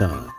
Start. 0.00 0.30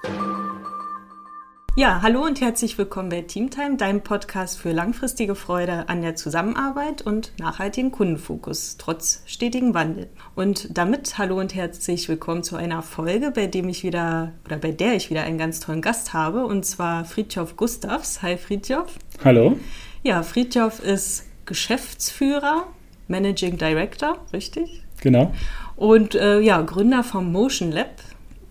Ja, 1.75 2.01
hallo 2.01 2.25
und 2.25 2.41
herzlich 2.41 2.79
willkommen 2.79 3.09
bei 3.09 3.21
Teamtime, 3.21 3.77
deinem 3.77 4.01
Podcast 4.01 4.57
für 4.57 4.71
langfristige 4.71 5.35
Freude 5.35 5.87
an 5.87 6.01
der 6.01 6.15
Zusammenarbeit 6.15 7.03
und 7.03 7.31
nachhaltigen 7.37 7.91
Kundenfokus 7.91 8.77
trotz 8.79 9.21
stetigem 9.27 9.75
Wandel. 9.75 10.09
Und 10.33 10.75
damit 10.75 11.19
hallo 11.19 11.39
und 11.39 11.53
herzlich 11.53 12.09
willkommen 12.09 12.41
zu 12.41 12.55
einer 12.55 12.81
Folge, 12.81 13.29
bei 13.29 13.45
dem 13.45 13.69
ich 13.69 13.83
wieder 13.83 14.31
oder 14.45 14.57
bei 14.57 14.71
der 14.71 14.95
ich 14.95 15.11
wieder 15.11 15.25
einen 15.25 15.37
ganz 15.37 15.59
tollen 15.59 15.83
Gast 15.83 16.11
habe 16.11 16.47
und 16.47 16.65
zwar 16.65 17.05
Friedhof 17.05 17.55
Gustavs. 17.55 18.23
Hi 18.23 18.37
Friedhof. 18.37 18.95
Hallo. 19.23 19.59
Ja, 20.01 20.23
Friedhof 20.23 20.83
ist 20.83 21.27
Geschäftsführer, 21.45 22.65
Managing 23.07 23.59
Director, 23.59 24.17
richtig? 24.33 24.81
Genau. 25.01 25.31
Und 25.75 26.15
äh, 26.15 26.39
ja, 26.39 26.61
Gründer 26.61 27.03
vom 27.03 27.31
Motion 27.31 27.71
Lab, 27.71 27.91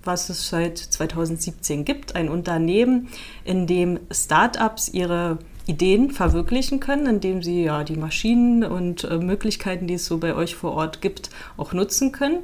was 0.04 0.28
es 0.30 0.48
seit 0.48 0.78
2017 0.78 1.84
gibt, 1.84 2.16
ein 2.16 2.28
Unternehmen, 2.28 3.08
in 3.44 3.66
dem 3.66 4.00
Startups 4.10 4.88
ihre 4.88 5.38
Ideen 5.66 6.10
verwirklichen 6.10 6.80
können, 6.80 7.06
indem 7.06 7.42
sie 7.42 7.64
ja 7.64 7.84
die 7.84 7.96
Maschinen 7.96 8.64
und 8.64 9.04
äh, 9.04 9.18
Möglichkeiten, 9.18 9.86
die 9.86 9.94
es 9.94 10.06
so 10.06 10.18
bei 10.18 10.34
euch 10.34 10.56
vor 10.56 10.72
Ort 10.72 11.00
gibt, 11.00 11.30
auch 11.56 11.72
nutzen 11.72 12.12
können. 12.12 12.40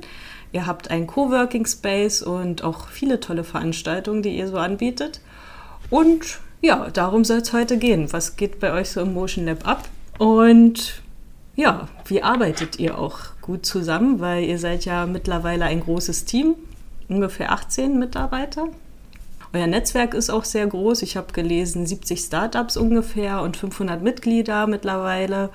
Ihr 0.52 0.66
habt 0.66 0.90
einen 0.90 1.06
Coworking 1.06 1.66
Space 1.66 2.22
und 2.22 2.62
auch 2.62 2.88
viele 2.88 3.20
tolle 3.20 3.42
Veranstaltungen, 3.44 4.22
die 4.22 4.36
ihr 4.36 4.48
so 4.48 4.58
anbietet. 4.58 5.20
Und 5.90 6.40
ja, 6.60 6.88
darum 6.90 7.24
soll 7.24 7.38
es 7.38 7.52
heute 7.52 7.78
gehen. 7.78 8.12
Was 8.12 8.36
geht 8.36 8.60
bei 8.60 8.72
euch 8.72 8.90
so 8.90 9.00
im 9.00 9.12
Motion 9.12 9.46
Lab 9.46 9.66
ab? 9.66 9.88
Und 10.18 11.02
ja, 11.56 11.88
wie 12.06 12.22
arbeitet 12.22 12.78
ihr 12.78 12.98
auch 12.98 13.18
gut 13.40 13.66
zusammen? 13.66 14.20
Weil 14.20 14.44
ihr 14.44 14.58
seid 14.58 14.84
ja 14.84 15.06
mittlerweile 15.06 15.64
ein 15.64 15.80
großes 15.80 16.26
Team 16.26 16.54
ungefähr 17.08 17.52
18 17.52 17.98
Mitarbeiter. 17.98 18.68
Euer 19.52 19.66
Netzwerk 19.66 20.14
ist 20.14 20.28
auch 20.28 20.44
sehr 20.44 20.66
groß. 20.66 21.02
Ich 21.02 21.16
habe 21.16 21.32
gelesen, 21.32 21.86
70 21.86 22.20
Startups 22.20 22.76
ungefähr 22.76 23.40
und 23.42 23.56
500 23.56 24.02
Mitglieder 24.02 24.66
mittlerweile. 24.66 25.50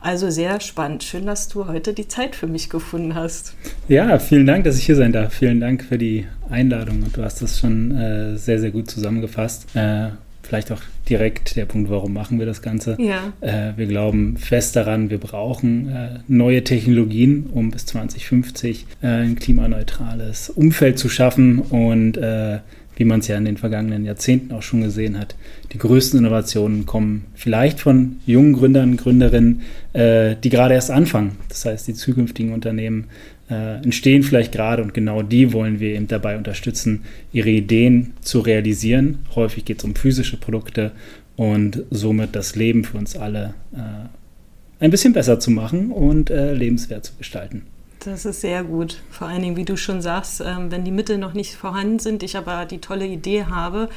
Also 0.00 0.30
sehr 0.30 0.60
spannend. 0.60 1.04
Schön, 1.04 1.26
dass 1.26 1.48
du 1.48 1.66
heute 1.66 1.94
die 1.94 2.06
Zeit 2.06 2.36
für 2.36 2.46
mich 2.46 2.68
gefunden 2.68 3.14
hast. 3.14 3.54
Ja, 3.88 4.18
vielen 4.18 4.46
Dank, 4.46 4.64
dass 4.64 4.78
ich 4.78 4.84
hier 4.84 4.96
sein 4.96 5.12
darf. 5.12 5.32
Vielen 5.32 5.60
Dank 5.60 5.84
für 5.84 5.96
die 5.96 6.26
Einladung. 6.50 7.02
Und 7.02 7.16
du 7.16 7.22
hast 7.22 7.40
das 7.40 7.58
schon 7.58 7.96
äh, 7.96 8.36
sehr, 8.36 8.58
sehr 8.58 8.70
gut 8.70 8.90
zusammengefasst. 8.90 9.74
Äh, 9.74 10.10
vielleicht 10.46 10.72
auch 10.72 10.80
direkt 11.08 11.56
der 11.56 11.66
Punkt, 11.66 11.90
warum 11.90 12.12
machen 12.12 12.38
wir 12.38 12.46
das 12.46 12.62
Ganze. 12.62 12.96
Ja. 13.00 13.32
Äh, 13.40 13.76
wir 13.76 13.86
glauben 13.86 14.36
fest 14.36 14.76
daran, 14.76 15.10
wir 15.10 15.18
brauchen 15.18 15.88
äh, 15.88 16.08
neue 16.28 16.64
Technologien, 16.64 17.46
um 17.52 17.70
bis 17.70 17.86
2050 17.86 18.86
äh, 19.02 19.06
ein 19.06 19.36
klimaneutrales 19.36 20.50
Umfeld 20.50 20.98
zu 20.98 21.08
schaffen 21.08 21.58
und 21.58 22.16
äh, 22.16 22.58
wie 22.96 23.04
man 23.04 23.20
es 23.20 23.28
ja 23.28 23.36
in 23.36 23.44
den 23.44 23.58
vergangenen 23.58 24.04
Jahrzehnten 24.06 24.54
auch 24.54 24.62
schon 24.62 24.80
gesehen 24.80 25.18
hat, 25.18 25.36
die 25.72 25.78
größten 25.78 26.18
Innovationen 26.18 26.86
kommen 26.86 27.26
vielleicht 27.34 27.80
von 27.80 28.16
jungen 28.24 28.54
Gründern, 28.54 28.96
Gründerinnen, 28.96 29.60
äh, 29.92 30.34
die 30.42 30.48
gerade 30.48 30.74
erst 30.74 30.90
anfangen. 30.90 31.36
Das 31.50 31.66
heißt, 31.66 31.86
die 31.86 31.94
zukünftigen 31.94 32.54
Unternehmen 32.54 33.08
äh, 33.50 33.76
entstehen 33.76 34.22
vielleicht 34.22 34.52
gerade 34.52 34.82
und 34.82 34.94
genau 34.94 35.22
die 35.22 35.52
wollen 35.52 35.80
wir 35.80 35.94
eben 35.94 36.08
dabei 36.08 36.36
unterstützen, 36.36 37.04
ihre 37.32 37.50
Ideen 37.50 38.14
zu 38.20 38.40
realisieren. 38.40 39.20
Häufig 39.34 39.64
geht 39.64 39.78
es 39.78 39.84
um 39.84 39.94
physische 39.94 40.36
Produkte 40.36 40.92
und 41.36 41.82
somit 41.90 42.34
das 42.34 42.56
Leben 42.56 42.84
für 42.84 42.98
uns 42.98 43.16
alle 43.16 43.54
äh, 43.74 44.84
ein 44.84 44.90
bisschen 44.90 45.12
besser 45.12 45.38
zu 45.38 45.50
machen 45.50 45.90
und 45.90 46.30
äh, 46.30 46.52
lebenswert 46.52 47.04
zu 47.04 47.14
gestalten. 47.16 47.62
Das 48.00 48.24
ist 48.24 48.40
sehr 48.40 48.62
gut. 48.62 49.02
Vor 49.10 49.26
allen 49.26 49.42
Dingen, 49.42 49.56
wie 49.56 49.64
du 49.64 49.76
schon 49.76 50.00
sagst, 50.00 50.40
ähm, 50.40 50.70
wenn 50.70 50.84
die 50.84 50.90
Mittel 50.90 51.18
noch 51.18 51.32
nicht 51.32 51.54
vorhanden 51.54 51.98
sind, 51.98 52.22
ich 52.22 52.36
aber 52.36 52.64
die 52.64 52.78
tolle 52.78 53.06
Idee 53.06 53.44
habe 53.46 53.88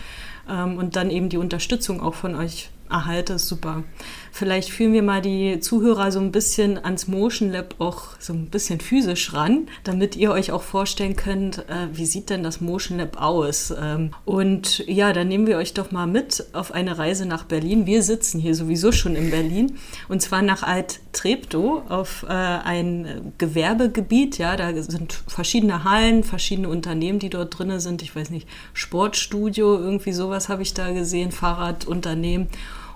ähm, 0.50 0.78
und 0.78 0.96
dann 0.96 1.12
eben 1.12 1.30
die 1.30 1.38
Unterstützung 1.38 2.02
auch 2.02 2.16
von 2.16 2.36
euch 2.36 2.70
erhalte, 2.90 3.34
ist 3.34 3.48
super. 3.48 3.84
Vielleicht 4.32 4.70
führen 4.70 4.94
wir 4.94 5.04
mal 5.04 5.22
die 5.22 5.60
Zuhörer 5.60 6.12
so 6.12 6.20
ein 6.20 6.32
bisschen 6.32 6.84
ans 6.84 7.08
Motion 7.08 7.52
Lab 7.52 7.76
auch 7.80 8.20
so 8.20 8.34
ein 8.34 8.48
bisschen 8.48 8.80
physisch 8.80 9.34
ran, 9.34 9.68
damit 9.84 10.16
ihr 10.16 10.32
euch 10.32 10.52
auch 10.52 10.62
vorstellen 10.62 11.16
könnt, 11.16 11.60
äh, 11.70 11.88
wie 11.92 12.06
sieht 12.06 12.30
denn 12.30 12.44
das 12.44 12.62
Motion 12.62 12.98
Lab 12.98 13.22
aus? 13.22 13.74
Ähm, 13.80 14.12
und 14.26 14.80
ja, 14.88 15.14
dann 15.14 15.28
nehmen 15.28 15.48
wir 15.48 15.58
euch 15.58 15.74
doch 15.74 15.92
mal 15.92 16.08
mit 16.08 16.46
auf 16.54 16.74
eine 16.74 16.98
Reise 16.98 17.26
nach 17.26 17.44
Berlin. 17.44 17.86
Wir 17.86 18.04
sitzen 18.04 18.40
hier 18.40 18.56
sowieso 18.56 18.92
schon 18.92 19.16
in 19.16 19.32
Berlin 19.32 19.78
und 20.08 20.22
zwar 20.22 20.42
nach 20.42 20.64
Alt-Treptow 20.64 21.84
auf 21.90 22.26
äh, 22.28 22.34
ein 22.34 23.34
Gewerbegebiet. 23.38 24.38
Ja, 24.38 24.56
da 24.56 24.72
sind 24.82 25.14
verschiedene 25.28 25.84
Hallen, 25.84 26.24
verschiedene 26.24 26.70
Unternehmen, 26.70 27.20
die 27.20 27.30
dort 27.30 27.58
drin 27.58 27.80
sind. 27.80 28.02
Ich 28.02 28.16
weiß 28.16 28.30
nicht, 28.30 28.48
Sportstudio, 28.74 29.78
irgendwie 29.78 30.14
sowas 30.14 30.50
habe 30.50 30.62
ich 30.62 30.74
da 30.74 30.92
gesehen, 30.92 31.32
Fahrradunternehmen. 31.32 32.48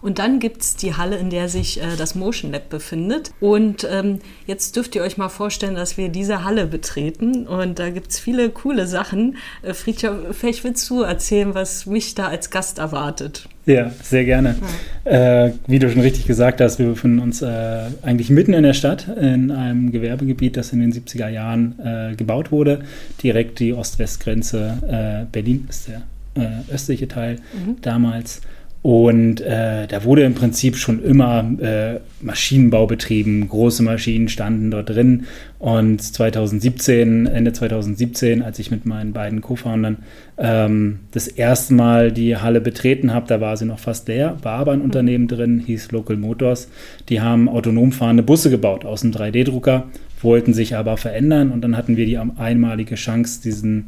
Und 0.03 0.19
dann 0.19 0.39
gibt 0.39 0.61
es 0.61 0.75
die 0.75 0.95
Halle, 0.95 1.15
in 1.15 1.29
der 1.29 1.47
sich 1.47 1.81
äh, 1.81 1.95
das 1.97 2.13
Motion 2.13 2.51
Lab 2.51 2.69
befindet. 2.69 3.31
Und 3.39 3.87
ähm, 3.89 4.19
jetzt 4.45 4.75
dürft 4.75 4.95
ihr 4.95 5.01
euch 5.01 5.17
mal 5.17 5.29
vorstellen, 5.29 5.75
dass 5.75 5.95
wir 5.95 6.09
diese 6.09 6.43
Halle 6.43 6.67
betreten. 6.67 7.47
Und 7.47 7.79
da 7.79 7.89
gibt 7.89 8.11
es 8.11 8.19
viele 8.19 8.49
coole 8.49 8.85
Sachen. 8.85 9.37
Äh, 9.61 9.73
Friedhof, 9.73 10.35
vielleicht 10.37 10.65
willst 10.65 10.89
du 10.89 11.03
erzählen, 11.03 11.55
was 11.55 11.85
mich 11.85 12.15
da 12.15 12.27
als 12.27 12.49
Gast 12.49 12.79
erwartet. 12.79 13.47
Ja, 13.65 13.91
sehr 14.01 14.25
gerne. 14.25 14.57
Ja. 15.05 15.45
Äh, 15.45 15.53
wie 15.67 15.79
du 15.79 15.89
schon 15.89 16.01
richtig 16.01 16.27
gesagt 16.27 16.59
hast, 16.59 16.79
wir 16.79 16.87
befinden 16.87 17.19
uns 17.19 17.41
äh, 17.41 17.85
eigentlich 18.01 18.29
mitten 18.29 18.53
in 18.53 18.63
der 18.63 18.73
Stadt, 18.73 19.07
in 19.07 19.51
einem 19.51 19.93
Gewerbegebiet, 19.93 20.57
das 20.57 20.73
in 20.73 20.81
den 20.81 20.91
70er 20.91 21.29
Jahren 21.29 21.79
äh, 21.79 22.15
gebaut 22.17 22.51
wurde. 22.51 22.81
Direkt 23.23 23.59
die 23.59 23.71
Ost-West-Grenze 23.71 25.23
äh, 25.25 25.31
Berlin 25.31 25.65
ist 25.69 25.87
der 25.87 26.01
äh, 26.35 26.73
östliche 26.73 27.07
Teil 27.07 27.37
mhm. 27.53 27.77
damals. 27.81 28.41
Und 28.83 29.39
äh, 29.39 29.87
da 29.87 30.03
wurde 30.03 30.23
im 30.23 30.35
Prinzip 30.35 30.75
schon 30.75 31.01
immer 31.01 31.49
äh, 31.61 32.01
Maschinenbau 32.19 32.85
betrieben. 32.85 33.47
Große 33.47 33.81
Maschinen 33.81 34.27
standen 34.27 34.71
dort 34.71 34.89
drin. 34.89 35.23
Und 35.57 36.01
2017, 36.03 37.25
Ende 37.25 37.53
2017, 37.53 38.41
als 38.41 38.59
ich 38.59 38.71
mit 38.71 38.85
meinen 38.85 39.13
beiden 39.13 39.39
Co-Foundern 39.39 39.99
ähm, 40.37 40.99
das 41.11 41.29
erste 41.29 41.73
Mal 41.75 42.11
die 42.11 42.35
Halle 42.35 42.59
betreten 42.59 43.13
habe, 43.13 43.25
da 43.25 43.39
war 43.39 43.55
sie 43.55 43.63
noch 43.63 43.79
fast 43.79 44.09
leer, 44.09 44.35
war 44.41 44.59
aber 44.59 44.73
ein 44.73 44.79
mhm. 44.79 44.85
Unternehmen 44.85 45.29
drin, 45.29 45.63
hieß 45.65 45.93
Local 45.93 46.17
Motors. 46.17 46.67
Die 47.07 47.21
haben 47.21 47.47
autonom 47.47 47.93
fahrende 47.93 48.21
Busse 48.21 48.49
gebaut 48.49 48.83
aus 48.83 49.01
einem 49.01 49.13
3D-Drucker, 49.13 49.87
wollten 50.21 50.53
sich 50.53 50.75
aber 50.75 50.97
verändern. 50.97 51.51
Und 51.51 51.61
dann 51.61 51.77
hatten 51.77 51.95
wir 51.95 52.05
die 52.05 52.17
einmalige 52.17 52.95
Chance, 52.95 53.41
diesen, 53.41 53.85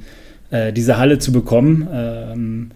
äh, 0.51 0.71
diese 0.71 0.97
Halle 0.97 1.19
zu 1.19 1.33
bekommen. 1.33 1.85
Ähm, 1.91 2.71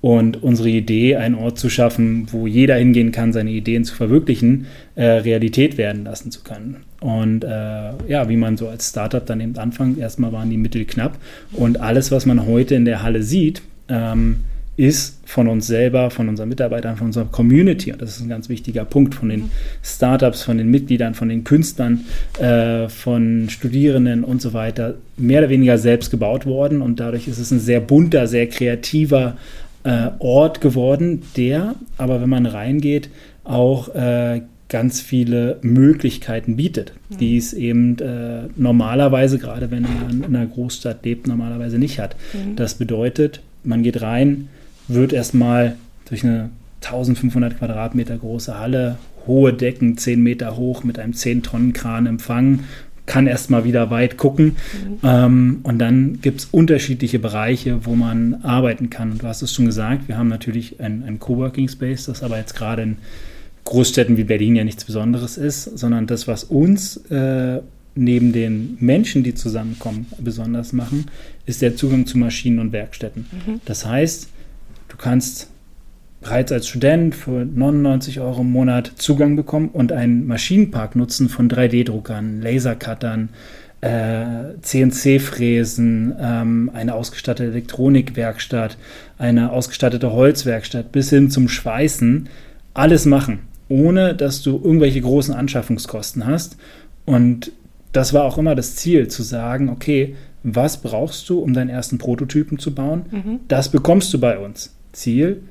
und 0.00 0.42
unsere 0.42 0.70
Idee, 0.70 1.16
einen 1.16 1.34
Ort 1.34 1.58
zu 1.58 1.68
schaffen, 1.68 2.26
wo 2.30 2.46
jeder 2.46 2.76
hingehen 2.76 3.12
kann, 3.12 3.32
seine 3.32 3.50
Ideen 3.50 3.84
zu 3.84 3.94
verwirklichen, 3.94 4.66
äh, 4.94 5.04
Realität 5.04 5.76
werden 5.76 6.04
lassen 6.04 6.30
zu 6.30 6.42
können. 6.42 6.76
Und 7.00 7.44
äh, 7.44 7.48
ja, 8.08 8.28
wie 8.28 8.36
man 8.36 8.56
so 8.56 8.68
als 8.68 8.88
Startup 8.88 9.24
dann 9.24 9.40
eben 9.40 9.56
anfängt, 9.56 9.98
erstmal 9.98 10.32
waren 10.32 10.50
die 10.50 10.56
Mittel 10.56 10.84
knapp. 10.84 11.18
Und 11.52 11.80
alles, 11.80 12.10
was 12.10 12.24
man 12.24 12.46
heute 12.46 12.74
in 12.74 12.86
der 12.86 13.02
Halle 13.02 13.22
sieht, 13.22 13.62
ähm, 13.88 14.36
ist 14.76 15.20
von 15.26 15.46
uns 15.48 15.66
selber, 15.66 16.10
von 16.10 16.30
unseren 16.30 16.48
Mitarbeitern, 16.48 16.96
von 16.96 17.08
unserer 17.08 17.26
Community. 17.26 17.92
Und 17.92 18.00
das 18.00 18.16
ist 18.16 18.22
ein 18.22 18.30
ganz 18.30 18.48
wichtiger 18.48 18.86
Punkt 18.86 19.14
von 19.14 19.28
den 19.28 19.50
Startups, 19.82 20.42
von 20.42 20.56
den 20.56 20.70
Mitgliedern, 20.70 21.12
von 21.12 21.28
den 21.28 21.44
Künstlern, 21.44 22.06
äh, 22.38 22.88
von 22.88 23.48
Studierenden 23.50 24.24
und 24.24 24.40
so 24.40 24.54
weiter, 24.54 24.94
mehr 25.18 25.40
oder 25.40 25.50
weniger 25.50 25.76
selbst 25.76 26.10
gebaut 26.10 26.46
worden. 26.46 26.80
Und 26.80 26.98
dadurch 26.98 27.28
ist 27.28 27.38
es 27.38 27.50
ein 27.50 27.60
sehr 27.60 27.80
bunter, 27.80 28.26
sehr 28.26 28.48
kreativer, 28.48 29.36
äh, 29.84 30.10
Ort 30.18 30.60
geworden, 30.60 31.22
der 31.36 31.74
aber, 31.96 32.20
wenn 32.20 32.28
man 32.28 32.46
reingeht, 32.46 33.10
auch 33.44 33.94
äh, 33.94 34.42
ganz 34.68 35.00
viele 35.00 35.58
Möglichkeiten 35.62 36.56
bietet, 36.56 36.92
mhm. 37.08 37.18
die 37.18 37.36
es 37.36 37.52
eben 37.52 37.98
äh, 37.98 38.42
normalerweise, 38.56 39.38
gerade 39.38 39.70
wenn 39.70 39.82
man 39.82 40.10
in 40.10 40.24
einer 40.24 40.46
Großstadt 40.46 41.04
lebt, 41.04 41.26
normalerweise 41.26 41.78
nicht 41.78 41.98
hat. 41.98 42.16
Mhm. 42.32 42.56
Das 42.56 42.74
bedeutet, 42.74 43.40
man 43.64 43.82
geht 43.82 44.00
rein, 44.00 44.48
wird 44.88 45.12
erstmal 45.12 45.76
durch 46.08 46.24
eine 46.24 46.50
1500 46.82 47.58
Quadratmeter 47.58 48.16
große 48.16 48.58
Halle, 48.58 48.96
hohe 49.26 49.52
Decken, 49.52 49.98
10 49.98 50.22
Meter 50.22 50.56
hoch, 50.56 50.82
mit 50.82 50.98
einem 50.98 51.12
10-Tonnen-Kran 51.12 52.06
empfangen 52.06 52.64
kann 53.10 53.26
erstmal 53.26 53.64
wieder 53.64 53.90
weit 53.90 54.16
gucken. 54.16 54.44
Mhm. 54.44 54.98
Ähm, 55.02 55.60
und 55.64 55.78
dann 55.80 56.20
gibt 56.20 56.42
es 56.42 56.48
unterschiedliche 56.52 57.18
Bereiche, 57.18 57.84
wo 57.84 57.96
man 57.96 58.34
arbeiten 58.44 58.88
kann. 58.88 59.10
Und 59.10 59.22
du 59.24 59.26
hast 59.26 59.42
es 59.42 59.52
schon 59.52 59.66
gesagt, 59.66 60.06
wir 60.06 60.16
haben 60.16 60.28
natürlich 60.28 60.78
ein, 60.78 61.02
ein 61.04 61.18
Coworking 61.18 61.68
Space, 61.68 62.04
das 62.04 62.22
aber 62.22 62.38
jetzt 62.38 62.54
gerade 62.54 62.82
in 62.82 62.98
Großstädten 63.64 64.16
wie 64.16 64.22
Berlin 64.22 64.54
ja 64.54 64.62
nichts 64.62 64.84
Besonderes 64.84 65.38
ist, 65.38 65.64
sondern 65.76 66.06
das, 66.06 66.28
was 66.28 66.44
uns 66.44 66.98
äh, 67.10 67.58
neben 67.96 68.32
den 68.32 68.76
Menschen, 68.78 69.24
die 69.24 69.34
zusammenkommen, 69.34 70.06
besonders 70.20 70.72
machen, 70.72 71.06
ist 71.46 71.62
der 71.62 71.74
Zugang 71.74 72.06
zu 72.06 72.16
Maschinen 72.16 72.60
und 72.60 72.70
Werkstätten. 72.70 73.26
Mhm. 73.32 73.60
Das 73.64 73.84
heißt, 73.86 74.28
du 74.88 74.96
kannst 74.96 75.49
bereits 76.20 76.52
als 76.52 76.68
Student 76.68 77.14
für 77.14 77.44
99 77.44 78.20
Euro 78.20 78.42
im 78.42 78.52
Monat 78.52 78.92
Zugang 78.96 79.36
bekommen 79.36 79.70
und 79.72 79.92
einen 79.92 80.26
Maschinenpark 80.26 80.96
nutzen 80.96 81.28
von 81.28 81.48
3D-Druckern, 81.48 82.42
Lasercuttern, 82.42 83.30
äh, 83.80 84.54
CNC-Fräsen, 84.60 86.14
ähm, 86.20 86.70
eine 86.74 86.94
ausgestattete 86.94 87.50
Elektronikwerkstatt, 87.50 88.76
eine 89.18 89.50
ausgestattete 89.52 90.12
Holzwerkstatt 90.12 90.92
bis 90.92 91.08
hin 91.10 91.30
zum 91.30 91.48
Schweißen 91.48 92.28
alles 92.74 93.06
machen, 93.06 93.40
ohne 93.68 94.14
dass 94.14 94.42
du 94.42 94.60
irgendwelche 94.62 95.00
großen 95.00 95.34
Anschaffungskosten 95.34 96.26
hast. 96.26 96.58
Und 97.06 97.52
das 97.92 98.12
war 98.12 98.24
auch 98.24 98.36
immer 98.36 98.54
das 98.54 98.76
Ziel, 98.76 99.08
zu 99.08 99.22
sagen, 99.22 99.70
okay, 99.70 100.14
was 100.42 100.78
brauchst 100.78 101.28
du, 101.28 101.38
um 101.38 101.54
deinen 101.54 101.70
ersten 101.70 101.98
Prototypen 101.98 102.58
zu 102.58 102.74
bauen? 102.74 103.06
Mhm. 103.10 103.40
Das 103.48 103.70
bekommst 103.70 104.12
du 104.14 104.20
bei 104.20 104.38
uns. 104.38 104.74
Ziel, 104.92 105.42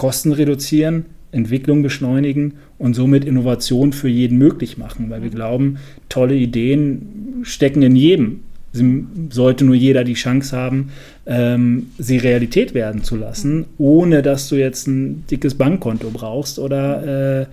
Kosten 0.00 0.32
reduzieren, 0.32 1.04
Entwicklung 1.30 1.82
beschleunigen 1.82 2.54
und 2.78 2.94
somit 2.94 3.22
Innovation 3.26 3.92
für 3.92 4.08
jeden 4.08 4.38
möglich 4.38 4.78
machen, 4.78 5.10
weil 5.10 5.20
wir 5.20 5.28
mhm. 5.28 5.34
glauben, 5.34 5.76
tolle 6.08 6.34
Ideen 6.34 7.42
stecken 7.42 7.82
in 7.82 7.94
jedem. 7.96 8.40
Sie, 8.72 9.04
sollte 9.28 9.66
nur 9.66 9.74
jeder 9.74 10.02
die 10.04 10.14
Chance 10.14 10.56
haben, 10.56 10.88
ähm, 11.26 11.88
sie 11.98 12.16
Realität 12.16 12.72
werden 12.72 13.04
zu 13.04 13.14
lassen, 13.14 13.58
mhm. 13.58 13.64
ohne 13.76 14.22
dass 14.22 14.48
du 14.48 14.56
jetzt 14.56 14.86
ein 14.86 15.26
dickes 15.30 15.54
Bankkonto 15.54 16.08
brauchst 16.10 16.58
oder 16.58 17.42
äh, 17.42 17.46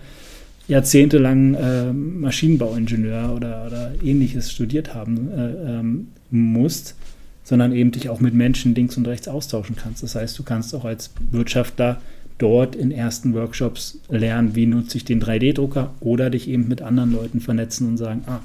jahrzehntelang 0.69 1.53
äh, 1.55 1.91
Maschinenbauingenieur 1.91 3.33
oder, 3.35 3.65
oder 3.67 3.91
ähnliches 4.01 4.53
studiert 4.53 4.93
haben 4.93 5.31
äh, 5.37 5.79
ähm, 5.79 6.07
musst, 6.31 6.95
sondern 7.43 7.73
eben 7.73 7.91
dich 7.91 8.07
auch 8.07 8.21
mit 8.21 8.33
Menschen 8.33 8.73
links 8.73 8.95
und 8.95 9.05
rechts 9.05 9.27
austauschen 9.27 9.75
kannst. 9.75 10.01
Das 10.01 10.15
heißt, 10.15 10.39
du 10.39 10.43
kannst 10.43 10.73
auch 10.73 10.85
als 10.85 11.11
Wirtschaftler 11.31 11.99
dort 12.37 12.75
in 12.75 12.91
ersten 12.91 13.33
Workshops 13.33 13.99
lernen, 14.09 14.55
wie 14.55 14.65
nutze 14.65 14.97
ich 14.97 15.05
den 15.05 15.21
3D-Drucker 15.21 15.93
oder 15.99 16.29
dich 16.29 16.47
eben 16.47 16.67
mit 16.67 16.81
anderen 16.81 17.11
Leuten 17.11 17.39
vernetzen 17.39 17.87
und 17.87 17.97
sagen, 17.97 18.23
ah, 18.27 18.39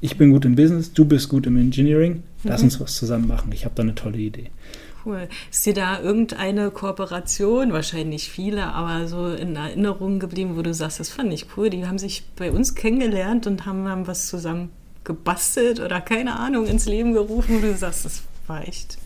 ich 0.00 0.16
bin 0.16 0.30
gut 0.30 0.44
im 0.44 0.54
Business, 0.54 0.92
du 0.92 1.04
bist 1.04 1.28
gut 1.28 1.46
im 1.46 1.56
Engineering, 1.56 2.22
lass 2.44 2.60
mhm. 2.60 2.66
uns 2.66 2.80
was 2.80 2.94
zusammen 2.96 3.26
machen. 3.26 3.52
Ich 3.52 3.64
habe 3.64 3.74
da 3.74 3.82
eine 3.82 3.94
tolle 3.94 4.18
Idee. 4.18 4.50
Cool. 5.04 5.28
Ist 5.50 5.66
dir 5.66 5.74
da 5.74 6.00
irgendeine 6.00 6.70
Kooperation, 6.70 7.72
wahrscheinlich 7.72 8.30
viele, 8.30 8.64
aber 8.64 9.06
so 9.06 9.28
in 9.28 9.56
Erinnerung 9.56 10.18
geblieben, 10.18 10.56
wo 10.56 10.62
du 10.62 10.72
sagst, 10.72 11.00
das 11.00 11.10
fand 11.10 11.32
ich 11.32 11.46
cool, 11.56 11.68
die 11.68 11.86
haben 11.86 11.98
sich 11.98 12.24
bei 12.36 12.50
uns 12.50 12.74
kennengelernt 12.74 13.46
und 13.46 13.66
haben, 13.66 13.86
haben 13.86 14.06
was 14.06 14.28
zusammen 14.28 14.70
gebastelt 15.04 15.80
oder 15.80 16.00
keine 16.00 16.38
Ahnung 16.38 16.66
ins 16.66 16.86
Leben 16.86 17.12
gerufen, 17.12 17.56
wo 17.56 17.66
du 17.66 17.74
sagst, 17.76 18.06
das 18.06 18.22
war 18.46 18.66
echt, 18.66 18.96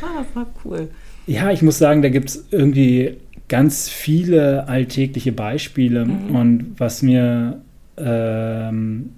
war, 0.00 0.24
war 0.34 0.46
cool. 0.64 0.88
Ja, 1.26 1.50
ich 1.50 1.62
muss 1.62 1.78
sagen, 1.78 2.02
da 2.02 2.08
gibt 2.08 2.30
es 2.30 2.44
irgendwie 2.50 3.16
ganz 3.48 3.88
viele 3.88 4.68
alltägliche 4.68 5.32
Beispiele. 5.32 6.04
Mhm. 6.04 6.36
Und 6.36 6.66
was 6.78 7.02
mir 7.02 7.60
ähm, 7.96 9.10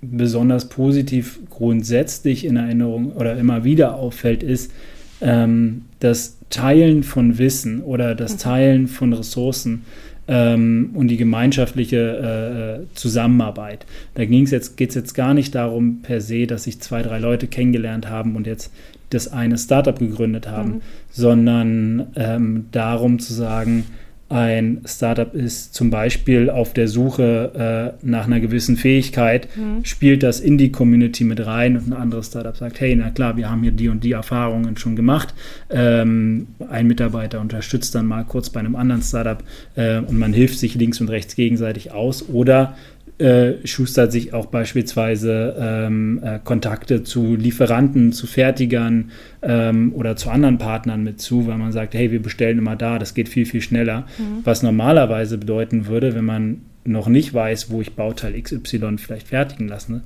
besonders 0.00 0.68
positiv 0.68 1.40
grundsätzlich 1.50 2.44
in 2.44 2.56
Erinnerung 2.56 3.12
oder 3.12 3.36
immer 3.36 3.64
wieder 3.64 3.96
auffällt, 3.96 4.42
ist 4.42 4.72
ähm, 5.20 5.82
das 6.00 6.38
Teilen 6.50 7.02
von 7.02 7.38
Wissen 7.38 7.82
oder 7.82 8.14
das 8.14 8.34
mhm. 8.34 8.38
Teilen 8.38 8.86
von 8.86 9.12
Ressourcen 9.12 9.84
ähm, 10.28 10.90
und 10.94 11.08
die 11.08 11.16
gemeinschaftliche 11.16 12.86
äh, 12.86 12.94
Zusammenarbeit. 12.94 13.86
Da 14.14 14.24
geht 14.24 14.44
es 14.44 14.50
jetzt, 14.50 14.78
jetzt 14.78 15.14
gar 15.14 15.34
nicht 15.34 15.54
darum 15.54 16.02
per 16.02 16.20
se, 16.20 16.46
dass 16.46 16.64
sich 16.64 16.80
zwei, 16.80 17.02
drei 17.02 17.18
Leute 17.18 17.48
kennengelernt 17.48 18.08
haben 18.08 18.36
und 18.36 18.46
jetzt 18.46 18.72
das 19.10 19.32
eine 19.32 19.58
Startup 19.58 19.98
gegründet 19.98 20.48
haben, 20.48 20.70
mhm. 20.70 20.80
sondern 21.10 22.06
ähm, 22.16 22.66
darum 22.72 23.18
zu 23.18 23.32
sagen, 23.32 23.84
ein 24.30 24.82
Startup 24.84 25.32
ist 25.32 25.74
zum 25.74 25.88
Beispiel 25.88 26.50
auf 26.50 26.74
der 26.74 26.86
Suche 26.86 27.94
äh, 28.02 28.06
nach 28.06 28.26
einer 28.26 28.40
gewissen 28.40 28.76
Fähigkeit, 28.76 29.48
mhm. 29.56 29.84
spielt 29.86 30.22
das 30.22 30.40
in 30.40 30.58
die 30.58 30.70
Community 30.70 31.24
mit 31.24 31.46
rein 31.46 31.78
und 31.78 31.88
ein 31.88 31.92
anderes 31.94 32.26
Startup 32.26 32.54
sagt, 32.54 32.78
hey, 32.80 32.94
na 32.94 33.08
klar, 33.08 33.38
wir 33.38 33.50
haben 33.50 33.62
hier 33.62 33.72
die 33.72 33.88
und 33.88 34.04
die 34.04 34.12
Erfahrungen 34.12 34.76
schon 34.76 34.96
gemacht. 34.96 35.32
Ähm, 35.70 36.48
ein 36.68 36.86
Mitarbeiter 36.86 37.40
unterstützt 37.40 37.94
dann 37.94 38.04
mal 38.04 38.24
kurz 38.24 38.50
bei 38.50 38.60
einem 38.60 38.76
anderen 38.76 39.00
Startup 39.00 39.42
äh, 39.76 39.98
und 40.00 40.18
man 40.18 40.34
hilft 40.34 40.58
sich 40.58 40.74
links 40.74 41.00
und 41.00 41.08
rechts 41.08 41.34
gegenseitig 41.34 41.92
aus 41.92 42.28
oder 42.28 42.76
äh, 43.18 43.66
schustert 43.66 44.12
sich 44.12 44.32
auch 44.32 44.46
beispielsweise 44.46 45.56
ähm, 45.58 46.20
äh, 46.22 46.38
Kontakte 46.42 47.02
zu 47.02 47.34
Lieferanten, 47.34 48.12
zu 48.12 48.26
Fertigern 48.26 49.10
ähm, 49.42 49.92
oder 49.94 50.16
zu 50.16 50.30
anderen 50.30 50.58
Partnern 50.58 51.02
mit 51.02 51.20
zu, 51.20 51.46
weil 51.46 51.58
man 51.58 51.72
sagt, 51.72 51.94
hey, 51.94 52.12
wir 52.12 52.22
bestellen 52.22 52.58
immer 52.58 52.76
da, 52.76 52.98
das 52.98 53.14
geht 53.14 53.28
viel, 53.28 53.44
viel 53.44 53.60
schneller. 53.60 54.06
Mhm. 54.18 54.42
Was 54.44 54.62
normalerweise 54.62 55.36
bedeuten 55.36 55.86
würde, 55.86 56.14
wenn 56.14 56.24
man 56.24 56.60
noch 56.84 57.08
nicht 57.08 57.34
weiß, 57.34 57.70
wo 57.70 57.80
ich 57.80 57.94
Bauteil 57.94 58.40
XY 58.40 58.98
vielleicht 58.98 59.28
fertigen 59.28 59.68
lasse. 59.68 60.02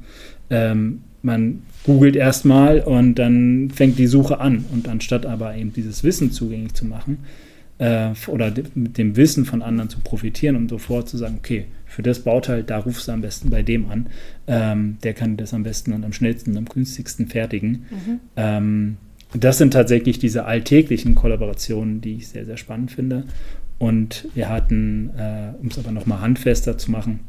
Ähm, 0.51 1.01
man 1.23 1.63
googelt 1.85 2.17
erstmal 2.17 2.81
und 2.81 3.17
dann 3.17 3.71
fängt 3.71 3.99
die 3.99 4.07
Suche 4.07 4.41
an. 4.41 4.65
Und 4.73 4.89
anstatt 4.89 5.27
aber 5.27 5.55
eben 5.55 5.73
dieses 5.73 6.03
Wissen 6.03 6.33
zugänglich 6.33 6.75
zu 6.75 6.87
machen 6.87 7.19
äh, 7.79 8.11
oder 8.27 8.53
mit 8.75 8.99
dem 8.99 9.17
Wissen 9.17 9.45
von 9.45 9.63
anderen 9.63 9.91
zu 9.91 10.01
profitieren 10.01 10.57
und 10.57 10.69
sofort 10.69 11.09
zu 11.09 11.17
sagen, 11.17 11.37
okay, 11.39 11.67
für 11.93 12.03
das 12.03 12.21
Bauteil, 12.21 12.63
da 12.63 12.79
rufst 12.79 13.07
du 13.07 13.13
am 13.13 13.21
besten 13.21 13.51
bei 13.51 13.63
dem 13.63 13.91
an. 13.91 14.07
Ähm, 14.47 14.97
der 15.03 15.13
kann 15.13 15.37
das 15.37 15.53
am 15.53 15.63
besten 15.63 15.93
und 15.93 16.05
am 16.05 16.13
schnellsten 16.13 16.53
und 16.53 16.57
am 16.57 16.65
günstigsten 16.65 17.27
fertigen. 17.27 17.85
Mhm. 17.91 18.21
Ähm, 18.37 18.97
das 19.35 19.59
sind 19.59 19.73
tatsächlich 19.73 20.19
diese 20.19 20.45
alltäglichen 20.47 21.15
Kollaborationen, 21.15 22.01
die 22.01 22.17
ich 22.17 22.29
sehr, 22.29 22.47
sehr 22.47 22.57
spannend 22.57 22.93
finde. 22.93 23.25
Und 23.79 24.29
wir 24.35 24.49
hatten, 24.49 25.11
äh, 25.19 25.53
um 25.61 25.69
es 25.69 25.79
aber 25.79 25.93
nochmal 25.93 26.21
handfester 26.21 26.79
zu 26.79 26.91
machen, 26.91 27.21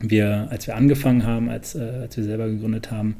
wir, 0.00 0.48
als 0.50 0.66
wir 0.66 0.76
angefangen 0.76 1.24
haben, 1.24 1.48
als, 1.48 1.74
äh, 1.74 1.80
als 2.02 2.16
wir 2.16 2.24
selber 2.24 2.48
gegründet 2.48 2.90
haben, 2.90 3.16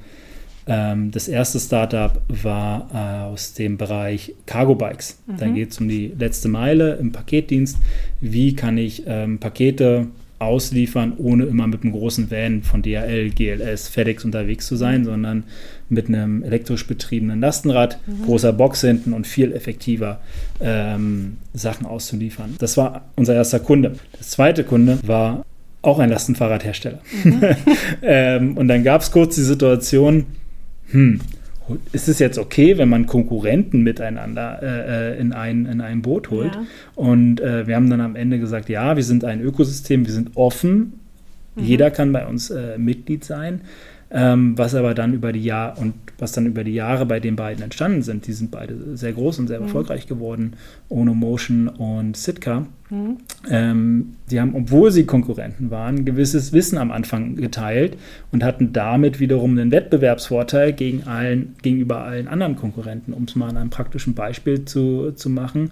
ähm, 0.66 1.10
das 1.10 1.28
erste 1.28 1.58
Startup 1.58 2.22
war 2.28 2.88
äh, 2.94 3.24
aus 3.24 3.54
dem 3.54 3.76
Bereich 3.76 4.34
Cargo 4.46 4.74
Bikes. 4.74 5.18
Mhm. 5.26 5.36
Da 5.36 5.48
geht 5.48 5.72
es 5.72 5.78
um 5.78 5.88
die 5.88 6.12
letzte 6.16 6.48
Meile 6.48 6.94
im 6.94 7.12
Paketdienst. 7.12 7.78
Wie 8.20 8.54
kann 8.54 8.78
ich 8.78 9.02
ähm, 9.06 9.38
Pakete 9.38 10.08
ausliefern, 10.42 11.14
ohne 11.16 11.44
immer 11.44 11.66
mit 11.66 11.82
einem 11.82 11.92
großen 11.92 12.30
Van 12.30 12.62
von 12.62 12.82
DHL, 12.82 13.30
GLS, 13.30 13.88
FedEx 13.88 14.24
unterwegs 14.24 14.66
zu 14.66 14.76
sein, 14.76 15.04
sondern 15.04 15.44
mit 15.88 16.08
einem 16.08 16.42
elektrisch 16.42 16.86
betriebenen 16.86 17.40
Lastenrad, 17.40 17.98
mhm. 18.06 18.24
großer 18.24 18.52
Box 18.52 18.80
hinten 18.80 19.12
und 19.12 19.26
viel 19.26 19.52
effektiver 19.52 20.20
ähm, 20.60 21.38
Sachen 21.52 21.86
auszuliefern. 21.86 22.56
Das 22.58 22.76
war 22.76 23.02
unser 23.16 23.34
erster 23.34 23.60
Kunde. 23.60 23.96
Der 24.14 24.26
zweite 24.26 24.64
Kunde 24.64 24.98
war 25.06 25.44
auch 25.82 25.98
ein 25.98 26.10
Lastenfahrradhersteller. 26.10 27.00
Mhm. 27.24 27.42
ähm, 28.02 28.56
und 28.56 28.68
dann 28.68 28.84
gab 28.84 29.02
es 29.02 29.10
kurz 29.10 29.34
die 29.34 29.42
Situation, 29.42 30.26
hm, 30.90 31.20
ist 31.92 32.08
es 32.08 32.18
jetzt 32.18 32.38
okay, 32.38 32.78
wenn 32.78 32.88
man 32.88 33.06
Konkurrenten 33.06 33.82
miteinander 33.82 34.60
äh, 34.62 35.12
äh, 35.12 35.20
in, 35.20 35.32
ein, 35.32 35.66
in 35.66 35.80
ein 35.80 36.02
Boot 36.02 36.30
holt? 36.30 36.54
Ja. 36.54 36.62
Und 36.94 37.40
äh, 37.40 37.66
wir 37.66 37.76
haben 37.76 37.90
dann 37.90 38.00
am 38.00 38.16
Ende 38.16 38.38
gesagt, 38.38 38.68
ja, 38.68 38.96
wir 38.96 39.04
sind 39.04 39.24
ein 39.24 39.40
Ökosystem, 39.40 40.06
wir 40.06 40.12
sind 40.12 40.36
offen, 40.36 41.00
mhm. 41.54 41.64
jeder 41.64 41.90
kann 41.90 42.12
bei 42.12 42.26
uns 42.26 42.50
äh, 42.50 42.78
Mitglied 42.78 43.24
sein. 43.24 43.62
Ähm, 44.14 44.58
was 44.58 44.74
aber 44.74 44.92
dann 44.92 45.14
über 45.14 45.32
die 45.32 45.42
Jahre 45.42 45.80
und 45.80 45.94
was 46.18 46.32
dann 46.32 46.44
über 46.44 46.64
die 46.64 46.74
Jahre 46.74 47.06
bei 47.06 47.18
den 47.18 47.34
beiden 47.34 47.64
entstanden 47.64 48.02
sind, 48.02 48.26
die 48.26 48.34
sind 48.34 48.50
beide 48.50 48.94
sehr 48.94 49.14
groß 49.14 49.38
und 49.38 49.48
sehr 49.48 49.58
mhm. 49.58 49.66
erfolgreich 49.66 50.06
geworden, 50.06 50.52
Ono 50.90 51.14
Motion 51.14 51.68
und 51.68 52.14
Sitka. 52.14 52.66
Mhm. 52.90 53.16
Ähm, 53.48 54.16
die 54.30 54.38
haben, 54.38 54.54
obwohl 54.54 54.90
sie 54.90 55.04
Konkurrenten 55.06 55.70
waren, 55.70 56.04
gewisses 56.04 56.52
Wissen 56.52 56.76
am 56.76 56.90
Anfang 56.90 57.36
geteilt 57.36 57.96
und 58.30 58.44
hatten 58.44 58.74
damit 58.74 59.18
wiederum 59.18 59.52
einen 59.52 59.70
Wettbewerbsvorteil 59.70 60.74
gegen 60.74 61.04
allen, 61.04 61.56
gegenüber 61.62 62.02
allen 62.02 62.28
anderen 62.28 62.56
Konkurrenten, 62.56 63.14
um 63.14 63.24
es 63.24 63.34
mal 63.34 63.48
an 63.48 63.56
einem 63.56 63.70
praktischen 63.70 64.12
Beispiel 64.12 64.66
zu, 64.66 65.12
zu 65.12 65.30
machen. 65.30 65.70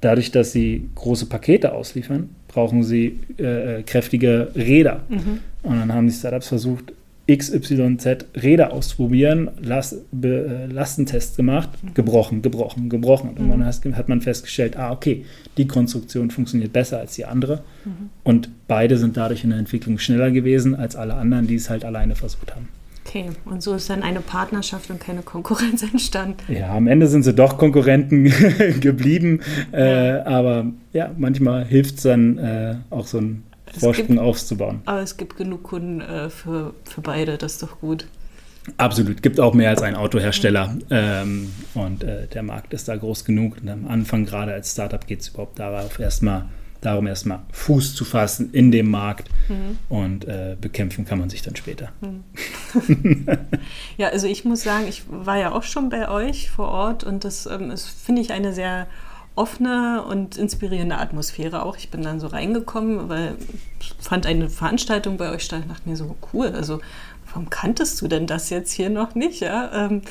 Dadurch, 0.00 0.32
dass 0.32 0.50
sie 0.50 0.90
große 0.96 1.26
Pakete 1.26 1.72
ausliefern, 1.72 2.30
brauchen 2.48 2.82
sie 2.82 3.20
äh, 3.38 3.78
äh 3.78 3.82
kräftige 3.84 4.48
Räder. 4.56 5.02
Mhm. 5.08 5.38
Und 5.62 5.78
dann 5.78 5.92
haben 5.92 6.08
die 6.08 6.12
Startups 6.12 6.48
versucht, 6.48 6.92
XYZ 7.26 8.26
Räder 8.36 8.72
ausprobieren, 8.72 9.50
Last, 9.60 9.96
Be, 10.12 10.66
äh, 10.68 10.72
Lastentest 10.72 11.36
gemacht, 11.36 11.70
gebrochen, 11.94 12.42
gebrochen, 12.42 12.88
gebrochen. 12.88 13.30
Und 13.30 13.48
dann 13.48 13.60
mhm. 13.60 13.96
hat 13.96 14.08
man 14.08 14.20
festgestellt, 14.20 14.76
ah, 14.76 14.92
okay, 14.92 15.24
die 15.56 15.66
Konstruktion 15.66 16.30
funktioniert 16.30 16.72
besser 16.72 16.98
als 16.98 17.14
die 17.14 17.24
andere. 17.24 17.62
Mhm. 17.84 18.10
Und 18.24 18.50
beide 18.68 18.98
sind 18.98 19.16
dadurch 19.16 19.44
in 19.44 19.50
der 19.50 19.58
Entwicklung 19.58 19.98
schneller 19.98 20.30
gewesen 20.30 20.74
als 20.74 20.96
alle 20.96 21.14
anderen, 21.14 21.46
die 21.46 21.54
es 21.54 21.70
halt 21.70 21.84
alleine 21.84 22.14
versucht 22.14 22.54
haben. 22.54 22.68
Okay, 23.06 23.26
und 23.44 23.62
so 23.62 23.74
ist 23.74 23.90
dann 23.90 24.02
eine 24.02 24.20
Partnerschaft 24.20 24.90
und 24.90 24.98
keine 24.98 25.22
Konkurrenz 25.22 25.82
entstanden. 25.92 26.52
Ja, 26.52 26.74
am 26.74 26.86
Ende 26.86 27.06
sind 27.06 27.22
sie 27.22 27.34
doch 27.34 27.58
Konkurrenten 27.58 28.24
geblieben, 28.80 29.40
äh, 29.72 29.82
aber 29.82 30.66
ja, 30.92 31.10
manchmal 31.16 31.64
hilft 31.64 31.96
es 31.96 32.02
dann 32.02 32.38
äh, 32.38 32.76
auch 32.90 33.06
so 33.06 33.18
ein 33.18 33.44
Vorsprung 33.80 34.06
gibt, 34.08 34.20
aufzubauen. 34.20 34.82
Aber 34.84 35.00
es 35.00 35.16
gibt 35.16 35.36
genug 35.36 35.62
Kunden 35.64 36.00
äh, 36.00 36.30
für, 36.30 36.74
für 36.84 37.00
beide, 37.00 37.38
das 37.38 37.54
ist 37.54 37.62
doch 37.62 37.80
gut. 37.80 38.06
Absolut, 38.78 39.22
gibt 39.22 39.40
auch 39.40 39.52
mehr 39.52 39.68
als 39.68 39.82
einen 39.82 39.96
Autohersteller 39.96 40.74
ähm, 40.88 41.52
und 41.74 42.02
äh, 42.02 42.26
der 42.28 42.42
Markt 42.42 42.72
ist 42.72 42.88
da 42.88 42.96
groß 42.96 43.24
genug. 43.26 43.58
Und 43.60 43.68
am 43.68 43.86
Anfang, 43.86 44.24
gerade 44.24 44.54
als 44.54 44.72
Startup, 44.72 45.06
geht 45.06 45.20
es 45.20 45.28
überhaupt 45.28 45.58
darauf, 45.58 45.98
erstmal 45.98 46.46
darum, 46.80 47.06
erstmal 47.06 47.40
Fuß 47.52 47.94
zu 47.94 48.04
fassen 48.04 48.50
in 48.52 48.70
dem 48.70 48.90
Markt 48.90 49.28
mhm. 49.48 49.78
und 49.88 50.26
äh, 50.26 50.56
bekämpfen 50.60 51.04
kann 51.04 51.18
man 51.18 51.30
sich 51.30 51.42
dann 51.42 51.56
später. 51.56 51.92
Mhm. 52.00 53.26
ja, 53.96 54.08
also 54.08 54.26
ich 54.26 54.44
muss 54.44 54.62
sagen, 54.62 54.86
ich 54.88 55.04
war 55.08 55.38
ja 55.38 55.52
auch 55.52 55.62
schon 55.62 55.88
bei 55.88 56.08
euch 56.08 56.50
vor 56.50 56.68
Ort 56.68 57.04
und 57.04 57.24
das 57.24 57.46
ähm, 57.46 57.70
ist, 57.70 57.86
finde 57.86 58.22
ich, 58.22 58.32
eine 58.32 58.52
sehr 58.52 58.86
offene 59.36 60.04
und 60.04 60.36
inspirierende 60.36 60.98
Atmosphäre 60.98 61.64
auch. 61.64 61.76
Ich 61.76 61.90
bin 61.90 62.02
dann 62.02 62.20
so 62.20 62.28
reingekommen, 62.28 63.08
weil 63.08 63.36
ich 63.80 63.94
fand 63.98 64.26
eine 64.26 64.48
Veranstaltung 64.48 65.16
bei 65.16 65.30
euch 65.30 65.42
statt 65.42 65.62
und 65.62 65.70
dachte 65.70 65.88
mir 65.88 65.96
so, 65.96 66.16
cool, 66.32 66.52
also 66.54 66.80
warum 67.26 67.50
kanntest 67.50 68.00
du 68.00 68.08
denn 68.08 68.26
das 68.26 68.50
jetzt 68.50 68.72
hier 68.72 68.90
noch 68.90 69.14
nicht? 69.14 69.40
Ja? 69.40 69.86
Ähm, 69.86 70.02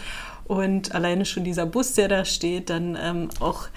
und 0.45 0.93
alleine 0.93 1.25
schon 1.25 1.45
dieser 1.45 1.65
Bus, 1.65 1.93
der 1.93 2.09
da 2.09 2.25
steht, 2.25 2.69
dann 2.69 2.97
ähm, 3.01 3.29
auch 3.39 3.67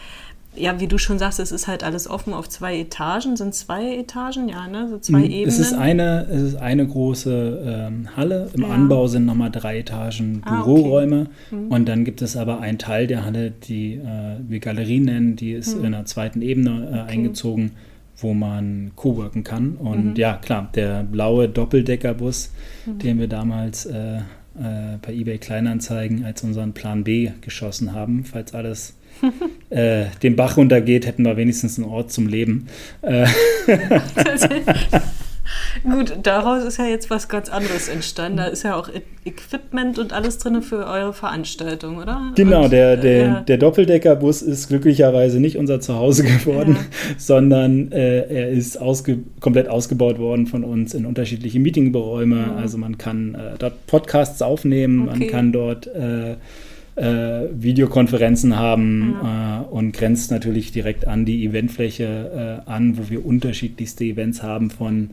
ja, 0.57 0.81
wie 0.81 0.87
du 0.87 0.99
schon 0.99 1.19
sagst, 1.19 1.41
es 1.41 1.53
ist 1.53 1.69
halt 1.69 1.85
alles 1.85 2.09
offen 2.09 2.33
auf 2.33 2.49
zwei 2.49 2.79
Etagen. 2.79 3.37
Sind 3.37 3.55
zwei 3.55 3.97
Etagen, 3.97 4.49
ja, 4.49 4.67
ne? 4.69 4.89
So 4.89 4.99
zwei 4.99 5.25
Ebenen. 5.25 5.49
Es 5.49 5.59
ist 5.59 5.73
eine, 5.73 6.27
es 6.31 6.43
ist 6.43 6.57
eine 6.57 6.87
große 6.87 7.89
ähm, 7.89 8.17
Halle. 8.17 8.51
Im 8.55 8.63
ja. 8.63 8.69
Anbau 8.69 9.07
sind 9.07 9.27
nochmal 9.27 9.51
drei 9.51 9.79
Etagen 9.79 10.43
ah, 10.45 10.63
Büroräume. 10.63 11.29
Okay. 11.49 11.57
Mhm. 11.57 11.71
Und 11.71 11.89
dann 11.89 12.05
gibt 12.05 12.23
es 12.23 12.37
aber 12.37 12.61
einen 12.61 12.79
Teil 12.79 13.07
der 13.07 13.25
Halle, 13.25 13.51
die 13.51 13.95
äh, 13.95 14.39
wir 14.47 14.61
Galerie 14.61 15.01
nennen, 15.01 15.37
die 15.37 15.53
ist 15.53 15.77
mhm. 15.77 15.85
in 15.85 15.95
einer 15.95 16.05
zweiten 16.05 16.43
Ebene 16.43 16.71
äh, 16.71 17.01
okay. 17.01 17.13
eingezogen, 17.13 17.73
wo 18.17 18.35
man 18.35 18.93
coworken 18.97 19.45
kann. 19.45 19.77
Und 19.77 20.05
mhm. 20.05 20.17
ja, 20.17 20.35
klar, 20.35 20.71
der 20.75 21.03
blaue 21.03 21.49
Doppeldeckerbus, 21.49 22.51
mhm. 22.87 22.99
den 22.99 23.19
wir 23.19 23.29
damals 23.29 23.87
äh, 23.87 24.19
äh, 24.59 24.97
bei 25.03 25.13
eBay 25.13 25.39
Kleinanzeigen 25.39 26.25
als 26.25 26.43
unseren 26.43 26.73
Plan 26.73 27.05
B 27.05 27.31
geschossen 27.43 27.93
haben, 27.93 28.25
falls 28.25 28.55
alles 28.55 28.95
äh, 29.71 30.07
den 30.23 30.37
Bach 30.37 30.57
runtergeht, 30.57 31.07
hätten 31.07 31.25
wir 31.25 31.37
wenigstens 31.37 31.79
einen 31.79 31.89
Ort 31.89 32.13
zum 32.13 32.27
Leben. 32.27 32.69
Äh. 33.03 33.27
Gut, 35.83 36.15
daraus 36.23 36.65
ist 36.65 36.79
ja 36.79 36.87
jetzt 36.87 37.11
was 37.11 37.29
ganz 37.29 37.49
anderes 37.49 37.89
entstanden. 37.89 38.39
Da 38.39 38.47
ist 38.47 38.63
ja 38.63 38.77
auch 38.77 38.89
e- 38.89 39.03
Equipment 39.25 39.99
und 39.99 40.13
alles 40.13 40.39
drin 40.39 40.63
für 40.63 40.87
eure 40.87 41.13
Veranstaltung, 41.13 41.99
oder? 41.99 42.33
Genau, 42.35 42.65
und, 42.65 42.73
der, 42.73 42.97
der, 42.97 43.19
ja. 43.19 43.41
der 43.41 43.59
Doppeldeckerbus 43.59 44.43
ist 44.43 44.69
glücklicherweise 44.69 45.41
nicht 45.41 45.57
unser 45.57 45.81
Zuhause 45.81 46.25
geworden, 46.25 46.77
ja. 46.77 47.15
sondern 47.19 47.93
äh, 47.93 48.21
er 48.23 48.49
ist 48.51 48.81
ausge 48.81 49.19
komplett 49.41 49.69
ausgebaut 49.69 50.19
worden 50.19 50.47
von 50.47 50.65
uns 50.65 50.95
in 50.95 51.07
unterschiedliche 51.07 51.61
Meetingräume. 51.61 52.37
Mhm. 52.37 52.57
Also 52.57 52.79
man 52.79 52.99
kann 52.99 53.35
äh, 53.35 53.57
dort 53.59 53.87
Podcasts 53.87 54.43
aufnehmen, 54.43 55.09
okay. 55.09 55.19
man 55.19 55.29
kann 55.29 55.53
dort 55.53 55.87
äh, 55.87 56.37
äh, 56.97 57.49
Videokonferenzen 57.53 58.57
haben 58.57 59.17
ja. 59.23 59.61
äh, 59.61 59.65
und 59.65 59.93
grenzt 59.93 60.31
natürlich 60.31 60.73
direkt 60.73 61.07
an 61.07 61.25
die 61.25 61.45
Eventfläche 61.45 62.63
äh, 62.67 62.71
an, 62.71 62.99
wo 62.99 63.11
wir 63.11 63.25
unterschiedlichste 63.25 64.05
Events 64.05 64.43
haben 64.43 64.71
von 64.71 65.11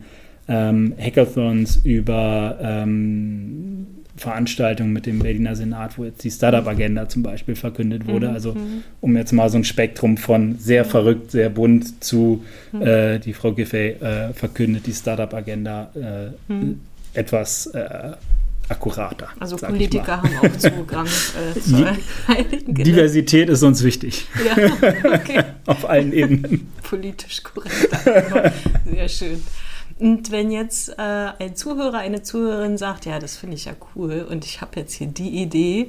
ähm, 0.48 0.94
Hackathons 0.98 1.76
über 1.84 2.58
ähm, 2.60 3.86
Veranstaltungen 4.16 4.92
mit 4.92 5.06
dem 5.06 5.18
Berliner 5.18 5.56
Senat, 5.56 5.98
wo 5.98 6.04
jetzt 6.04 6.22
die 6.22 6.30
Startup-Agenda 6.30 7.08
zum 7.08 7.22
Beispiel 7.22 7.56
verkündet 7.56 8.06
wurde. 8.06 8.28
Mhm. 8.28 8.34
Also 8.34 8.54
mhm. 8.54 8.82
um 9.00 9.16
jetzt 9.16 9.32
mal 9.32 9.48
so 9.48 9.58
ein 9.58 9.64
Spektrum 9.64 10.16
von 10.16 10.56
sehr 10.58 10.84
verrückt, 10.84 11.32
sehr 11.32 11.50
bunt 11.50 12.02
zu 12.04 12.44
mhm. 12.72 12.82
äh, 12.82 13.18
die 13.18 13.32
Frau 13.32 13.52
Giffey 13.52 13.96
äh, 14.00 14.32
verkündet 14.32 14.86
die 14.86 14.92
Startup-Agenda 14.92 15.90
äh, 15.94 16.52
mhm. 16.52 16.80
etwas 17.12 17.70
akkurater. 18.68 19.28
Also 19.38 19.56
Politiker 19.56 20.22
haben 20.22 20.30
auch 20.38 20.56
Zugang 20.56 21.06
äh, 21.06 21.60
zur 21.60 21.96
Heiligen 22.28 22.74
Diversität 22.74 23.48
ist 23.48 23.62
uns 23.62 23.82
wichtig. 23.82 24.26
Ja, 24.44 25.12
okay. 25.12 25.44
Auf 25.66 25.88
allen 25.88 26.12
Ebenen. 26.12 26.72
Politisch 26.82 27.42
korrekt. 27.42 27.88
Sehr 28.84 29.08
schön. 29.08 29.42
Und 29.98 30.30
wenn 30.32 30.50
jetzt 30.50 30.88
äh, 30.90 30.92
ein 30.98 31.54
Zuhörer, 31.54 31.98
eine 31.98 32.22
Zuhörerin 32.22 32.78
sagt, 32.78 33.06
ja, 33.06 33.18
das 33.18 33.36
finde 33.36 33.56
ich 33.56 33.66
ja 33.66 33.72
cool 33.94 34.26
und 34.28 34.44
ich 34.44 34.60
habe 34.60 34.80
jetzt 34.80 34.94
hier 34.94 35.06
die 35.06 35.42
Idee 35.42 35.88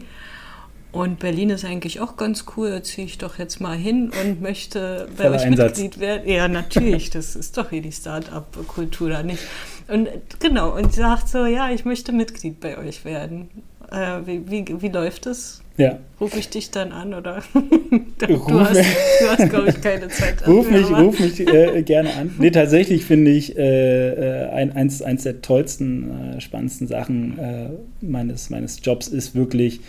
und 0.95 1.19
Berlin 1.19 1.49
ist 1.49 1.65
eigentlich 1.65 1.99
auch 1.99 2.15
ganz 2.15 2.45
cool, 2.55 2.69
da 2.69 2.81
ziehe 2.81 3.05
ich 3.05 3.17
doch 3.17 3.37
jetzt 3.37 3.59
mal 3.59 3.75
hin 3.75 4.11
und 4.23 4.41
möchte 4.41 5.09
bei 5.17 5.25
Voller 5.25 5.35
euch 5.35 5.41
Einsatz. 5.43 5.77
Mitglied 5.77 5.99
werden. 5.99 6.29
Ja, 6.29 6.47
natürlich, 6.47 7.09
das 7.09 7.35
ist 7.35 7.57
doch 7.57 7.71
hier 7.71 7.81
die 7.81 7.91
Start-up-Kultur 7.91 9.09
da 9.09 9.21
nicht. 9.21 9.43
Und 9.87 10.09
genau, 10.39 10.75
und 10.75 10.93
sagt 10.93 11.29
so, 11.29 11.45
ja, 11.45 11.69
ich 11.69 11.85
möchte 11.85 12.11
Mitglied 12.11 12.59
bei 12.59 12.77
euch 12.77 13.05
werden. 13.05 13.49
Äh, 13.91 14.25
wie, 14.25 14.49
wie, 14.49 14.81
wie 14.81 14.89
läuft 14.89 15.25
das? 15.25 15.61
Ja. 15.77 15.99
Rufe 16.21 16.39
ich 16.39 16.49
dich 16.49 16.71
dann 16.71 16.93
an 16.93 17.13
oder 17.13 17.43
du, 17.53 18.33
ruf 18.33 18.69
hast, 18.69 18.79
du 18.79 19.29
hast, 19.29 19.49
glaube 19.49 19.69
ich, 19.69 19.81
keine 19.81 20.07
Zeit. 20.07 20.47
ruf 20.47 20.69
mich, 20.69 20.89
ruf 20.89 21.19
mich 21.19 21.39
äh, 21.41 21.83
gerne 21.83 22.13
an. 22.13 22.33
Nee, 22.39 22.51
tatsächlich 22.51 23.05
finde 23.05 23.31
ich 23.31 23.57
äh, 23.57 24.43
äh, 24.43 24.49
ein, 24.51 24.71
eins, 24.71 25.01
eins 25.01 25.23
der 25.23 25.41
tollsten, 25.41 26.35
äh, 26.37 26.41
spannendsten 26.41 26.87
Sachen 26.87 27.37
äh, 27.37 27.69
meines, 27.99 28.49
meines 28.49 28.79
Jobs 28.83 29.09
ist 29.09 29.35
wirklich 29.35 29.81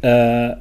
äh, 0.00 0.52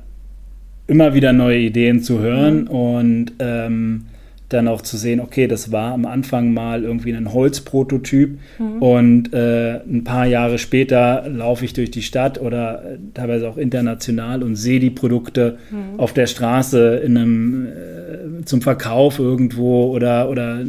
immer 0.88 1.14
wieder 1.14 1.32
neue 1.32 1.60
Ideen 1.60 2.02
zu 2.02 2.20
hören 2.20 2.64
mhm. 2.64 2.68
und 2.68 3.32
ähm, 3.40 4.06
dann 4.50 4.68
auch 4.68 4.82
zu 4.82 4.98
sehen, 4.98 5.20
okay, 5.20 5.48
das 5.48 5.72
war 5.72 5.94
am 5.94 6.06
Anfang 6.06 6.54
mal 6.54 6.84
irgendwie 6.84 7.14
ein 7.14 7.34
Holzprototyp 7.34 8.38
mhm. 8.60 8.82
und 8.82 9.34
äh, 9.34 9.80
ein 9.82 10.04
paar 10.04 10.28
Jahre 10.28 10.60
später 10.60 11.28
laufe 11.28 11.66
ich 11.66 11.74
durch 11.74 11.90
die 11.90 12.04
Stadt 12.04 12.40
oder 12.40 12.84
äh, 12.84 12.98
teilweise 13.14 13.50
auch 13.50 13.58
international 13.58 14.44
und 14.44 14.56
sehe 14.56 14.80
die 14.80 14.92
Produkte 14.92 15.58
mhm. 15.72 16.00
auf 16.00 16.14
der 16.14 16.28
Straße 16.28 16.98
in 16.98 17.18
einem, 17.18 17.66
äh, 17.66 18.46
zum 18.46 18.62
Verkauf 18.62 19.18
irgendwo 19.18 19.86
oder, 19.86 20.30
oder 20.30 20.60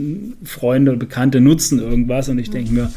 Freunde 0.42 0.92
und 0.92 0.98
Bekannte 0.98 1.40
nutzen 1.42 1.78
irgendwas 1.78 2.30
und 2.30 2.38
ich 2.38 2.48
mhm. 2.48 2.52
denke 2.52 2.72
mir, 2.72 2.90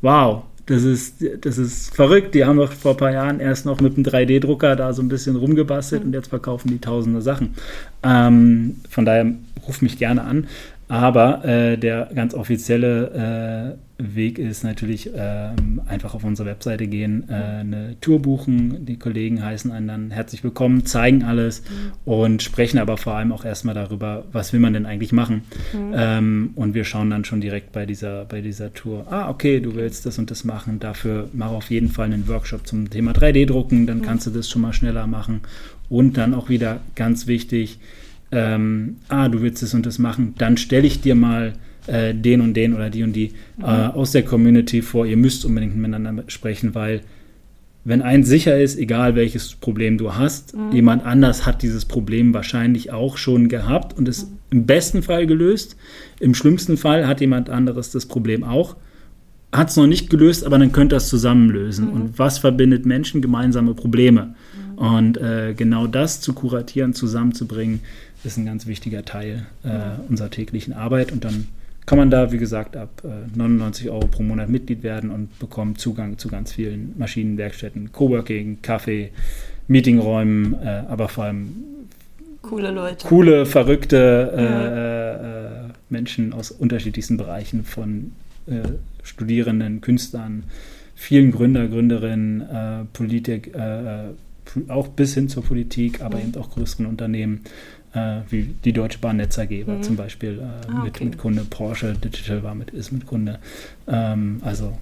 wow, 0.00 0.44
das 0.66 0.82
ist, 0.82 1.24
das 1.42 1.58
ist 1.58 1.94
verrückt. 1.94 2.34
Die 2.34 2.44
haben 2.44 2.58
doch 2.58 2.72
vor 2.72 2.92
ein 2.92 2.96
paar 2.96 3.12
Jahren 3.12 3.40
erst 3.40 3.66
noch 3.66 3.80
mit 3.80 3.94
einem 3.96 4.04
3D-Drucker 4.04 4.74
da 4.74 4.92
so 4.92 5.00
ein 5.00 5.08
bisschen 5.08 5.36
rumgebastelt 5.36 6.02
mhm. 6.02 6.08
und 6.08 6.14
jetzt 6.14 6.28
verkaufen 6.28 6.68
die 6.68 6.80
tausende 6.80 7.22
Sachen. 7.22 7.54
Ähm, 8.02 8.76
von 8.90 9.04
daher 9.04 9.32
ruf 9.66 9.80
mich 9.80 9.98
gerne 9.98 10.22
an. 10.24 10.48
Aber 10.88 11.44
äh, 11.44 11.76
der 11.76 12.10
ganz 12.14 12.32
offizielle 12.34 13.76
äh, 13.76 13.86
Weg 13.98 14.38
ist 14.38 14.62
natürlich 14.62 15.14
äh, 15.14 15.48
einfach 15.86 16.14
auf 16.14 16.22
unsere 16.22 16.48
Webseite 16.48 16.86
gehen, 16.86 17.24
äh, 17.28 17.32
eine 17.32 17.96
Tour 18.00 18.20
buchen. 18.20 18.84
Die 18.84 18.98
Kollegen 18.98 19.42
heißen 19.42 19.72
einen 19.72 19.88
dann 19.88 20.10
herzlich 20.10 20.44
willkommen, 20.44 20.84
zeigen 20.84 21.24
alles 21.24 21.62
mhm. 21.62 22.12
und 22.12 22.42
sprechen 22.42 22.78
aber 22.78 22.98
vor 22.98 23.14
allem 23.14 23.32
auch 23.32 23.44
erstmal 23.44 23.74
darüber, 23.74 24.24
was 24.32 24.52
will 24.52 24.60
man 24.60 24.74
denn 24.74 24.84
eigentlich 24.84 25.12
machen. 25.12 25.42
Mhm. 25.72 25.94
Ähm, 25.96 26.50
und 26.54 26.74
wir 26.74 26.84
schauen 26.84 27.10
dann 27.10 27.24
schon 27.24 27.40
direkt 27.40 27.72
bei 27.72 27.86
dieser, 27.86 28.26
bei 28.26 28.42
dieser 28.42 28.74
Tour, 28.74 29.06
ah, 29.10 29.30
okay, 29.30 29.60
du 29.60 29.74
willst 29.74 30.04
das 30.04 30.18
und 30.18 30.30
das 30.30 30.44
machen, 30.44 30.78
dafür 30.78 31.30
mach 31.32 31.50
auf 31.50 31.70
jeden 31.70 31.88
Fall 31.88 32.06
einen 32.06 32.28
Workshop 32.28 32.66
zum 32.66 32.90
Thema 32.90 33.12
3D-Drucken, 33.12 33.86
dann 33.86 33.98
mhm. 33.98 34.02
kannst 34.02 34.26
du 34.26 34.30
das 34.30 34.48
schon 34.48 34.62
mal 34.62 34.74
schneller 34.74 35.06
machen. 35.06 35.40
Und 35.88 36.16
dann 36.16 36.34
auch 36.34 36.48
wieder 36.48 36.80
ganz 36.96 37.26
wichtig, 37.26 37.78
ähm, 38.32 38.96
ah, 39.08 39.28
du 39.28 39.42
willst 39.42 39.62
das 39.62 39.74
und 39.74 39.86
das 39.86 39.98
machen, 39.98 40.34
dann 40.38 40.56
stelle 40.56 40.86
ich 40.86 41.00
dir 41.00 41.14
mal 41.14 41.54
äh, 41.86 42.14
den 42.14 42.40
und 42.40 42.54
den 42.54 42.74
oder 42.74 42.90
die 42.90 43.02
und 43.02 43.12
die 43.12 43.32
mhm. 43.56 43.64
äh, 43.64 43.66
aus 43.66 44.12
der 44.12 44.24
Community 44.24 44.82
vor. 44.82 45.06
Ihr 45.06 45.16
müsst 45.16 45.44
unbedingt 45.44 45.76
miteinander 45.76 46.24
sprechen, 46.28 46.74
weil 46.74 47.02
wenn 47.84 48.02
eins 48.02 48.26
sicher 48.26 48.58
ist, 48.58 48.76
egal 48.76 49.14
welches 49.14 49.54
Problem 49.54 49.96
du 49.96 50.14
hast, 50.16 50.56
mhm. 50.56 50.72
jemand 50.72 51.06
anders 51.06 51.46
hat 51.46 51.62
dieses 51.62 51.84
Problem 51.84 52.34
wahrscheinlich 52.34 52.90
auch 52.90 53.16
schon 53.16 53.48
gehabt 53.48 53.96
und 53.96 54.08
es 54.08 54.24
mhm. 54.24 54.36
im 54.50 54.66
besten 54.66 55.02
Fall 55.02 55.26
gelöst. 55.26 55.76
Im 56.18 56.34
schlimmsten 56.34 56.76
Fall 56.76 57.06
hat 57.06 57.20
jemand 57.20 57.48
anderes 57.48 57.92
das 57.92 58.06
Problem 58.06 58.42
auch. 58.42 58.74
Hat 59.52 59.70
es 59.70 59.76
noch 59.76 59.86
nicht 59.86 60.10
gelöst, 60.10 60.44
aber 60.44 60.58
dann 60.58 60.72
könnt 60.72 60.92
ihr 60.92 60.96
es 60.96 61.08
zusammen 61.08 61.48
lösen. 61.48 61.86
Mhm. 61.86 61.92
Und 61.92 62.18
was 62.18 62.38
verbindet 62.38 62.86
Menschen? 62.86 63.22
Gemeinsame 63.22 63.74
Probleme. 63.74 64.34
Mhm. 64.72 64.78
Und 64.78 65.18
äh, 65.18 65.54
genau 65.56 65.86
das 65.86 66.20
zu 66.20 66.32
kuratieren, 66.32 66.92
zusammenzubringen, 66.92 67.82
ist 68.26 68.36
ein 68.36 68.46
ganz 68.46 68.66
wichtiger 68.66 69.04
Teil 69.04 69.46
äh, 69.64 70.00
unserer 70.08 70.30
täglichen 70.30 70.74
Arbeit. 70.74 71.12
Und 71.12 71.24
dann 71.24 71.48
kann 71.86 71.98
man 71.98 72.10
da, 72.10 72.32
wie 72.32 72.38
gesagt, 72.38 72.76
ab 72.76 73.02
äh, 73.04 73.38
99 73.38 73.90
Euro 73.90 74.08
pro 74.08 74.22
Monat 74.22 74.48
Mitglied 74.48 74.82
werden 74.82 75.10
und 75.10 75.38
bekommt 75.38 75.80
Zugang 75.80 76.18
zu 76.18 76.28
ganz 76.28 76.52
vielen 76.52 76.94
Maschinenwerkstätten, 76.98 77.92
Coworking, 77.92 78.58
Kaffee, 78.60 79.12
Meetingräumen, 79.68 80.54
äh, 80.54 80.82
aber 80.88 81.08
vor 81.08 81.24
allem 81.24 81.52
coole 82.42 82.70
Leute. 82.72 83.06
Coole, 83.06 83.46
verrückte 83.46 84.32
äh, 84.36 84.44
ja. 84.44 85.66
Äh, 85.66 85.68
Menschen 85.88 86.32
aus 86.32 86.50
unterschiedlichsten 86.50 87.16
Bereichen 87.16 87.64
von 87.64 88.12
äh, 88.46 88.62
Studierenden, 89.02 89.80
Künstlern, 89.80 90.44
vielen 90.94 91.30
Gründer, 91.30 91.68
Gründerinnen, 91.68 92.40
äh, 92.40 92.84
Politik, 92.92 93.52
auch 94.68 94.88
bis 94.88 95.14
hin 95.14 95.28
zur 95.28 95.42
Politik, 95.42 96.02
aber 96.02 96.18
mhm. 96.18 96.22
eben 96.22 96.36
auch 96.36 96.50
größeren 96.50 96.86
Unternehmen 96.86 97.40
äh, 97.96 98.20
wie 98.28 98.54
die 98.64 98.72
Deutsche 98.72 98.98
Bahn 98.98 99.16
Netz 99.16 99.38
AG 99.38 99.66
war 99.66 99.76
mhm. 99.76 99.82
zum 99.82 99.96
Beispiel 99.96 100.38
äh, 100.38 100.70
ah, 100.70 100.84
mit, 100.84 101.00
mit 101.00 101.18
Kunde, 101.18 101.44
Porsche 101.48 101.94
Digital 101.94 102.42
war 102.42 102.54
mit, 102.54 102.70
ist 102.70 102.92
mit 102.92 103.06
Kunde. 103.06 103.38
Ähm, 103.88 104.40
also 104.44 104.76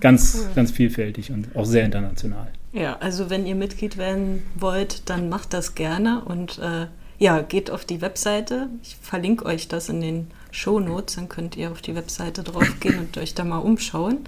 ganz, 0.00 0.34
cool. 0.34 0.48
ganz 0.54 0.72
vielfältig 0.72 1.30
und 1.30 1.54
auch 1.54 1.64
sehr 1.64 1.84
international. 1.84 2.48
Ja, 2.72 2.96
also 2.98 3.30
wenn 3.30 3.46
ihr 3.46 3.54
Mitglied 3.54 3.96
werden 3.96 4.42
wollt, 4.54 5.08
dann 5.08 5.28
macht 5.28 5.54
das 5.54 5.74
gerne 5.74 6.22
und 6.24 6.58
äh, 6.58 6.86
ja, 7.18 7.40
geht 7.40 7.70
auf 7.70 7.84
die 7.84 8.00
Webseite. 8.00 8.68
Ich 8.82 8.96
verlinke 9.00 9.44
euch 9.46 9.68
das 9.68 9.88
in 9.88 10.00
den 10.00 10.26
Show 10.50 10.80
Notes, 10.80 11.16
dann 11.16 11.28
könnt 11.28 11.56
ihr 11.56 11.70
auf 11.70 11.82
die 11.82 11.94
Webseite 11.94 12.42
draufgehen 12.42 12.98
und 12.98 13.16
euch 13.18 13.34
da 13.34 13.44
mal 13.44 13.58
umschauen. 13.58 14.18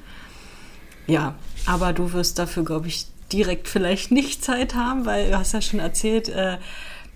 Ja, 1.07 1.35
aber 1.67 1.93
du 1.93 2.13
wirst 2.13 2.39
dafür, 2.39 2.65
glaube 2.65 2.89
ich, 2.89 3.07
direkt 3.33 3.69
vielleicht 3.69 4.11
nicht 4.11 4.43
Zeit 4.45 4.75
haben, 4.75 5.07
weil 5.07 5.31
du 5.31 5.39
hast 5.39 5.53
ja 5.53 5.61
schon 5.61 5.81
erzählt, 5.81 6.29
äh, 6.29 6.59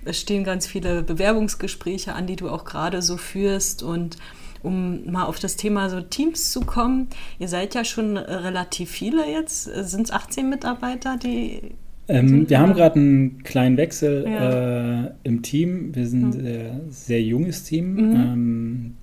es 0.05 0.21
stehen 0.21 0.45
ganz 0.45 0.67
viele 0.67 1.03
Bewerbungsgespräche 1.03 2.13
an, 2.15 2.27
die 2.27 2.37
du 2.37 2.49
auch 2.49 2.65
gerade 2.65 3.03
so 3.03 3.17
führst 3.17 3.83
und 3.83 4.17
um 4.63 5.11
mal 5.11 5.25
auf 5.25 5.39
das 5.39 5.57
Thema 5.57 5.91
so 5.91 6.01
Teams 6.01 6.51
zu 6.51 6.63
kommen. 6.63 7.09
Ihr 7.39 7.49
seid 7.49 7.75
ja 7.75 7.85
schon 7.85 8.17
relativ 8.17 8.91
viele 8.91 9.31
jetzt. 9.31 9.65
Sind 9.65 10.05
es 10.05 10.11
18 10.11 10.49
Mitarbeiter, 10.49 11.19
die. 11.23 11.73
Ähm, 12.09 12.49
wir 12.49 12.59
haben 12.59 12.75
gerade 12.75 12.97
einen 12.97 13.43
kleinen 13.45 13.77
Wechsel 13.77 14.25
ja. 14.27 15.05
äh, 15.05 15.11
im 15.23 15.43
Team. 15.43 15.95
Wir 15.95 16.07
sind 16.07 16.25
ein 16.25 16.33
sehr, 16.33 16.81
sehr 16.89 17.23
junges 17.23 17.65
Team. 17.65 17.95
Mhm. 17.95 18.15
Ähm, 18.17 18.95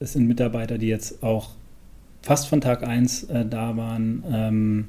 es 0.00 0.12
sind 0.12 0.26
Mitarbeiter, 0.26 0.78
die 0.78 0.88
jetzt 0.88 1.22
auch 1.22 1.50
fast 2.22 2.48
von 2.48 2.60
Tag 2.60 2.86
1 2.86 3.24
äh, 3.24 3.46
da 3.46 3.76
waren, 3.76 4.24
ähm, 4.30 4.84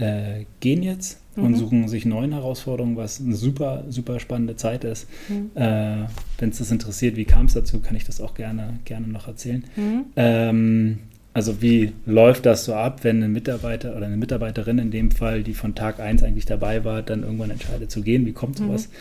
äh, 0.00 0.46
gehen 0.60 0.82
jetzt 0.82 1.20
mhm. 1.36 1.44
und 1.44 1.56
suchen 1.56 1.88
sich 1.88 2.06
neuen 2.06 2.32
Herausforderungen, 2.32 2.96
was 2.96 3.20
eine 3.20 3.34
super, 3.34 3.84
super 3.88 4.18
spannende 4.18 4.56
Zeit 4.56 4.84
ist. 4.84 5.06
Mhm. 5.28 5.50
Äh, 5.54 6.06
Wenn 6.38 6.50
es 6.50 6.58
das 6.58 6.70
interessiert, 6.70 7.16
wie 7.16 7.26
kam 7.26 7.46
es 7.46 7.52
dazu, 7.52 7.80
kann 7.80 7.96
ich 7.96 8.04
das 8.04 8.20
auch 8.20 8.34
gerne, 8.34 8.78
gerne 8.84 9.06
noch 9.08 9.28
erzählen. 9.28 9.64
Mhm. 9.76 10.04
Ähm, 10.16 10.98
also 11.32 11.62
wie 11.62 11.92
läuft 12.06 12.46
das 12.46 12.64
so 12.64 12.74
ab, 12.74 13.04
wenn 13.04 13.22
ein 13.22 13.32
Mitarbeiter 13.32 13.96
oder 13.96 14.06
eine 14.06 14.16
Mitarbeiterin 14.16 14.78
in 14.78 14.90
dem 14.90 15.10
Fall, 15.10 15.42
die 15.42 15.54
von 15.54 15.74
Tag 15.74 16.00
1 16.00 16.22
eigentlich 16.22 16.46
dabei 16.46 16.84
war, 16.84 17.02
dann 17.02 17.22
irgendwann 17.22 17.50
entscheidet 17.50 17.90
zu 17.90 18.02
gehen? 18.02 18.26
Wie 18.26 18.32
kommt 18.32 18.56
sowas? 18.56 18.88
Mhm. 18.88 18.94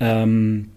Ähm, 0.00 0.68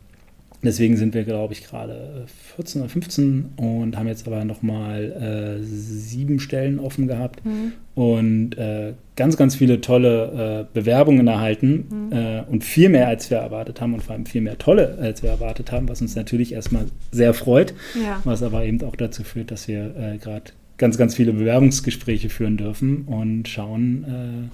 Deswegen 0.63 0.95
sind 0.95 1.13
wir, 1.13 1.25
glaube 1.25 1.53
ich, 1.53 1.65
gerade 1.65 2.25
14 2.55 2.81
oder 2.81 2.89
15 2.89 3.45
und 3.57 3.97
haben 3.97 4.07
jetzt 4.07 4.25
aber 4.25 4.45
nochmal 4.45 5.59
äh, 5.59 5.63
sieben 5.63 6.39
Stellen 6.39 6.79
offen 6.79 7.07
gehabt 7.07 7.45
mhm. 7.45 7.73
und 7.95 8.57
äh, 8.57 8.93
ganz, 9.17 9.35
ganz 9.35 9.55
viele 9.55 9.81
tolle 9.81 10.67
äh, 10.71 10.73
Bewerbungen 10.73 11.27
erhalten 11.27 11.85
mhm. 11.89 12.13
Äh, 12.13 12.43
und 12.49 12.63
viel 12.63 12.87
mehr, 12.87 13.09
als 13.09 13.29
wir 13.29 13.39
erwartet 13.39 13.81
haben 13.81 13.93
und 13.93 14.03
vor 14.03 14.15
allem 14.15 14.25
viel 14.25 14.41
mehr 14.41 14.57
tolle, 14.57 14.97
als 15.01 15.21
wir 15.21 15.31
erwartet 15.31 15.71
haben, 15.71 15.89
was 15.89 16.01
uns 16.01 16.15
natürlich 16.15 16.53
erstmal 16.53 16.85
sehr 17.11 17.33
freut, 17.33 17.73
ja. 18.01 18.21
was 18.23 18.41
aber 18.41 18.63
eben 18.63 18.81
auch 18.83 18.95
dazu 18.95 19.23
führt, 19.23 19.51
dass 19.51 19.67
wir 19.67 19.93
äh, 19.97 20.17
gerade 20.17 20.51
ganz, 20.77 20.97
ganz 20.97 21.15
viele 21.15 21.33
Bewerbungsgespräche 21.33 22.29
führen 22.29 22.55
dürfen 22.55 23.01
und 23.01 23.49
schauen, 23.49 24.49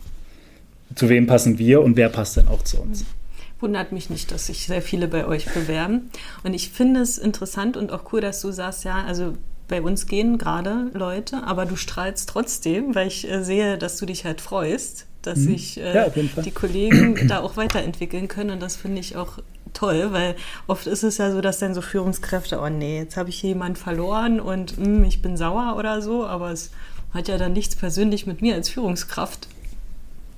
äh, 0.92 0.96
zu 0.96 1.08
wem 1.08 1.28
passen 1.28 1.60
wir 1.60 1.84
und 1.84 1.98
wer 1.98 2.10
passt 2.10 2.38
denn 2.38 2.48
auch 2.48 2.64
zu 2.64 2.82
uns. 2.82 3.02
Mhm 3.02 3.19
wundert 3.60 3.92
mich 3.92 4.10
nicht, 4.10 4.32
dass 4.32 4.48
sich 4.48 4.66
sehr 4.66 4.82
viele 4.82 5.08
bei 5.08 5.26
euch 5.26 5.46
bewerben. 5.54 6.10
Und 6.44 6.54
ich 6.54 6.70
finde 6.70 7.02
es 7.02 7.18
interessant 7.18 7.78
und 7.78 7.92
auch 7.92 8.12
cool, 8.14 8.22
dass 8.22 8.42
du 8.42 8.52
sagst, 8.52 8.84
ja, 8.84 9.04
also 9.04 9.34
bei 9.68 9.82
uns 9.82 10.08
gehen 10.08 10.38
gerade 10.38 10.90
Leute, 10.94 11.44
aber 11.44 11.66
du 11.66 11.76
strahlst 11.76 12.30
trotzdem, 12.30 12.96
weil 12.96 13.08
ich 13.08 13.30
äh, 13.30 13.44
sehe, 13.44 13.78
dass 13.78 13.98
du 13.98 14.06
dich 14.06 14.26
halt 14.26 14.42
freust, 14.42 15.06
dass 15.22 15.40
mhm. 15.40 15.52
sich 15.52 15.80
äh, 15.80 15.96
ja, 15.96 16.10
die 16.10 16.52
Kollegen 16.52 17.28
da 17.28 17.42
auch 17.42 17.56
weiterentwickeln 17.56 18.28
können. 18.28 18.50
Und 18.50 18.62
das 18.62 18.76
finde 18.76 19.00
ich 19.00 19.16
auch 19.16 19.40
toll, 19.74 20.12
weil 20.12 20.36
oft 20.68 20.88
ist 20.88 21.04
es 21.04 21.18
ja 21.18 21.32
so, 21.32 21.42
dass 21.42 21.60
dann 21.60 21.76
so 21.76 21.82
Führungskräfte, 21.82 22.60
oh 22.60 22.70
nee, 22.70 22.98
jetzt 22.98 23.18
habe 23.18 23.30
ich 23.30 23.42
jemanden 23.42 23.76
verloren 23.76 24.40
und 24.40 24.78
mh, 24.78 24.86
hm, 24.86 25.04
ich 25.04 25.22
bin 25.22 25.38
sauer 25.38 25.76
oder 25.78 26.02
so, 26.02 26.26
aber 26.26 26.52
es 26.52 26.72
hat 27.14 27.28
ja 27.28 27.38
dann 27.38 27.54
nichts 27.54 27.76
persönlich 27.76 28.26
mit 28.26 28.42
mir 28.42 28.56
als 28.56 28.70
Führungskraft 28.70 29.48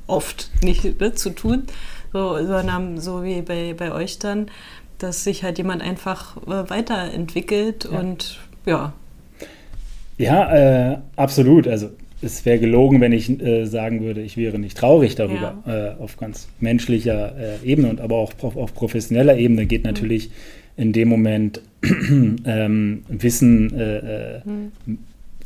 oft 0.08 0.50
nicht 0.62 1.00
ne, 1.00 1.14
zu 1.14 1.30
tun, 1.30 1.64
so, 2.14 2.46
sondern 2.46 3.00
so 3.00 3.24
wie 3.24 3.42
bei, 3.42 3.74
bei 3.78 3.92
euch 3.92 4.20
dann, 4.20 4.48
dass 4.98 5.24
sich 5.24 5.44
halt 5.44 5.58
jemand 5.58 5.82
einfach 5.82 6.38
äh, 6.38 6.70
weiterentwickelt 6.70 7.88
ja. 7.92 8.00
und 8.00 8.40
ja. 8.66 8.94
Ja, 10.18 10.92
äh, 10.92 10.98
absolut. 11.16 11.68
Also 11.68 11.90
es 12.22 12.46
wäre 12.46 12.60
gelogen, 12.60 13.02
wenn 13.02 13.12
ich 13.12 13.42
äh, 13.42 13.66
sagen 13.66 14.02
würde, 14.02 14.22
ich 14.22 14.38
wäre 14.38 14.60
nicht 14.60 14.78
traurig 14.78 15.16
darüber. 15.16 15.58
Ja. 15.66 15.94
Äh, 15.94 15.96
auf 16.00 16.18
ganz 16.18 16.48
menschlicher 16.60 17.36
äh, 17.36 17.66
Ebene 17.66 17.90
und 17.90 18.00
aber 18.00 18.18
auch 18.18 18.34
auf, 18.42 18.56
auf 18.56 18.74
professioneller 18.74 19.38
Ebene 19.38 19.66
geht 19.66 19.84
mhm. 19.84 19.90
natürlich 19.90 20.30
mhm. 20.30 20.84
in 20.84 20.94
dem 20.94 21.10
Moment 21.10 21.62
ähm, 21.84 23.04
Wissen 23.10 23.74
äh, 23.74 24.42
mhm 24.46 24.72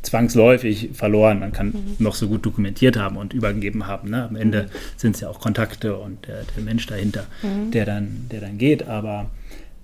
zwangsläufig 0.06 0.92
verloren. 0.94 1.40
Man 1.40 1.52
kann 1.52 1.68
mhm. 1.68 1.96
noch 2.00 2.16
so 2.16 2.28
gut 2.28 2.46
dokumentiert 2.46 2.98
haben 2.98 3.18
und 3.18 3.34
übergeben 3.34 3.88
haben. 3.88 4.10
Ne? 4.12 4.28
Am 4.28 4.36
Ende 4.36 4.64
mhm. 4.64 4.68
sind 4.98 5.16
es 5.16 5.22
ja 5.22 5.30
auch 5.30 5.40
Kontakte 5.40 5.98
und 5.98 6.28
der, 6.28 6.44
der 6.56 6.64
Mensch 6.64 6.86
dahinter, 6.88 7.26
mhm. 7.42 7.72
der, 7.72 7.86
dann, 7.86 8.28
der 8.32 8.42
dann 8.42 8.58
geht. 8.58 8.88
Aber 8.88 9.32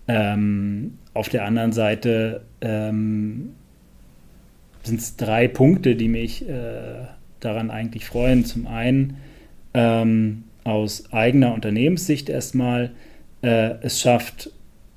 ähm, 0.07 0.97
auf 1.13 1.29
der 1.29 1.45
anderen 1.45 1.73
Seite 1.73 2.41
ähm, 2.61 3.51
sind 4.83 4.99
es 4.99 5.15
drei 5.15 5.47
Punkte, 5.47 5.95
die 5.95 6.07
mich 6.07 6.47
äh, 6.47 7.05
daran 7.39 7.71
eigentlich 7.71 8.05
freuen. 8.05 8.45
Zum 8.45 8.67
einen 8.67 9.17
ähm, 9.73 10.43
aus 10.63 11.11
eigener 11.11 11.53
Unternehmenssicht 11.53 12.29
erstmal, 12.29 12.91
äh, 13.41 13.75
es 13.81 13.99
schafft 13.99 14.51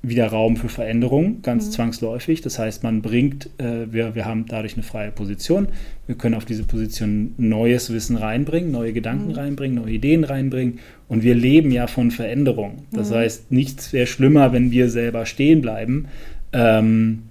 wieder 0.07 0.27
Raum 0.27 0.57
für 0.57 0.69
Veränderung, 0.69 1.41
ganz 1.41 1.67
mhm. 1.67 1.71
zwangsläufig. 1.71 2.41
Das 2.41 2.59
heißt, 2.59 2.83
man 2.83 3.01
bringt, 3.01 3.49
äh, 3.57 3.91
wir, 3.91 4.15
wir 4.15 4.25
haben 4.25 4.45
dadurch 4.47 4.73
eine 4.73 4.83
freie 4.83 5.11
Position. 5.11 5.67
Wir 6.07 6.15
können 6.15 6.35
auf 6.35 6.45
diese 6.45 6.63
Position 6.63 7.33
neues 7.37 7.91
Wissen 7.91 8.15
reinbringen, 8.15 8.71
neue 8.71 8.93
Gedanken 8.93 9.29
mhm. 9.29 9.35
reinbringen, 9.35 9.75
neue 9.75 9.93
Ideen 9.93 10.23
reinbringen. 10.23 10.79
Und 11.07 11.23
wir 11.23 11.35
leben 11.35 11.71
ja 11.71 11.87
von 11.87 12.11
Veränderung. 12.11 12.83
Das 12.91 13.09
mhm. 13.09 13.15
heißt, 13.15 13.51
nichts 13.51 13.93
wäre 13.93 14.07
schlimmer, 14.07 14.53
wenn 14.53 14.71
wir 14.71 14.89
selber 14.89 15.25
stehen 15.25 15.61
bleiben. 15.61 16.07
Ähm, 16.53 17.23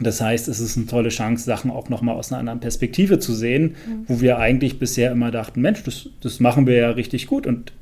das 0.00 0.20
heißt, 0.20 0.48
es 0.48 0.60
ist 0.60 0.76
eine 0.76 0.86
tolle 0.86 1.10
Chance, 1.10 1.44
Sachen 1.44 1.70
auch 1.70 1.88
nochmal 1.88 2.16
aus 2.16 2.32
einer 2.32 2.40
anderen 2.40 2.60
Perspektive 2.60 3.18
zu 3.18 3.34
sehen, 3.34 3.74
mhm. 3.86 4.04
wo 4.08 4.20
wir 4.20 4.38
eigentlich 4.38 4.78
bisher 4.78 5.12
immer 5.12 5.30
dachten, 5.30 5.60
Mensch, 5.60 5.82
das, 5.84 6.08
das 6.20 6.40
machen 6.40 6.66
wir 6.66 6.76
ja 6.76 6.90
richtig 6.90 7.26
gut 7.26 7.46
und 7.46 7.72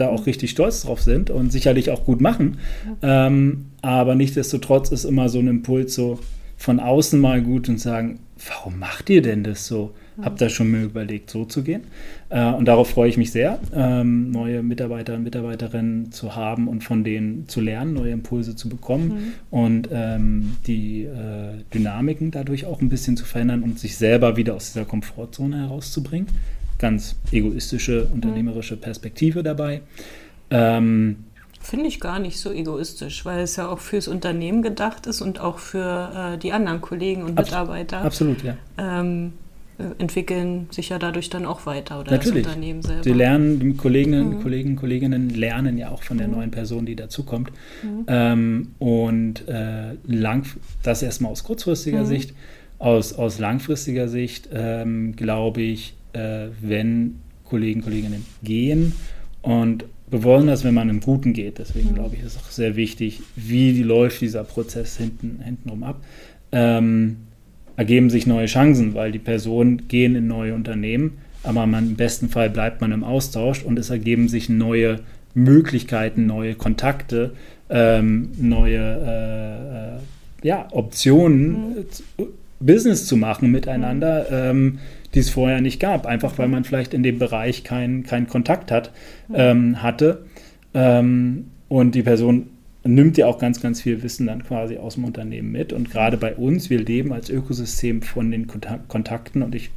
da 0.00 0.08
auch 0.08 0.26
richtig 0.26 0.50
stolz 0.50 0.82
drauf 0.82 1.00
sind 1.00 1.30
und 1.30 1.52
sicherlich 1.52 1.90
auch 1.90 2.04
gut 2.04 2.20
machen. 2.20 2.58
Ähm, 3.02 3.66
aber 3.82 4.14
nichtsdestotrotz 4.14 4.90
ist 4.90 5.04
immer 5.04 5.28
so 5.28 5.38
ein 5.38 5.48
Impuls 5.48 5.94
so 5.94 6.18
von 6.56 6.80
außen 6.80 7.18
mal 7.18 7.40
gut 7.40 7.68
und 7.68 7.80
sagen, 7.80 8.20
warum 8.48 8.78
macht 8.78 9.08
ihr 9.10 9.22
denn 9.22 9.44
das 9.44 9.66
so? 9.66 9.94
Habt 10.22 10.42
ihr 10.42 10.50
schon 10.50 10.70
mal 10.70 10.82
überlegt, 10.82 11.30
so 11.30 11.46
zu 11.46 11.62
gehen? 11.62 11.84
Äh, 12.28 12.44
und 12.52 12.66
darauf 12.66 12.90
freue 12.90 13.08
ich 13.08 13.16
mich 13.16 13.32
sehr, 13.32 13.58
ähm, 13.74 14.30
neue 14.30 14.62
Mitarbeiter 14.62 15.14
und 15.14 15.22
Mitarbeiterinnen 15.22 16.12
zu 16.12 16.36
haben 16.36 16.68
und 16.68 16.84
von 16.84 17.04
denen 17.04 17.48
zu 17.48 17.62
lernen, 17.62 17.94
neue 17.94 18.12
Impulse 18.12 18.54
zu 18.54 18.68
bekommen 18.68 19.08
mhm. 19.08 19.32
und 19.50 19.88
ähm, 19.90 20.56
die 20.66 21.04
äh, 21.04 21.62
Dynamiken 21.72 22.30
dadurch 22.30 22.66
auch 22.66 22.82
ein 22.82 22.90
bisschen 22.90 23.16
zu 23.16 23.24
verändern 23.24 23.62
und 23.62 23.78
sich 23.78 23.96
selber 23.96 24.36
wieder 24.36 24.54
aus 24.54 24.72
dieser 24.72 24.84
Komfortzone 24.84 25.56
herauszubringen 25.56 26.28
ganz 26.80 27.16
egoistische, 27.30 28.06
unternehmerische 28.06 28.76
Perspektive 28.76 29.44
dabei. 29.44 29.82
Ähm, 30.50 31.24
Finde 31.60 31.86
ich 31.86 32.00
gar 32.00 32.18
nicht 32.18 32.40
so 32.40 32.50
egoistisch, 32.50 33.24
weil 33.26 33.40
es 33.40 33.56
ja 33.56 33.68
auch 33.68 33.78
fürs 33.78 34.08
Unternehmen 34.08 34.62
gedacht 34.62 35.06
ist 35.06 35.20
und 35.20 35.40
auch 35.40 35.58
für 35.58 36.32
äh, 36.34 36.38
die 36.38 36.52
anderen 36.52 36.80
Kollegen 36.80 37.22
und 37.22 37.36
Mitarbeiter. 37.36 38.00
Absolut, 38.00 38.42
ja. 38.42 38.56
Ähm, 38.78 39.34
äh, 39.78 39.84
entwickeln 39.98 40.68
sich 40.70 40.88
ja 40.88 40.98
dadurch 40.98 41.28
dann 41.28 41.44
auch 41.44 41.66
weiter 41.66 42.00
oder 42.00 42.12
Natürlich. 42.12 42.44
das 42.44 42.54
Unternehmen 42.54 42.82
selber. 42.82 43.04
Sie 43.04 43.12
lernen, 43.12 43.60
die 43.60 43.74
Kolleginnen, 43.74 44.30
mhm. 44.30 44.42
Kollegen, 44.42 44.76
Kolleginnen 44.76 45.30
lernen 45.30 45.76
ja 45.76 45.90
auch 45.90 46.02
von 46.02 46.16
der 46.16 46.28
mhm. 46.28 46.34
neuen 46.34 46.50
Person, 46.50 46.86
die 46.86 46.96
dazukommt. 46.96 47.52
Mhm. 47.82 48.04
Ähm, 48.08 48.74
und 48.78 49.46
äh, 49.46 49.96
lang, 50.06 50.46
das 50.82 51.02
erstmal 51.02 51.30
aus 51.30 51.44
kurzfristiger 51.44 52.00
mhm. 52.00 52.06
Sicht. 52.06 52.34
Aus, 52.78 53.12
aus 53.12 53.38
langfristiger 53.38 54.08
Sicht 54.08 54.48
ähm, 54.54 55.14
glaube 55.14 55.60
ich, 55.60 55.94
äh, 56.12 56.48
wenn 56.60 57.16
Kollegen, 57.44 57.82
Kolleginnen 57.82 58.24
gehen 58.42 58.92
und 59.42 59.84
besonders 60.10 60.64
wenn 60.64 60.74
man 60.74 60.88
im 60.88 61.00
Guten 61.00 61.32
geht. 61.32 61.58
Deswegen 61.58 61.90
mhm. 61.90 61.94
glaube 61.94 62.16
ich, 62.16 62.22
ist 62.22 62.38
auch 62.38 62.50
sehr 62.50 62.76
wichtig, 62.76 63.20
wie 63.36 63.82
läuft 63.82 64.20
dieser 64.20 64.44
Prozess 64.44 64.96
hinten, 64.96 65.40
hintenrum 65.42 65.82
ab. 65.82 66.02
Ähm, 66.52 67.16
ergeben 67.76 68.10
sich 68.10 68.26
neue 68.26 68.46
Chancen, 68.46 68.94
weil 68.94 69.12
die 69.12 69.18
Personen 69.18 69.88
gehen 69.88 70.14
in 70.14 70.26
neue 70.26 70.54
Unternehmen, 70.54 71.18
aber 71.42 71.66
man, 71.66 71.90
im 71.90 71.96
besten 71.96 72.28
Fall 72.28 72.50
bleibt 72.50 72.80
man 72.80 72.92
im 72.92 73.04
Austausch 73.04 73.62
und 73.62 73.78
es 73.78 73.88
ergeben 73.88 74.28
sich 74.28 74.48
neue 74.48 75.00
Möglichkeiten, 75.34 76.26
neue 76.26 76.54
Kontakte, 76.54 77.32
ähm, 77.70 78.30
neue 78.38 78.76
äh, 78.78 79.96
äh, 79.96 80.46
ja, 80.46 80.68
Optionen, 80.72 81.76
mhm. 82.18 82.26
Business 82.58 83.06
zu 83.06 83.16
machen 83.16 83.50
miteinander. 83.50 84.26
Mhm. 84.28 84.58
Ähm, 84.58 84.78
die 85.14 85.20
es 85.20 85.30
vorher 85.30 85.60
nicht 85.60 85.80
gab, 85.80 86.06
einfach 86.06 86.38
weil 86.38 86.48
man 86.48 86.64
vielleicht 86.64 86.94
in 86.94 87.02
dem 87.02 87.18
Bereich 87.18 87.64
keinen 87.64 88.04
kein 88.04 88.28
Kontakt 88.28 88.70
hat, 88.70 88.92
ähm, 89.34 89.82
hatte. 89.82 90.24
Ähm, 90.74 91.46
und 91.68 91.94
die 91.94 92.02
Person 92.02 92.46
nimmt 92.84 93.18
ja 93.18 93.26
auch 93.26 93.38
ganz, 93.38 93.60
ganz 93.60 93.82
viel 93.82 94.02
Wissen 94.02 94.26
dann 94.26 94.44
quasi 94.44 94.78
aus 94.78 94.94
dem 94.94 95.04
Unternehmen 95.04 95.52
mit. 95.52 95.72
Und 95.72 95.90
gerade 95.90 96.16
bei 96.16 96.34
uns, 96.34 96.70
wir 96.70 96.78
leben 96.78 97.12
als 97.12 97.28
Ökosystem 97.28 98.02
von 98.02 98.30
den 98.30 98.46
Kontakten. 98.88 99.42
Und 99.42 99.54
ich, 99.54 99.70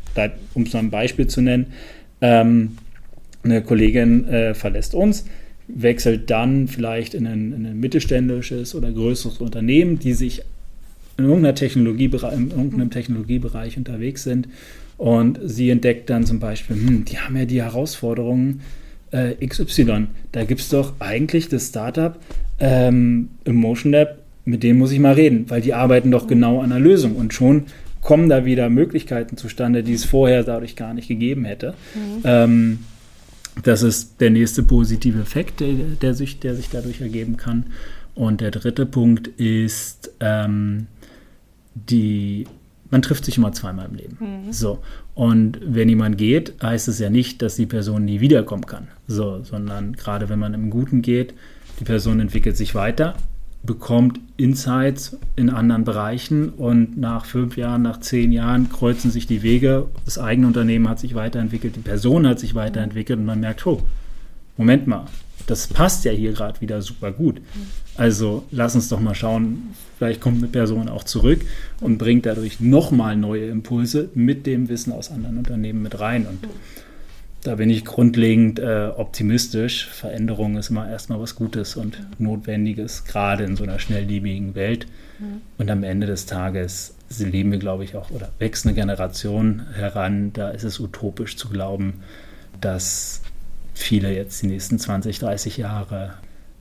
um 0.54 0.63
es 0.63 0.74
mal 0.74 0.80
ein 0.80 0.89
Beispiel 0.89 1.28
zu 1.28 1.41
nennen, 1.41 1.67
ähm, 2.22 2.78
eine 3.43 3.62
Kollegin 3.62 4.28
äh, 4.28 4.54
verlässt 4.54 4.96
uns. 4.96 5.26
wechselt 5.67 6.30
dann 6.30 6.67
vielleicht 6.67 7.13
in 7.13 7.26
ein, 7.26 7.54
in 7.54 7.65
ein 7.65 7.80
mittelständisches 7.80 8.76
oder 8.76 8.91
größeres 8.91 9.39
Unternehmen, 9.39 9.98
die 9.98 10.13
sich 10.13 10.43
in, 11.17 11.26
irgendeiner 11.26 11.56
Technologiebereich, 11.56 12.34
in 12.34 12.52
irgendeinem 12.52 12.89
Technologiebereich 12.89 13.78
unterwegs 13.78 14.24
sind. 14.24 14.48
Und 15.04 15.38
sie 15.44 15.70
entdeckt 15.70 16.10
dann 16.10 16.26
zum 16.26 16.39
Beispiel, 16.39 16.78
hm, 16.78 17.04
die 17.04 17.20
haben 17.20 17.36
ja 17.36 17.44
die 17.44 17.62
Herausforderungen 17.62 18.62
äh, 19.12 19.34
XY. 19.46 20.08
Da 20.32 20.46
gibt 20.46 20.62
es 20.62 20.70
doch 20.70 20.94
eigentlich 21.00 21.50
das 21.50 21.68
Startup 21.68 22.18
ähm, 22.58 23.28
Emotion 23.44 23.92
Lab, 23.92 24.20
mit 24.46 24.63
dem 24.63 24.78
muss 24.78 24.94
ich 24.94 25.00
mal 25.00 25.16
reden, 25.16 25.50
weil 25.50 25.60
die 25.60 25.74
arbeiten 25.74 26.10
doch 26.10 26.26
genau 26.26 26.62
an 26.62 26.70
der 26.70 26.80
Lösung. 26.80 27.18
Und 27.18 27.34
schon 27.34 27.63
kommen 28.00 28.30
da 28.30 28.46
wieder 28.46 28.70
Möglichkeiten 28.70 29.36
zustande, 29.36 29.84
die 29.84 29.92
es 29.92 30.06
vorher 30.06 30.46
dadurch 30.46 30.78
gar 30.78 30.94
nicht 30.94 31.10
gegeben 31.10 31.44
hätte. 31.44 31.74
Mhm. 31.96 32.22
Ähm, 32.24 32.80
das 33.62 33.84
ist 33.84 34.22
der 34.22 34.30
nächste 34.30 34.63
positive 34.63 35.20
Effekt, 35.20 35.60
der, 35.60 35.74
der, 36.02 36.13
sich, 36.13 36.39
der 36.39 36.56
sich 36.56 36.70
dadurch 36.70 37.02
ergeben 37.02 37.36
kann. 37.36 37.66
Und 38.16 38.39
der 38.39 38.52
dritte 38.52 38.86
Punkt 38.86 39.28
ist, 39.28 40.12
ähm, 40.22 40.88
die, 41.76 42.46
man 42.93 43.01
trifft 43.01 43.25
sich 43.25 43.38
immer 43.38 43.51
zweimal 43.51 43.88
im 43.88 43.95
Leben. 43.95 44.17
Mhm. 44.19 44.53
So. 44.53 44.79
Und 45.15 45.60
wenn 45.65 45.89
jemand 45.89 46.17
geht, 46.17 46.53
heißt 46.62 46.88
es 46.88 46.99
ja 46.99 47.10
nicht, 47.10 47.41
dass 47.41 47.56
die 47.56 47.65
Person 47.65 48.06
nie 48.06 48.21
wiederkommen 48.21 48.67
kann. 48.67 48.88
So, 49.08 49.41
sondern 49.43 49.93
gerade 49.93 50.29
wenn 50.29 50.38
man 50.38 50.53
im 50.53 50.69
Guten 50.69 51.01
geht, 51.01 51.34
die 51.79 51.86
Person 51.86 52.19
entwickelt 52.19 52.56
sich 52.56 52.75
weiter 52.75 53.15
bekommt 53.63 54.19
Insights 54.36 55.17
in 55.38 55.49
anderen 55.49 55.86
Bereichen 55.86 56.49
und 56.49 56.97
nach 56.97 57.23
fünf 57.25 57.56
Jahren, 57.56 57.82
nach 57.82 58.01
zehn 58.01 58.34
Jahren 58.34 58.69
kreuzen 58.69 59.10
sich 59.10 59.25
die 59.25 59.41
Wege. 59.41 59.88
Das 60.03 60.19
eigene 60.19 60.47
Unternehmen 60.47 60.89
hat 60.89 60.99
sich 60.99 61.15
weiterentwickelt, 61.15 61.77
die 61.77 61.79
Person 61.79 62.27
hat 62.27 62.39
sich 62.39 62.56
weiterentwickelt 62.56 63.19
und 63.19 63.25
man 63.25 63.39
merkt, 63.39 63.65
oh, 63.65 63.82
Moment 64.58 64.86
mal, 64.86 65.06
das 65.47 65.67
passt 65.67 66.06
ja 66.06 66.12
hier 66.12 66.34
gerade 66.34 66.62
wieder 66.62 66.82
super 66.82 67.12
gut. 67.12 67.41
Also 67.95 68.43
lass 68.51 68.75
uns 68.75 68.89
doch 68.89 68.99
mal 68.99 69.15
schauen, 69.15 69.73
vielleicht 69.97 70.21
kommt 70.21 70.38
eine 70.38 70.47
Person 70.47 70.89
auch 70.89 71.03
zurück 71.03 71.41
und 71.79 71.97
bringt 71.97 72.25
dadurch 72.25 72.60
nochmal 72.60 73.15
neue 73.15 73.47
Impulse 73.47 74.10
mit 74.15 74.45
dem 74.45 74.69
Wissen 74.69 74.91
aus 74.91 75.12
anderen 75.12 75.38
Unternehmen 75.38 75.82
mit 75.82 75.99
rein. 75.99 76.25
Und 76.25 76.47
da 77.43 77.56
bin 77.56 77.69
ich 77.69 77.84
grundlegend 77.84 78.60
äh, 78.60 78.89
optimistisch. 78.95 79.88
Veränderung 79.88 80.58
ist 80.58 80.69
immer 80.69 80.89
erstmal 80.89 81.19
was 81.19 81.36
Gutes 81.36 81.75
und 81.75 82.01
Notwendiges, 82.17 83.03
gerade 83.03 83.43
in 83.43 83.56
so 83.56 83.63
einer 83.63 83.79
schnelllebigen 83.79 84.56
Welt. 84.56 84.88
Und 85.58 85.69
am 85.69 85.84
Ende 85.84 86.08
des 86.08 86.25
Tages 86.25 86.95
leben 87.19 87.51
wir, 87.51 87.60
glaube 87.60 87.84
ich, 87.84 87.95
auch, 87.95 88.12
oder 88.12 88.29
wächst 88.39 88.65
eine 88.65 88.75
Generation 88.75 89.63
heran, 89.73 90.34
da 90.34 90.49
ist 90.49 90.63
es 90.63 90.79
utopisch 90.79 91.38
zu 91.38 91.49
glauben, 91.49 92.01
dass 92.60 93.21
viele 93.74 94.14
jetzt 94.14 94.42
die 94.42 94.48
nächsten 94.48 94.80
20, 94.80 95.20
30 95.20 95.58
Jahre 95.58 96.16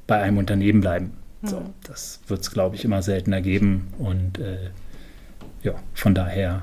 bei 0.06 0.20
einem 0.20 0.38
Unternehmen 0.38 0.80
bleiben. 0.80 1.12
Mhm. 1.42 1.46
So, 1.46 1.62
das 1.84 2.20
wird 2.26 2.40
es, 2.40 2.50
glaube 2.50 2.76
ich, 2.76 2.84
immer 2.84 3.02
seltener 3.02 3.40
geben. 3.40 3.92
Und 3.98 4.38
äh, 4.38 4.70
ja, 5.62 5.74
von 5.94 6.14
daher 6.14 6.62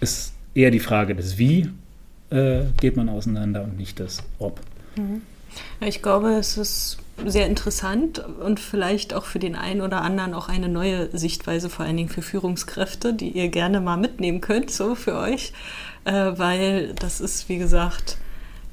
ist 0.00 0.32
eher 0.54 0.70
die 0.70 0.80
Frage 0.80 1.14
des 1.14 1.38
Wie 1.38 1.70
äh, 2.30 2.64
geht 2.80 2.96
man 2.96 3.08
auseinander 3.08 3.62
und 3.64 3.76
nicht 3.76 4.00
das 4.00 4.22
Ob. 4.38 4.60
Mhm. 4.96 5.22
Ich 5.80 6.00
glaube, 6.00 6.32
es 6.34 6.56
ist 6.56 6.98
sehr 7.26 7.46
interessant 7.46 8.18
und 8.18 8.58
vielleicht 8.58 9.14
auch 9.14 9.26
für 9.26 9.38
den 9.38 9.54
einen 9.54 9.82
oder 9.82 10.00
anderen 10.00 10.34
auch 10.34 10.48
eine 10.48 10.68
neue 10.68 11.16
Sichtweise, 11.16 11.68
vor 11.68 11.84
allen 11.84 11.96
Dingen 11.96 12.08
für 12.08 12.22
Führungskräfte, 12.22 13.12
die 13.12 13.30
ihr 13.30 13.48
gerne 13.48 13.80
mal 13.80 13.96
mitnehmen 13.96 14.40
könnt, 14.40 14.70
so 14.70 14.94
für 14.94 15.16
euch, 15.16 15.52
äh, 16.04 16.12
weil 16.12 16.94
das 16.94 17.20
ist, 17.20 17.48
wie 17.48 17.58
gesagt, 17.58 18.16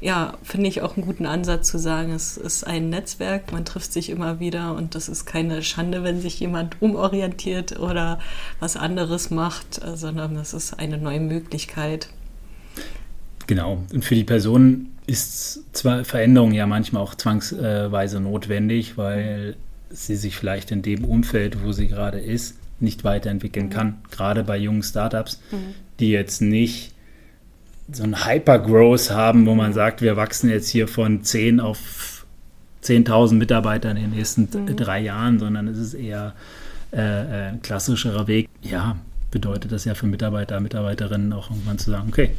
ja, 0.01 0.37
finde 0.43 0.69
ich 0.69 0.81
auch 0.81 0.95
einen 0.95 1.05
guten 1.05 1.25
Ansatz 1.25 1.69
zu 1.69 1.77
sagen, 1.77 2.13
es 2.13 2.37
ist 2.37 2.65
ein 2.65 2.89
Netzwerk, 2.89 3.51
man 3.51 3.65
trifft 3.65 3.91
sich 3.91 4.09
immer 4.09 4.39
wieder 4.39 4.75
und 4.75 4.95
das 4.95 5.09
ist 5.09 5.25
keine 5.25 5.61
Schande, 5.61 6.03
wenn 6.03 6.21
sich 6.21 6.39
jemand 6.39 6.81
umorientiert 6.81 7.79
oder 7.79 8.19
was 8.59 8.77
anderes 8.77 9.29
macht, 9.29 9.81
sondern 9.95 10.37
es 10.37 10.53
ist 10.53 10.79
eine 10.79 10.97
neue 10.97 11.19
Möglichkeit. 11.19 12.09
Genau. 13.47 13.83
Und 13.91 14.05
für 14.05 14.15
die 14.15 14.23
Person 14.23 14.91
ist 15.05 15.75
zwar 15.75 16.05
Veränderung 16.05 16.53
ja 16.53 16.67
manchmal 16.67 17.01
auch 17.01 17.15
zwangsweise 17.15 18.19
notwendig, 18.19 18.97
weil 18.97 19.55
sie 19.89 20.15
sich 20.15 20.35
vielleicht 20.37 20.71
in 20.71 20.81
dem 20.81 21.03
Umfeld, 21.03 21.63
wo 21.63 21.71
sie 21.71 21.87
gerade 21.87 22.19
ist, 22.19 22.57
nicht 22.79 23.03
weiterentwickeln 23.03 23.65
mhm. 23.65 23.71
kann. 23.71 23.97
Gerade 24.11 24.43
bei 24.43 24.57
jungen 24.57 24.83
Startups, 24.83 25.41
mhm. 25.51 25.73
die 25.99 26.11
jetzt 26.11 26.41
nicht 26.41 26.93
so 27.91 28.03
ein 28.03 28.25
Hyper-Growth 28.25 29.11
haben, 29.11 29.45
wo 29.45 29.55
man 29.55 29.73
sagt, 29.73 30.01
wir 30.01 30.15
wachsen 30.15 30.49
jetzt 30.49 30.69
hier 30.69 30.87
von 30.87 31.23
10 31.23 31.59
auf 31.59 32.25
10.000 32.83 33.33
Mitarbeiter 33.33 33.89
in 33.91 33.97
den 33.97 34.11
nächsten 34.11 34.43
mhm. 34.43 34.75
drei 34.75 34.99
Jahren, 34.99 35.39
sondern 35.39 35.67
es 35.67 35.77
ist 35.77 35.93
eher 35.93 36.33
äh, 36.91 36.97
ein 36.97 37.55
äh, 37.55 37.57
klassischerer 37.61 38.27
Weg. 38.27 38.47
Ja, 38.61 38.97
bedeutet 39.31 39.71
das 39.71 39.85
ja 39.85 39.95
für 39.95 40.07
Mitarbeiter, 40.07 40.59
Mitarbeiterinnen 40.59 41.33
auch 41.33 41.49
irgendwann 41.49 41.77
zu 41.77 41.91
sagen, 41.91 42.09
okay, 42.09 42.31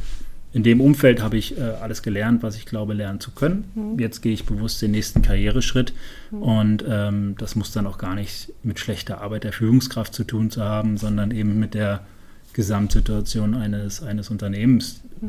in 0.53 0.63
dem 0.63 0.81
Umfeld 0.81 1.21
habe 1.21 1.37
ich 1.37 1.57
äh, 1.57 1.61
alles 1.61 2.01
gelernt, 2.01 2.43
was 2.43 2.57
ich 2.57 2.65
glaube 2.65 2.93
lernen 2.93 3.21
zu 3.21 3.31
können. 3.31 3.71
Mhm. 3.75 3.99
Jetzt 3.99 4.21
gehe 4.21 4.33
ich 4.33 4.45
bewusst 4.45 4.81
den 4.81 4.91
nächsten 4.91 5.21
Karriereschritt 5.21 5.93
mhm. 6.31 6.41
und 6.41 6.85
ähm, 6.87 7.35
das 7.37 7.55
muss 7.55 7.71
dann 7.71 7.87
auch 7.87 7.97
gar 7.97 8.15
nicht 8.15 8.51
mit 8.63 8.79
schlechter 8.79 9.21
Arbeit 9.21 9.45
der 9.45 9.53
Führungskraft 9.53 10.13
zu 10.13 10.23
tun 10.23 10.51
zu 10.51 10.61
haben, 10.63 10.97
sondern 10.97 11.31
eben 11.31 11.57
mit 11.59 11.73
der 11.73 12.01
Gesamtsituation 12.53 13.53
eines, 13.55 14.03
eines 14.03 14.29
Unternehmens, 14.29 15.00
mhm. 15.21 15.27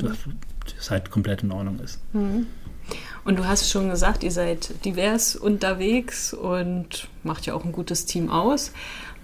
das, 0.78 0.90
halt 0.90 1.10
komplett 1.10 1.42
in 1.42 1.52
Ordnung 1.52 1.78
ist. 1.80 2.00
Mhm. 2.12 2.46
Und 3.24 3.38
du 3.38 3.46
hast 3.46 3.70
schon 3.70 3.88
gesagt, 3.88 4.24
ihr 4.24 4.32
seid 4.32 4.84
divers 4.84 5.36
unterwegs 5.36 6.34
und 6.34 7.08
macht 7.22 7.46
ja 7.46 7.54
auch 7.54 7.64
ein 7.64 7.72
gutes 7.72 8.04
Team 8.06 8.28
aus. 8.28 8.72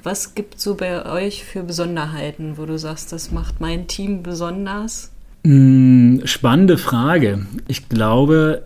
Was 0.04 0.34
gibt 0.34 0.56
es 0.56 0.62
so 0.62 0.76
bei 0.76 1.04
euch 1.06 1.44
für 1.44 1.64
Besonderheiten, 1.64 2.56
wo 2.56 2.66
du 2.66 2.78
sagst, 2.78 3.12
das 3.12 3.32
macht 3.32 3.60
mein 3.60 3.88
Team 3.88 4.22
besonders? 4.22 5.10
Hm, 5.44 6.22
spannende 6.24 6.78
Frage. 6.78 7.46
Ich 7.66 7.88
glaube, 7.88 8.62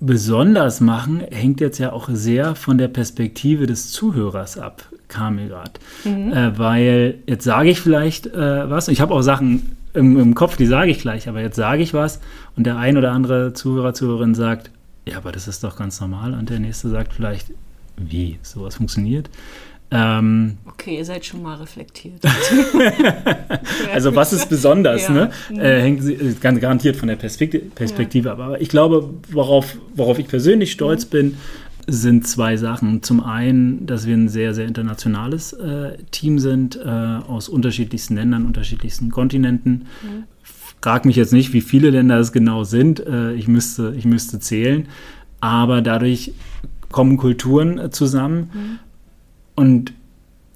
besonders 0.00 0.80
machen 0.80 1.20
hängt 1.30 1.60
jetzt 1.60 1.78
ja 1.78 1.92
auch 1.92 2.08
sehr 2.12 2.54
von 2.54 2.78
der 2.78 2.88
Perspektive 2.88 3.66
des 3.66 3.90
Zuhörers 3.90 4.58
ab, 4.58 4.84
kam 5.08 5.36
mir 5.36 5.48
gerade. 5.48 5.72
Mhm. 6.04 6.32
Äh, 6.32 6.58
weil 6.58 7.18
jetzt 7.26 7.44
sage 7.44 7.70
ich 7.70 7.80
vielleicht 7.80 8.26
äh, 8.26 8.70
was, 8.70 8.88
ich 8.88 9.00
habe 9.00 9.14
auch 9.14 9.22
Sachen 9.22 9.75
im, 9.96 10.18
im 10.18 10.34
Kopf, 10.34 10.56
die 10.56 10.66
sage 10.66 10.90
ich 10.90 11.00
gleich, 11.00 11.28
aber 11.28 11.40
jetzt 11.40 11.56
sage 11.56 11.82
ich 11.82 11.94
was 11.94 12.20
und 12.56 12.64
der 12.64 12.76
ein 12.76 12.96
oder 12.96 13.12
andere 13.12 13.52
Zuhörer, 13.52 13.94
Zuhörerin 13.94 14.34
sagt, 14.34 14.70
ja, 15.06 15.16
aber 15.18 15.32
das 15.32 15.48
ist 15.48 15.64
doch 15.64 15.76
ganz 15.76 16.00
normal 16.00 16.34
und 16.34 16.50
der 16.50 16.60
nächste 16.60 16.88
sagt 16.88 17.12
vielleicht, 17.12 17.52
wie, 17.96 18.38
sowas 18.42 18.76
funktioniert. 18.76 19.30
Ähm, 19.88 20.58
okay, 20.66 20.96
ihr 20.96 21.04
seid 21.04 21.24
schon 21.24 21.42
mal 21.42 21.54
reflektiert. 21.54 22.20
also 23.94 24.14
was 24.16 24.32
ist 24.32 24.48
besonders, 24.48 25.04
ja. 25.04 25.10
ne? 25.10 25.30
Mhm. 25.48 25.60
Äh, 25.60 25.80
hängt 25.80 26.04
äh, 26.04 26.34
ganz 26.40 26.60
garantiert 26.60 26.96
von 26.96 27.06
der 27.06 27.14
Perspektive, 27.14 28.28
ja. 28.28 28.32
ab. 28.32 28.40
Aber 28.40 28.60
ich 28.60 28.68
glaube, 28.68 29.08
worauf, 29.30 29.76
worauf 29.94 30.18
ich 30.18 30.26
persönlich 30.26 30.72
stolz 30.72 31.06
mhm. 31.06 31.10
bin, 31.10 31.36
sind 31.86 32.26
zwei 32.26 32.56
Sachen. 32.56 33.02
Zum 33.02 33.22
einen, 33.22 33.86
dass 33.86 34.06
wir 34.06 34.14
ein 34.14 34.28
sehr, 34.28 34.54
sehr 34.54 34.66
internationales 34.66 35.52
äh, 35.52 35.96
Team 36.10 36.38
sind, 36.38 36.76
äh, 36.76 36.88
aus 36.88 37.48
unterschiedlichsten 37.48 38.16
Ländern, 38.16 38.46
unterschiedlichsten 38.46 39.10
Kontinenten. 39.10 39.86
Mhm. 40.02 40.24
Frag 40.80 41.04
mich 41.04 41.16
jetzt 41.16 41.32
nicht, 41.32 41.52
wie 41.52 41.60
viele 41.60 41.90
Länder 41.90 42.18
es 42.18 42.32
genau 42.32 42.64
sind. 42.64 43.04
Äh, 43.06 43.34
ich, 43.34 43.48
müsste, 43.48 43.94
ich 43.96 44.04
müsste 44.04 44.40
zählen. 44.40 44.88
Aber 45.40 45.82
dadurch 45.82 46.32
kommen 46.90 47.16
Kulturen 47.16 47.78
äh, 47.78 47.90
zusammen. 47.90 48.50
Mhm 48.52 48.78
und 49.56 49.94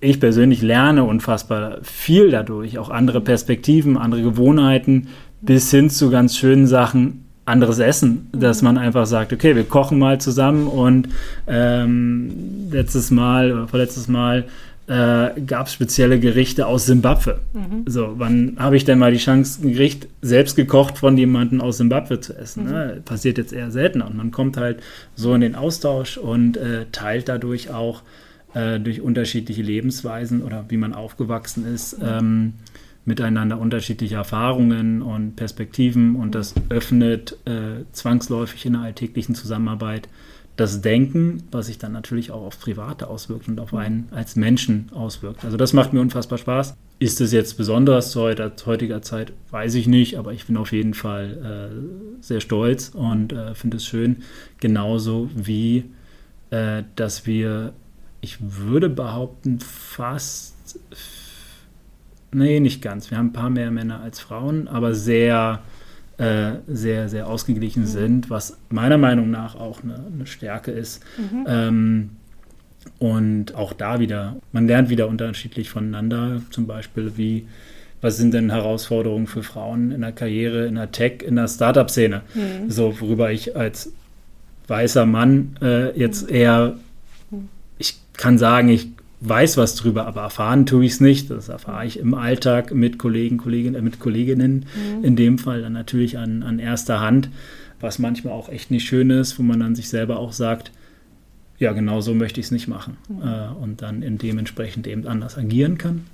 ich 0.01 0.21
persönlich 0.21 0.63
lerne 0.63 1.05
unfassbar 1.05 1.79
viel 1.83 2.31
dadurch, 2.31 2.79
auch 2.79 2.91
andere 2.91 3.21
Perspektiven, 3.21 3.97
andere 3.97 4.23
Gewohnheiten, 4.23 5.09
bis 5.41 5.71
hin 5.71 5.91
zu 5.91 6.11
ganz 6.11 6.37
schönen 6.37 6.67
Sachen, 6.67 7.25
anderes 7.45 7.79
Essen, 7.79 8.29
dass 8.33 8.63
man 8.63 8.79
einfach 8.79 9.07
sagt, 9.07 9.33
okay, 9.33 9.57
wir 9.57 9.65
kochen 9.65 9.99
mal 9.99 10.21
zusammen 10.21 10.67
und 10.67 11.09
ähm, 11.47 12.69
letztes 12.71 13.11
Mal 13.11 13.53
oder 13.53 13.69
vorletztes 13.69 14.09
Mal 14.09 14.47
äh, 14.87 15.41
gab 15.43 15.69
es 15.69 15.73
spezielle 15.73 16.19
Gerichte 16.19 16.67
aus 16.67 16.87
Simbabwe. 16.87 17.41
Mhm. 17.53 17.85
So, 17.87 18.15
wann 18.17 18.57
habe 18.59 18.77
ich 18.77 18.85
denn 18.85 18.99
mal 18.99 19.13
die 19.13 19.19
Chance, 19.19 19.63
ein 19.63 19.73
Gericht 19.73 20.09
selbst 20.21 20.57
gekocht 20.57 20.99
von 20.99 21.17
jemandem 21.17 21.61
aus 21.61 21.77
Simbabwe 21.77 22.21
zu 22.21 22.37
essen? 22.37 22.65
Mhm. 22.65 22.71
Ne? 22.71 23.03
Passiert 23.05 23.39
jetzt 23.39 23.53
eher 23.53 23.71
seltener 23.71 24.09
und 24.09 24.17
man 24.17 24.33
kommt 24.33 24.57
halt 24.57 24.81
so 25.15 25.33
in 25.35 25.43
den 25.43 25.55
Austausch 25.55 26.19
und 26.19 26.57
äh, 26.57 26.87
teilt 26.91 27.29
dadurch 27.29 27.71
auch 27.71 28.03
äh, 28.55 28.81
durch 28.81 29.01
unterschiedliche 29.01 29.63
Lebensweisen 29.63 30.43
oder 30.43 30.65
wie 30.69 30.77
man 30.77 30.93
aufgewachsen 30.93 31.73
ist, 31.73 31.97
ähm, 32.03 32.55
miteinander 33.05 33.59
unterschiedliche 33.59 34.17
Erfahrungen 34.17 35.03
und 35.03 35.37
Perspektiven 35.37 36.17
und 36.17 36.35
das 36.35 36.55
öffnet 36.69 37.37
äh, 37.47 37.85
zwangsläufig 37.93 38.67
in 38.67 38.75
der 38.75 38.83
alltäglichen 38.83 39.35
Zusammenarbeit 39.35 40.09
das 40.61 40.83
Denken, 40.83 41.45
was 41.51 41.69
sich 41.69 41.79
dann 41.79 41.93
natürlich 41.93 42.31
auch 42.31 42.43
auf 42.43 42.61
Private 42.61 43.09
auswirkt 43.09 43.49
und 43.49 43.59
auf 43.61 43.73
einen 43.73 44.09
als 44.11 44.37
Menschen 44.37 44.91
auswirkt. 44.93 45.43
Also 45.43 45.57
das 45.57 45.73
macht 45.73 45.95
mir 45.95 46.01
unfassbar 46.01 46.37
Spaß. 46.37 46.77
Ist 46.99 47.23
es 47.23 47.33
jetzt 47.33 47.57
besonders 47.57 48.11
zu 48.11 48.21
heutiger 48.67 49.01
Zeit, 49.01 49.33
weiß 49.51 49.75
ich 49.77 49.87
nicht, 49.87 50.19
aber 50.19 50.35
ich 50.35 50.47
bin 50.47 50.59
auf 50.59 50.73
jeden 50.73 50.93
Fall 50.93 51.71
äh, 51.73 52.23
sehr 52.23 52.41
stolz 52.41 52.91
und 52.91 53.33
äh, 53.33 53.55
finde 53.55 53.79
es 53.79 53.87
schön, 53.87 54.23
genauso 54.59 55.31
wie, 55.35 55.85
äh, 56.51 56.83
dass 56.95 57.27
wir, 57.27 57.73
ich 58.21 58.37
würde 58.41 58.91
behaupten, 58.91 59.61
fast, 59.61 60.79
nee, 62.33 62.61
nicht 62.61 62.83
ganz, 62.83 63.11
wir 63.11 63.19
haben 63.19 63.29
ein 63.29 63.33
paar 63.33 63.51
mehr 63.51 63.71
Männer 63.71 64.01
als 64.01 64.21
Frauen, 64.21 64.69
aber 64.69 64.95
sehr, 64.95 65.63
äh, 66.19 66.53
sehr, 66.67 67.09
sehr 67.09 67.27
ausgeglichen 67.27 67.83
mhm. 67.83 67.89
sind, 67.89 68.31
was 68.31 68.59
meiner 68.69 68.99
Meinung 68.99 69.31
nach 69.31 69.55
auch 69.55 69.83
eine, 69.83 70.05
eine 70.13 70.27
Stärke 70.27 70.71
ist. 70.71 71.03
Mhm. 71.17 71.47
Ähm, 71.49 72.11
und 72.99 73.55
auch 73.55 73.73
da 73.73 74.01
wieder, 74.01 74.37
man 74.53 74.67
lernt 74.67 74.89
wieder 74.89 75.09
unterschiedlich 75.09 75.71
voneinander, 75.71 76.43
zum 76.51 76.67
Beispiel 76.67 77.13
wie, 77.17 77.47
was 78.01 78.17
sind 78.17 78.33
denn 78.33 78.51
Herausforderungen 78.51 79.27
für 79.27 79.43
Frauen 79.43 79.91
in 79.91 80.01
der 80.01 80.13
Karriere, 80.13 80.67
in 80.67 80.77
der 80.77 80.91
Tech, 80.91 81.23
in 81.23 81.37
der 81.37 81.49
Startup-Szene? 81.49 82.23
Mhm. 82.35 82.71
So, 82.71 83.01
worüber 83.01 83.31
ich 83.31 83.57
als 83.57 83.93
weißer 84.69 85.05
Mann 85.05 85.57
äh, 85.61 85.99
jetzt 85.99 86.29
mhm. 86.29 86.35
eher, 86.35 86.77
ich 87.79 88.01
kann 88.15 88.39
sagen, 88.39 88.69
ich 88.69 88.89
weiß 89.21 89.57
was 89.57 89.75
drüber, 89.75 90.07
aber 90.07 90.23
erfahren 90.23 90.67
tue 90.67 90.85
ich 90.85 90.93
es 90.93 91.01
nicht. 91.01 91.31
Das 91.31 91.49
erfahre 91.49 91.87
ich 91.87 91.99
im 91.99 92.15
Alltag 92.15 92.75
mit 92.75 92.99
Kollegen, 92.99 93.37
Kolleginnen, 93.37 93.77
äh, 93.77 93.83
mit 93.83 94.01
Kolleginnen, 94.01 94.67
mhm. 94.75 95.05
in 95.05 95.17
dem 95.17 95.39
Fall 95.39 95.63
dann 95.63 95.75
natürlich 95.75 96.19
an, 96.19 96.43
an 96.43 96.59
erster 96.59 97.01
Hand, 97.01 97.29
was 97.81 97.99
manchmal 97.99 98.33
auch 98.33 98.49
echt 98.49 98.71
nicht 98.71 98.87
schön 98.87 99.11
ist, 99.11 99.39
wo 99.39 99.43
man 99.43 99.61
dann 99.61 99.75
sich 99.75 99.89
selber 99.89 100.19
auch 100.19 100.33
sagt, 100.33 100.73
ja, 101.59 101.73
genau 101.73 102.01
so 102.01 102.15
möchte 102.15 102.41
ich 102.41 102.47
es 102.47 102.53
nicht 102.53 102.69
machen 102.69 102.97
mhm. 103.09 103.23
äh, 103.23 103.49
und 103.63 103.83
dann 103.83 104.03
in 104.03 104.17
dementsprechend 104.17 104.87
eben 104.87 105.07
anders 105.07 105.37
agieren 105.37 105.77
kann. 105.77 106.07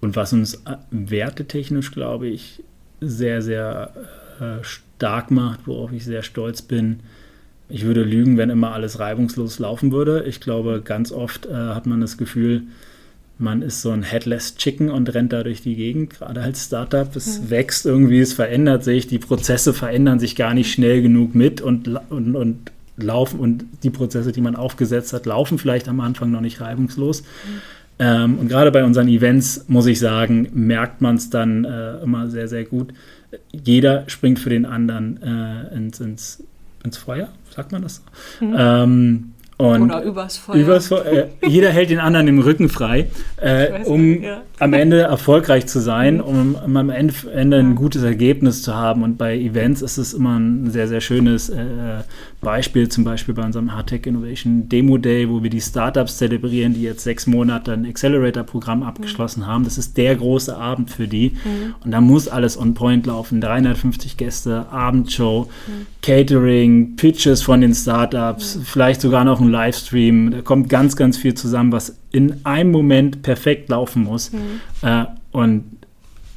Und 0.00 0.14
was 0.14 0.32
uns 0.34 0.54
äh, 0.66 0.76
wertetechnisch, 0.90 1.90
glaube 1.90 2.28
ich, 2.28 2.62
sehr, 3.00 3.40
sehr 3.40 3.92
äh, 4.40 4.62
stark 4.62 5.30
macht, 5.30 5.66
worauf 5.66 5.92
ich 5.92 6.04
sehr 6.04 6.22
stolz 6.22 6.60
bin, 6.60 7.00
ich 7.68 7.84
würde 7.84 8.02
lügen, 8.02 8.36
wenn 8.36 8.50
immer 8.50 8.72
alles 8.72 8.98
reibungslos 8.98 9.58
laufen 9.58 9.92
würde. 9.92 10.24
Ich 10.28 10.40
glaube, 10.40 10.82
ganz 10.84 11.12
oft 11.12 11.46
äh, 11.46 11.52
hat 11.52 11.86
man 11.86 12.00
das 12.00 12.16
Gefühl, 12.16 12.62
man 13.38 13.60
ist 13.60 13.82
so 13.82 13.90
ein 13.90 14.02
Headless 14.02 14.56
Chicken 14.56 14.90
und 14.90 15.12
rennt 15.12 15.32
da 15.32 15.42
durch 15.42 15.60
die 15.60 15.76
Gegend, 15.76 16.10
gerade 16.10 16.40
als 16.40 16.64
Startup. 16.64 17.14
Es 17.14 17.40
mhm. 17.40 17.50
wächst 17.50 17.84
irgendwie, 17.84 18.20
es 18.20 18.32
verändert 18.32 18.82
sich, 18.82 19.08
die 19.08 19.18
Prozesse 19.18 19.74
verändern 19.74 20.18
sich 20.18 20.36
gar 20.36 20.54
nicht 20.54 20.72
schnell 20.72 21.02
genug 21.02 21.34
mit 21.34 21.60
und, 21.60 21.88
und, 22.08 22.34
und 22.34 22.72
laufen 22.96 23.40
und 23.40 23.64
die 23.82 23.90
Prozesse, 23.90 24.32
die 24.32 24.40
man 24.40 24.56
aufgesetzt 24.56 25.12
hat, 25.12 25.26
laufen 25.26 25.58
vielleicht 25.58 25.88
am 25.88 26.00
Anfang 26.00 26.30
noch 26.30 26.40
nicht 26.40 26.60
reibungslos. 26.60 27.22
Mhm. 27.22 27.26
Ähm, 27.98 28.38
und 28.38 28.48
gerade 28.48 28.70
bei 28.70 28.84
unseren 28.84 29.08
Events, 29.08 29.66
muss 29.68 29.86
ich 29.86 29.98
sagen, 29.98 30.48
merkt 30.54 31.00
man 31.00 31.16
es 31.16 31.30
dann 31.30 31.64
äh, 31.64 31.98
immer 32.02 32.28
sehr, 32.28 32.48
sehr 32.48 32.64
gut. 32.64 32.92
Jeder 33.52 34.04
springt 34.08 34.38
für 34.38 34.50
den 34.50 34.64
anderen 34.64 35.22
äh, 35.22 35.74
ins, 35.74 36.00
ins, 36.00 36.42
ins 36.86 36.96
Feuer, 36.96 37.28
sagt 37.54 37.72
man 37.72 37.82
das? 37.82 38.02
Mhm. 38.40 38.56
Ähm, 38.58 39.32
und 39.58 39.84
Oder 39.84 40.02
übers 40.02 40.36
Feuer. 40.36 40.56
Übers 40.56 40.88
Feuer 40.88 41.06
äh, 41.06 41.28
jeder 41.46 41.70
hält 41.70 41.88
den 41.88 41.98
anderen 41.98 42.28
im 42.28 42.40
Rücken 42.40 42.68
frei, 42.68 43.08
äh, 43.38 43.84
um 43.84 44.10
nicht, 44.10 44.24
ja. 44.24 44.42
am 44.58 44.74
Ende 44.74 45.00
erfolgreich 45.00 45.66
zu 45.66 45.80
sein, 45.80 46.20
um, 46.20 46.56
um 46.56 46.76
am 46.76 46.90
Ende, 46.90 47.14
Ende, 47.34 47.56
ein 47.56 47.74
gutes 47.74 48.02
Ergebnis 48.02 48.62
zu 48.62 48.74
haben. 48.74 49.02
Und 49.02 49.16
bei 49.16 49.34
Events 49.34 49.80
ist 49.80 49.96
es 49.96 50.12
immer 50.12 50.38
ein 50.38 50.70
sehr, 50.70 50.88
sehr 50.88 51.00
schönes 51.00 51.48
äh, 51.48 52.02
Beispiel, 52.46 52.88
zum 52.88 53.02
Beispiel 53.02 53.34
bei 53.34 53.42
unserem 53.42 53.74
Hardtech 53.74 54.06
Innovation 54.06 54.68
Demo 54.68 54.98
Day, 54.98 55.28
wo 55.28 55.42
wir 55.42 55.50
die 55.50 55.60
Startups 55.60 56.16
zelebrieren, 56.18 56.74
die 56.74 56.82
jetzt 56.82 57.02
sechs 57.02 57.26
Monate 57.26 57.72
ein 57.72 57.84
Accelerator-Programm 57.84 58.84
abgeschlossen 58.84 59.40
mhm. 59.40 59.46
haben. 59.48 59.64
Das 59.64 59.78
ist 59.78 59.96
der 59.96 60.14
große 60.14 60.56
Abend 60.56 60.92
für 60.92 61.08
die. 61.08 61.30
Mhm. 61.30 61.74
Und 61.84 61.90
da 61.90 62.00
muss 62.00 62.28
alles 62.28 62.56
on 62.56 62.74
point 62.74 63.04
laufen. 63.04 63.40
350 63.40 64.16
Gäste, 64.16 64.66
Abendshow, 64.70 65.48
mhm. 65.66 65.86
Catering, 66.02 66.94
Pitches 66.94 67.42
von 67.42 67.62
den 67.62 67.74
Startups, 67.74 68.60
vielleicht 68.62 69.00
sogar 69.00 69.24
noch 69.24 69.40
ein 69.40 69.50
Livestream. 69.50 70.30
Da 70.30 70.42
kommt 70.42 70.68
ganz, 70.68 70.94
ganz 70.94 71.16
viel 71.16 71.34
zusammen, 71.34 71.72
was 71.72 71.98
in 72.12 72.46
einem 72.46 72.70
Moment 72.70 73.22
perfekt 73.22 73.70
laufen 73.70 74.04
muss. 74.04 74.30
Mhm. 74.30 74.38
Äh, 74.82 75.06
und 75.32 75.64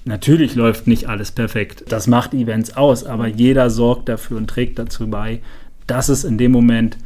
natürlich 0.06 0.56
läuft 0.56 0.88
nicht 0.88 1.08
alles 1.08 1.30
perfekt. 1.30 1.84
Das 1.90 2.08
macht 2.08 2.34
Events 2.34 2.76
aus, 2.76 3.04
aber 3.04 3.28
jeder 3.28 3.70
sorgt 3.70 4.10
dafür 4.10 4.38
und 4.38 4.50
trägt 4.50 4.80
dazu 4.80 5.08
bei, 5.08 5.42
dass 5.90 6.10
es 6.10 6.24
in 6.24 6.38
dem 6.38 6.52
Moment 6.52 6.98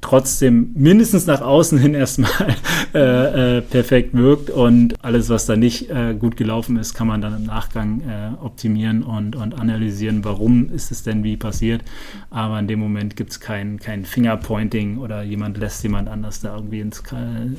trotzdem 0.00 0.70
mindestens 0.74 1.26
nach 1.26 1.40
außen 1.40 1.78
hin 1.78 1.94
erstmal 1.94 2.56
äh, 2.94 3.58
äh, 3.58 3.60
perfekt 3.60 4.14
wirkt 4.14 4.50
und 4.50 5.02
alles, 5.04 5.28
was 5.28 5.46
da 5.46 5.56
nicht 5.56 5.90
äh, 5.90 6.14
gut 6.14 6.36
gelaufen 6.36 6.76
ist, 6.76 6.94
kann 6.94 7.06
man 7.06 7.20
dann 7.20 7.36
im 7.36 7.44
Nachgang 7.44 8.00
äh, 8.00 8.42
optimieren 8.42 9.02
und, 9.02 9.36
und 9.36 9.58
analysieren, 9.58 10.24
warum 10.24 10.70
ist 10.72 10.90
es 10.90 11.02
denn 11.02 11.22
wie 11.22 11.36
passiert. 11.36 11.82
Aber 12.30 12.58
in 12.58 12.66
dem 12.66 12.78
Moment 12.78 13.16
gibt 13.16 13.30
es 13.30 13.40
kein, 13.40 13.78
kein 13.78 14.04
Fingerpointing 14.04 14.98
oder 14.98 15.22
jemand 15.22 15.58
lässt 15.58 15.82
jemand 15.82 16.08
anders 16.08 16.40
da 16.40 16.56
irgendwie 16.56 16.80
ins, 16.80 17.02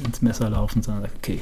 ins 0.06 0.22
Messer 0.22 0.50
laufen, 0.50 0.82
sondern 0.82 1.04
sagt, 1.04 1.18
okay, 1.18 1.40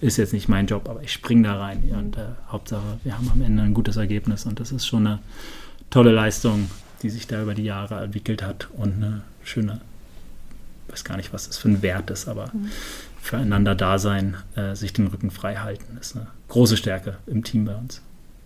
ist 0.00 0.18
jetzt 0.18 0.32
nicht 0.32 0.48
mein 0.48 0.66
Job, 0.66 0.88
aber 0.88 1.02
ich 1.02 1.12
springe 1.12 1.44
da 1.44 1.58
rein. 1.58 1.82
Und 1.98 2.16
äh, 2.16 2.20
Hauptsache, 2.50 2.98
wir 3.04 3.16
haben 3.16 3.30
am 3.32 3.40
Ende 3.40 3.62
ein 3.62 3.74
gutes 3.74 3.96
Ergebnis 3.96 4.44
und 4.44 4.60
das 4.60 4.70
ist 4.70 4.86
schon 4.86 5.06
eine 5.06 5.18
tolle 5.88 6.12
Leistung, 6.12 6.68
die 7.02 7.10
sich 7.10 7.26
da 7.26 7.42
über 7.42 7.54
die 7.54 7.64
Jahre 7.64 8.00
entwickelt 8.02 8.42
hat 8.42 8.68
und 8.76 8.94
eine 8.94 9.22
schöne 9.42 9.80
weiß 10.92 11.04
gar 11.04 11.16
nicht, 11.16 11.32
was 11.32 11.48
das 11.48 11.58
für 11.58 11.68
ein 11.68 11.82
Wert 11.82 12.10
ist, 12.10 12.28
aber 12.28 12.50
mhm. 12.52 12.70
füreinander 13.20 13.74
da 13.74 13.98
sein, 13.98 14.36
äh, 14.54 14.74
sich 14.76 14.92
den 14.92 15.08
Rücken 15.08 15.30
frei 15.30 15.56
halten, 15.56 15.96
ist 16.00 16.16
eine 16.16 16.26
große 16.48 16.76
Stärke 16.76 17.16
im 17.26 17.42
Team 17.42 17.64
bei 17.64 17.74
uns. 17.74 18.02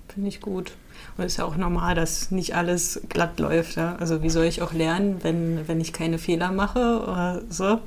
Finde 0.08 0.28
ich 0.28 0.40
gut. 0.40 0.72
Und 1.16 1.24
es 1.24 1.32
ist 1.32 1.38
ja 1.38 1.44
auch 1.44 1.56
normal, 1.56 1.94
dass 1.94 2.30
nicht 2.30 2.54
alles 2.54 3.02
glatt 3.08 3.38
läuft. 3.38 3.76
Ja? 3.76 3.96
Also 3.96 4.22
wie 4.22 4.30
soll 4.30 4.44
ich 4.44 4.62
auch 4.62 4.72
lernen, 4.72 5.18
wenn, 5.22 5.68
wenn 5.68 5.80
ich 5.80 5.92
keine 5.92 6.18
Fehler 6.18 6.52
mache 6.52 7.02
oder 7.02 7.42
so? 7.50 7.80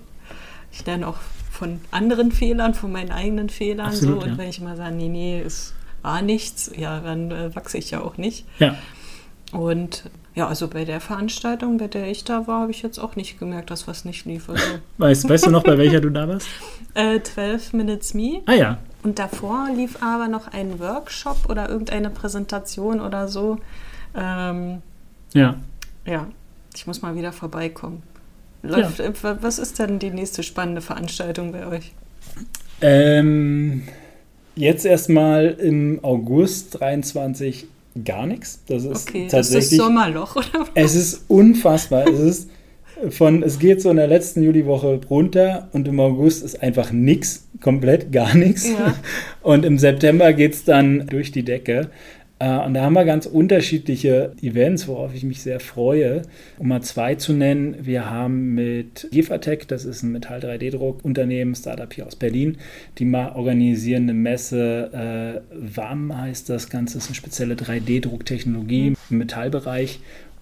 Ich 0.71 0.85
lerne 0.85 1.07
auch 1.07 1.17
von 1.51 1.79
anderen 1.89 2.31
Fehlern, 2.31 2.75
von 2.75 2.91
meinen 2.91 3.11
eigenen 3.11 3.49
Fehlern. 3.49 3.87
Absolut, 3.87 4.19
so. 4.19 4.25
Und 4.25 4.31
ja. 4.33 4.37
wenn 4.37 4.49
ich 4.49 4.59
immer 4.59 4.75
sage, 4.75 4.93
nee, 4.93 5.07
nee, 5.07 5.41
es 5.41 5.73
war 6.03 6.21
nichts, 6.21 6.71
ja, 6.75 6.99
dann 6.99 7.31
äh, 7.31 7.55
wachse 7.55 7.77
ich 7.77 7.91
ja 7.91 8.01
auch 8.01 8.17
nicht. 8.17 8.45
Ja. 8.59 8.77
Und 9.51 10.03
ja, 10.35 10.47
also 10.47 10.67
bei 10.67 10.85
der 10.85 11.01
Veranstaltung, 11.01 11.77
bei 11.77 11.87
der 11.87 12.07
ich 12.07 12.23
da 12.23 12.47
war, 12.47 12.61
habe 12.61 12.71
ich 12.71 12.81
jetzt 12.81 12.99
auch 12.99 13.15
nicht 13.15 13.39
gemerkt, 13.39 13.71
dass 13.71 13.87
was 13.87 14.05
nicht 14.05 14.25
lief. 14.25 14.49
Also. 14.49 14.63
Weißt, 14.97 15.27
weißt 15.27 15.47
du 15.47 15.51
noch, 15.51 15.63
bei 15.63 15.77
welcher 15.77 16.01
du 16.01 16.09
da 16.09 16.27
warst? 16.27 16.47
äh, 16.93 17.19
12 17.21 17.73
Minutes 17.73 18.13
Me. 18.13 18.41
Ah 18.45 18.53
ja. 18.53 18.77
Und 19.03 19.17
davor 19.17 19.69
lief 19.75 20.01
aber 20.03 20.27
noch 20.27 20.47
ein 20.49 20.79
Workshop 20.79 21.49
oder 21.49 21.69
irgendeine 21.69 22.09
Präsentation 22.09 22.99
oder 22.99 23.27
so. 23.27 23.57
Ähm, 24.15 24.81
ja. 25.33 25.55
Ja, 26.05 26.27
ich 26.75 26.85
muss 26.85 27.01
mal 27.01 27.15
wieder 27.15 27.31
vorbeikommen. 27.31 28.03
Läuft, 28.61 28.99
ja. 28.99 29.05
Äh, 29.05 29.37
was 29.41 29.57
ist 29.57 29.79
denn 29.79 29.99
die 29.99 30.11
nächste 30.11 30.43
spannende 30.43 30.81
Veranstaltung 30.81 31.51
bei 31.51 31.65
euch? 31.65 31.91
Ähm, 32.81 33.83
jetzt 34.55 34.85
erstmal 34.85 35.47
im 35.47 35.99
August 36.03 36.79
23 36.79 37.67
gar 38.05 38.25
nichts. 38.25 38.63
Das 38.67 38.83
ist 38.83 39.09
okay, 39.09 39.27
tatsächlich. 39.29 39.71
Ist 39.71 39.79
das 39.79 39.85
Sommerloch, 39.85 40.35
oder? 40.35 40.67
Es 40.75 40.95
ist 40.95 41.25
unfassbar. 41.27 42.07
es 42.07 42.19
ist 42.19 42.49
von, 43.09 43.43
es 43.43 43.59
geht 43.59 43.81
so 43.81 43.89
in 43.89 43.97
der 43.97 44.07
letzten 44.07 44.43
Juliwoche 44.43 44.99
runter 45.09 45.69
und 45.71 45.87
im 45.87 45.99
August 45.99 46.43
ist 46.43 46.61
einfach 46.61 46.91
nichts, 46.91 47.47
komplett 47.61 48.11
gar 48.11 48.35
nichts. 48.35 48.69
Ja. 48.69 48.95
Und 49.41 49.65
im 49.65 49.77
September 49.77 50.33
geht 50.33 50.53
es 50.53 50.63
dann 50.65 51.07
durch 51.07 51.31
die 51.31 51.43
Decke. 51.43 51.89
Äh, 52.39 52.57
und 52.59 52.73
da 52.73 52.81
haben 52.81 52.93
wir 52.93 53.05
ganz 53.05 53.25
unterschiedliche 53.25 54.33
Events, 54.41 54.87
worauf 54.87 55.13
ich 55.13 55.23
mich 55.23 55.41
sehr 55.41 55.59
freue. 55.59 56.23
Um 56.57 56.69
mal 56.69 56.81
zwei 56.81 57.15
zu 57.15 57.33
nennen, 57.33 57.75
wir 57.81 58.09
haben 58.09 58.55
mit 58.55 59.07
Gefatec, 59.11 59.67
das 59.67 59.85
ist 59.85 60.03
ein 60.03 60.11
Metall-3D-Druck-Unternehmen, 60.13 61.53
Startup 61.53 61.93
hier 61.93 62.07
aus 62.07 62.15
Berlin, 62.15 62.57
die 62.97 63.05
mal 63.05 63.33
organisieren 63.33 64.03
eine 64.03 64.13
Messe, 64.13 65.43
äh, 65.51 65.77
WAM 65.77 66.17
heißt 66.17 66.49
das 66.49 66.69
Ganze, 66.69 66.97
ist 66.97 67.07
eine 67.07 67.15
spezielle 67.15 67.55
3D-Drucktechnologie 67.55 68.93
im 69.09 69.17
Metallbereich. 69.17 69.99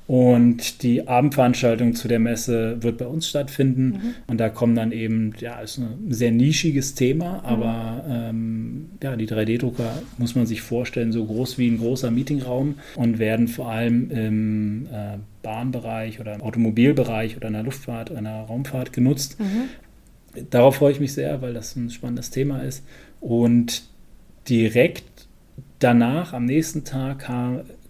Und 0.07 0.83
die 0.83 1.05
Abendveranstaltung 1.05 1.93
zu 1.93 2.07
der 2.07 2.19
Messe 2.19 2.81
wird 2.81 2.97
bei 2.97 3.07
uns 3.07 3.27
stattfinden. 3.27 3.87
Mhm. 3.87 4.15
Und 4.27 4.37
da 4.39 4.47
kommen 4.47 4.73
dann 4.73 4.93
eben, 4.93 5.33
ja, 5.39 5.59
ist 5.59 5.79
ein 5.79 5.97
sehr 6.09 6.31
nischiges 6.31 6.95
Thema, 6.95 7.39
mhm. 7.39 7.45
aber 7.45 8.05
ähm, 8.09 8.89
ja, 9.03 9.17
die 9.17 9.27
3D-Drucker 9.27 10.01
muss 10.17 10.33
man 10.33 10.45
sich 10.45 10.61
vorstellen, 10.61 11.11
so 11.11 11.25
groß 11.25 11.57
wie 11.57 11.67
ein 11.67 11.77
großer 11.77 12.09
Meetingraum 12.09 12.75
und 12.95 13.19
werden 13.19 13.49
vor 13.49 13.69
allem 13.69 14.09
im 14.09 14.85
äh, 14.85 15.17
Bahnbereich 15.43 16.21
oder 16.21 16.35
im 16.35 16.41
Automobilbereich 16.41 17.35
oder 17.35 17.47
in 17.47 17.53
der 17.53 17.63
Luftfahrt, 17.63 18.09
in 18.09 18.23
der 18.23 18.43
Raumfahrt 18.43 18.93
genutzt. 18.93 19.37
Mhm. 19.41 20.43
Darauf 20.49 20.75
freue 20.75 20.93
ich 20.93 21.01
mich 21.01 21.11
sehr, 21.11 21.41
weil 21.41 21.53
das 21.53 21.75
ein 21.75 21.89
spannendes 21.89 22.29
Thema 22.29 22.59
ist. 22.59 22.85
Und 23.19 23.83
direkt 24.47 25.27
danach, 25.79 26.31
am 26.31 26.45
nächsten 26.45 26.85
Tag, 26.85 27.27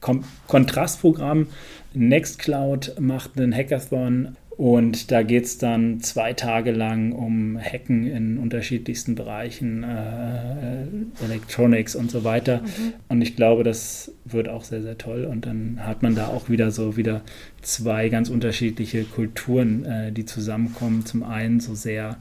kommt 0.01 0.25
Kontrastprogramm 0.47 1.47
Nextcloud 1.93 2.95
macht 2.99 3.39
einen 3.39 3.53
Hackathon 3.53 4.35
Und 4.57 5.11
da 5.11 5.21
geht 5.21 5.45
es 5.45 5.59
dann 5.59 5.99
zwei 5.99 6.33
Tage 6.33 6.71
lang 6.71 7.11
um 7.11 7.59
Hacken 7.59 8.07
in 8.07 8.39
unterschiedlichsten 8.39 9.13
Bereichen, 9.13 9.83
äh, 9.83 11.23
Electronics 11.23 11.95
und 11.95 12.09
so 12.09 12.23
weiter. 12.23 12.61
Mhm. 12.61 12.93
Und 13.07 13.21
ich 13.21 13.35
glaube, 13.35 13.63
das 13.63 14.11
wird 14.25 14.49
auch 14.49 14.63
sehr, 14.63 14.81
sehr 14.81 14.97
toll. 14.97 15.25
Und 15.25 15.45
dann 15.45 15.85
hat 15.85 16.01
man 16.01 16.15
da 16.15 16.27
auch 16.27 16.49
wieder 16.49 16.71
so 16.71 16.97
wieder 16.97 17.21
zwei 17.61 18.09
ganz 18.09 18.29
unterschiedliche 18.29 19.03
Kulturen, 19.03 19.85
äh, 19.85 20.11
die 20.11 20.25
zusammenkommen. 20.25 21.05
Zum 21.05 21.21
einen 21.21 21.59
so 21.59 21.75
sehr 21.75 22.17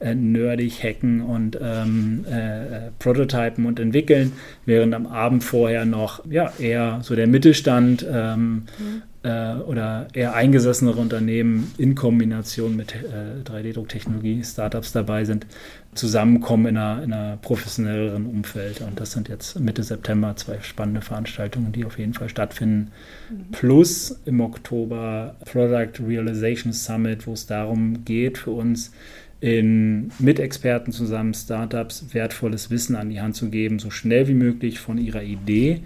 äh, 0.00 0.14
nerdig 0.14 0.84
hacken 0.84 1.20
und 1.22 1.58
ähm, 1.60 2.24
äh, 2.30 2.90
prototypen 3.00 3.66
und 3.66 3.80
entwickeln, 3.80 4.32
während 4.64 4.94
am 4.94 5.06
Abend 5.08 5.42
vorher 5.42 5.84
noch 5.84 6.24
ja, 6.30 6.52
eher 6.58 7.00
so 7.02 7.16
der 7.16 7.26
Mittelstand 7.26 8.06
ähm, 8.08 8.62
mhm. 8.78 9.02
äh, 9.24 9.54
oder 9.54 10.06
eher 10.12 10.34
eingesessenere 10.34 11.00
Unternehmen 11.00 11.72
in 11.78 11.96
Kombination 11.96 12.76
mit 12.76 12.94
äh, 12.94 13.42
3D-Drucktechnologie, 13.50 14.44
Startups 14.44 14.92
dabei 14.92 15.24
sind, 15.24 15.46
zusammenkommen 15.94 16.66
in 16.66 16.76
einer, 16.76 17.02
in 17.02 17.12
einer 17.12 17.36
professionelleren 17.38 18.26
Umfeld. 18.26 18.80
Und 18.82 19.00
das 19.00 19.10
sind 19.10 19.28
jetzt 19.28 19.58
Mitte 19.58 19.82
September 19.82 20.36
zwei 20.36 20.60
spannende 20.60 21.00
Veranstaltungen, 21.00 21.72
die 21.72 21.84
auf 21.84 21.98
jeden 21.98 22.14
Fall 22.14 22.28
stattfinden. 22.28 22.92
Mhm. 23.30 23.50
Plus 23.50 24.20
im 24.26 24.40
Oktober 24.40 25.34
Product 25.44 26.06
Realization 26.06 26.72
Summit, 26.72 27.26
wo 27.26 27.32
es 27.32 27.46
darum 27.46 28.04
geht, 28.04 28.38
für 28.38 28.52
uns 28.52 28.92
in, 29.40 30.10
mit 30.18 30.40
Experten 30.40 30.92
zusammen 30.92 31.34
Startups 31.34 32.06
wertvolles 32.12 32.70
Wissen 32.70 32.96
an 32.96 33.10
die 33.10 33.20
Hand 33.20 33.36
zu 33.36 33.50
geben, 33.50 33.78
so 33.78 33.90
schnell 33.90 34.26
wie 34.28 34.34
möglich 34.34 34.80
von 34.80 34.98
ihrer 34.98 35.22
Idee 35.22 35.82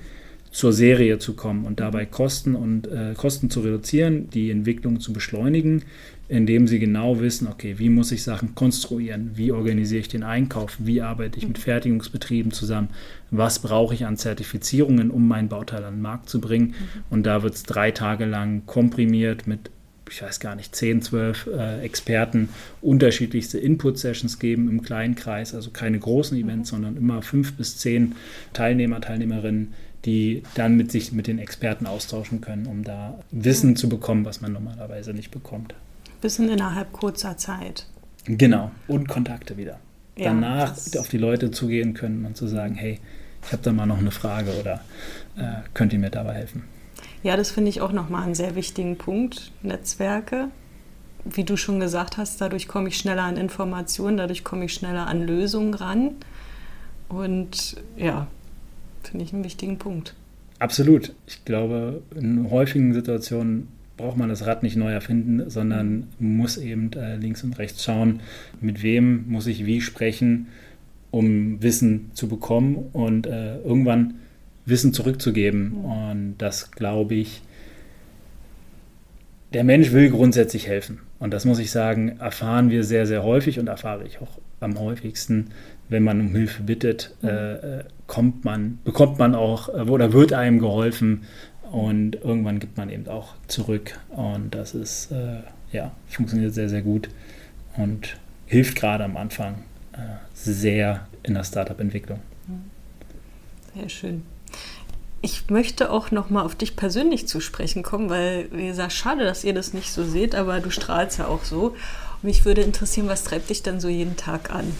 zur 0.50 0.72
Serie 0.72 1.18
zu 1.18 1.34
kommen 1.34 1.64
und 1.64 1.80
dabei 1.80 2.04
Kosten 2.04 2.54
und 2.54 2.86
äh, 2.86 3.14
Kosten 3.16 3.48
zu 3.48 3.60
reduzieren, 3.60 4.28
die 4.30 4.50
Entwicklung 4.50 5.00
zu 5.00 5.12
beschleunigen, 5.12 5.82
indem 6.28 6.66
sie 6.66 6.78
genau 6.78 7.20
wissen, 7.20 7.48
okay, 7.48 7.78
wie 7.78 7.88
muss 7.88 8.12
ich 8.12 8.22
Sachen 8.22 8.54
konstruieren, 8.54 9.32
wie 9.34 9.50
organisiere 9.50 10.00
ich 10.00 10.08
den 10.08 10.22
Einkauf, 10.22 10.76
wie 10.78 11.00
arbeite 11.00 11.38
ich 11.38 11.48
mit 11.48 11.58
Fertigungsbetrieben 11.58 12.52
zusammen, 12.52 12.88
was 13.30 13.60
brauche 13.60 13.94
ich 13.94 14.04
an 14.04 14.18
Zertifizierungen, 14.18 15.10
um 15.10 15.26
mein 15.26 15.48
Bauteil 15.48 15.84
an 15.84 15.96
den 15.96 16.02
Markt 16.02 16.28
zu 16.28 16.40
bringen. 16.40 16.68
Mhm. 16.68 17.04
Und 17.08 17.22
da 17.24 17.42
wird 17.42 17.54
es 17.54 17.62
drei 17.62 17.90
Tage 17.90 18.26
lang 18.26 18.64
komprimiert 18.66 19.46
mit 19.46 19.70
ich 20.10 20.22
weiß 20.22 20.40
gar 20.40 20.54
nicht, 20.54 20.74
10, 20.74 21.02
12 21.02 21.46
äh, 21.46 21.80
Experten 21.80 22.48
unterschiedlichste 22.80 23.58
Input-Sessions 23.58 24.38
geben 24.38 24.68
im 24.68 24.82
kleinen 24.82 25.14
Kreis, 25.14 25.54
also 25.54 25.70
keine 25.70 25.98
großen 25.98 26.36
Events, 26.36 26.70
mhm. 26.70 26.76
sondern 26.76 26.96
immer 26.96 27.22
fünf 27.22 27.54
bis 27.54 27.78
zehn 27.78 28.14
Teilnehmer, 28.52 29.00
Teilnehmerinnen, 29.00 29.74
die 30.04 30.42
dann 30.54 30.76
mit 30.76 30.90
sich 30.90 31.12
mit 31.12 31.26
den 31.26 31.38
Experten 31.38 31.86
austauschen 31.86 32.40
können, 32.40 32.66
um 32.66 32.84
da 32.84 33.18
Wissen 33.30 33.70
mhm. 33.70 33.76
zu 33.76 33.88
bekommen, 33.88 34.24
was 34.24 34.40
man 34.40 34.52
normalerweise 34.52 35.14
nicht 35.14 35.30
bekommt. 35.30 35.74
Wissen 36.20 36.48
innerhalb 36.48 36.92
kurzer 36.92 37.36
Zeit. 37.36 37.86
Genau, 38.26 38.70
und 38.86 39.08
Kontakte 39.08 39.56
wieder. 39.56 39.80
Ja, 40.16 40.26
Danach 40.26 40.76
auf 40.98 41.08
die 41.08 41.18
Leute 41.18 41.50
zugehen 41.50 41.94
können 41.94 42.24
und 42.24 42.36
zu 42.36 42.46
sagen, 42.46 42.74
hey, 42.74 43.00
ich 43.44 43.52
habe 43.52 43.62
da 43.62 43.72
mal 43.72 43.86
noch 43.86 43.98
eine 43.98 44.10
Frage 44.10 44.52
oder 44.60 44.80
äh, 45.36 45.62
könnt 45.74 45.92
ihr 45.92 45.98
mir 45.98 46.10
dabei 46.10 46.34
helfen? 46.34 46.64
Ja, 47.22 47.36
das 47.36 47.50
finde 47.50 47.70
ich 47.70 47.80
auch 47.80 47.92
nochmal 47.92 48.24
einen 48.24 48.34
sehr 48.34 48.56
wichtigen 48.56 48.96
Punkt. 48.98 49.52
Netzwerke. 49.62 50.48
Wie 51.24 51.44
du 51.44 51.56
schon 51.56 51.78
gesagt 51.78 52.16
hast, 52.16 52.40
dadurch 52.40 52.66
komme 52.66 52.88
ich 52.88 52.98
schneller 52.98 53.22
an 53.22 53.36
Informationen, 53.36 54.16
dadurch 54.16 54.42
komme 54.42 54.64
ich 54.64 54.74
schneller 54.74 55.06
an 55.06 55.24
Lösungen 55.24 55.74
ran. 55.74 56.16
Und 57.08 57.76
ja, 57.96 58.26
finde 59.04 59.24
ich 59.24 59.32
einen 59.32 59.44
wichtigen 59.44 59.78
Punkt. 59.78 60.14
Absolut. 60.58 61.12
Ich 61.26 61.44
glaube, 61.44 62.02
in 62.14 62.50
häufigen 62.50 62.92
Situationen 62.92 63.68
braucht 63.96 64.16
man 64.16 64.28
das 64.28 64.46
Rad 64.46 64.62
nicht 64.64 64.76
neu 64.76 64.90
erfinden, 64.90 65.48
sondern 65.48 66.08
muss 66.18 66.56
eben 66.56 66.92
äh, 66.94 67.16
links 67.16 67.44
und 67.44 67.58
rechts 67.58 67.84
schauen, 67.84 68.20
mit 68.60 68.82
wem 68.82 69.28
muss 69.28 69.46
ich 69.46 69.64
wie 69.66 69.80
sprechen, 69.80 70.48
um 71.10 71.62
Wissen 71.62 72.10
zu 72.14 72.28
bekommen. 72.28 72.88
Und 72.92 73.26
äh, 73.26 73.58
irgendwann 73.58 74.14
Wissen 74.64 74.92
zurückzugeben. 74.92 75.72
Und 75.84 76.34
das 76.38 76.70
glaube 76.70 77.14
ich, 77.14 77.42
der 79.52 79.64
Mensch 79.64 79.92
will 79.92 80.10
grundsätzlich 80.10 80.66
helfen. 80.66 81.00
Und 81.18 81.32
das 81.32 81.44
muss 81.44 81.58
ich 81.58 81.70
sagen, 81.70 82.18
erfahren 82.18 82.70
wir 82.70 82.84
sehr, 82.84 83.06
sehr 83.06 83.22
häufig 83.22 83.58
und 83.58 83.68
erfahre 83.68 84.04
ich 84.04 84.20
auch 84.20 84.38
am 84.60 84.78
häufigsten, 84.78 85.50
wenn 85.88 86.02
man 86.02 86.20
um 86.20 86.34
Hilfe 86.34 86.62
bittet, 86.62 87.14
äh, 87.22 87.78
äh 87.78 87.84
kommt 88.06 88.44
man, 88.44 88.78
bekommt 88.84 89.18
man 89.18 89.34
auch 89.34 89.68
äh, 89.68 89.88
oder 89.88 90.12
wird 90.12 90.32
einem 90.32 90.58
geholfen 90.58 91.22
und 91.70 92.16
irgendwann 92.16 92.58
gibt 92.58 92.76
man 92.76 92.90
eben 92.90 93.08
auch 93.08 93.34
zurück. 93.46 93.98
Und 94.10 94.54
das 94.54 94.74
ist, 94.74 95.10
äh, 95.12 95.40
ja, 95.72 95.92
funktioniert 96.08 96.52
sehr, 96.52 96.68
sehr 96.68 96.82
gut 96.82 97.08
und 97.76 98.16
hilft 98.46 98.76
gerade 98.76 99.04
am 99.04 99.16
Anfang 99.16 99.64
äh, 99.92 99.98
sehr 100.34 101.06
in 101.22 101.34
der 101.34 101.44
Startup-Entwicklung. 101.44 102.20
Sehr 103.74 103.88
schön. 103.88 104.22
Ich 105.24 105.48
möchte 105.50 105.90
auch 105.90 106.10
noch 106.10 106.30
mal 106.30 106.42
auf 106.42 106.56
dich 106.56 106.74
persönlich 106.74 107.28
zu 107.28 107.40
sprechen 107.40 107.82
kommen, 107.82 108.10
weil, 108.10 108.48
wie 108.50 108.66
gesagt, 108.66 108.92
schade, 108.92 109.24
dass 109.24 109.44
ihr 109.44 109.54
das 109.54 109.72
nicht 109.72 109.92
so 109.92 110.04
seht, 110.04 110.34
aber 110.34 110.60
du 110.60 110.70
strahlst 110.70 111.18
ja 111.18 111.28
auch 111.28 111.44
so. 111.44 111.68
Und 111.68 112.24
mich 112.24 112.44
würde 112.44 112.62
interessieren, 112.62 113.08
was 113.08 113.22
treibt 113.22 113.48
dich 113.48 113.62
dann 113.62 113.80
so 113.80 113.88
jeden 113.88 114.16
Tag 114.16 114.52
an? 114.52 114.72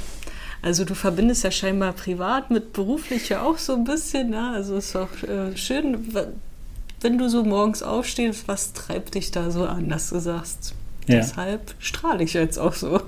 Also 0.63 0.85
du 0.85 0.95
verbindest 0.95 1.43
ja 1.43 1.51
scheinbar 1.51 1.93
privat 1.93 2.51
mit 2.51 2.73
beruflich 2.73 3.29
ja 3.29 3.43
auch 3.43 3.59
so 3.59 3.75
ein 3.75 3.85
bisschen. 3.85 4.31
Ne? 4.31 4.51
Also 4.51 4.77
es 4.77 4.91
ist 4.91 4.97
auch 4.97 5.23
äh, 5.25 5.57
schön, 5.57 6.15
wenn 7.01 7.19
du 7.19 7.29
so 7.29 7.45
morgens 7.45 7.83
aufstehst, 7.83 8.47
was 8.47 8.73
treibt 8.73 9.17
dich 9.17 9.33
da 9.33 9.51
so 9.51 9.65
an, 9.65 9.89
dass 9.89 10.11
du 10.11 10.21
sagst, 10.21 10.75
ja. 11.09 11.17
deshalb 11.17 11.75
strahle 11.81 12.23
ich 12.23 12.35
jetzt 12.35 12.59
auch 12.59 12.75
so. 12.75 13.01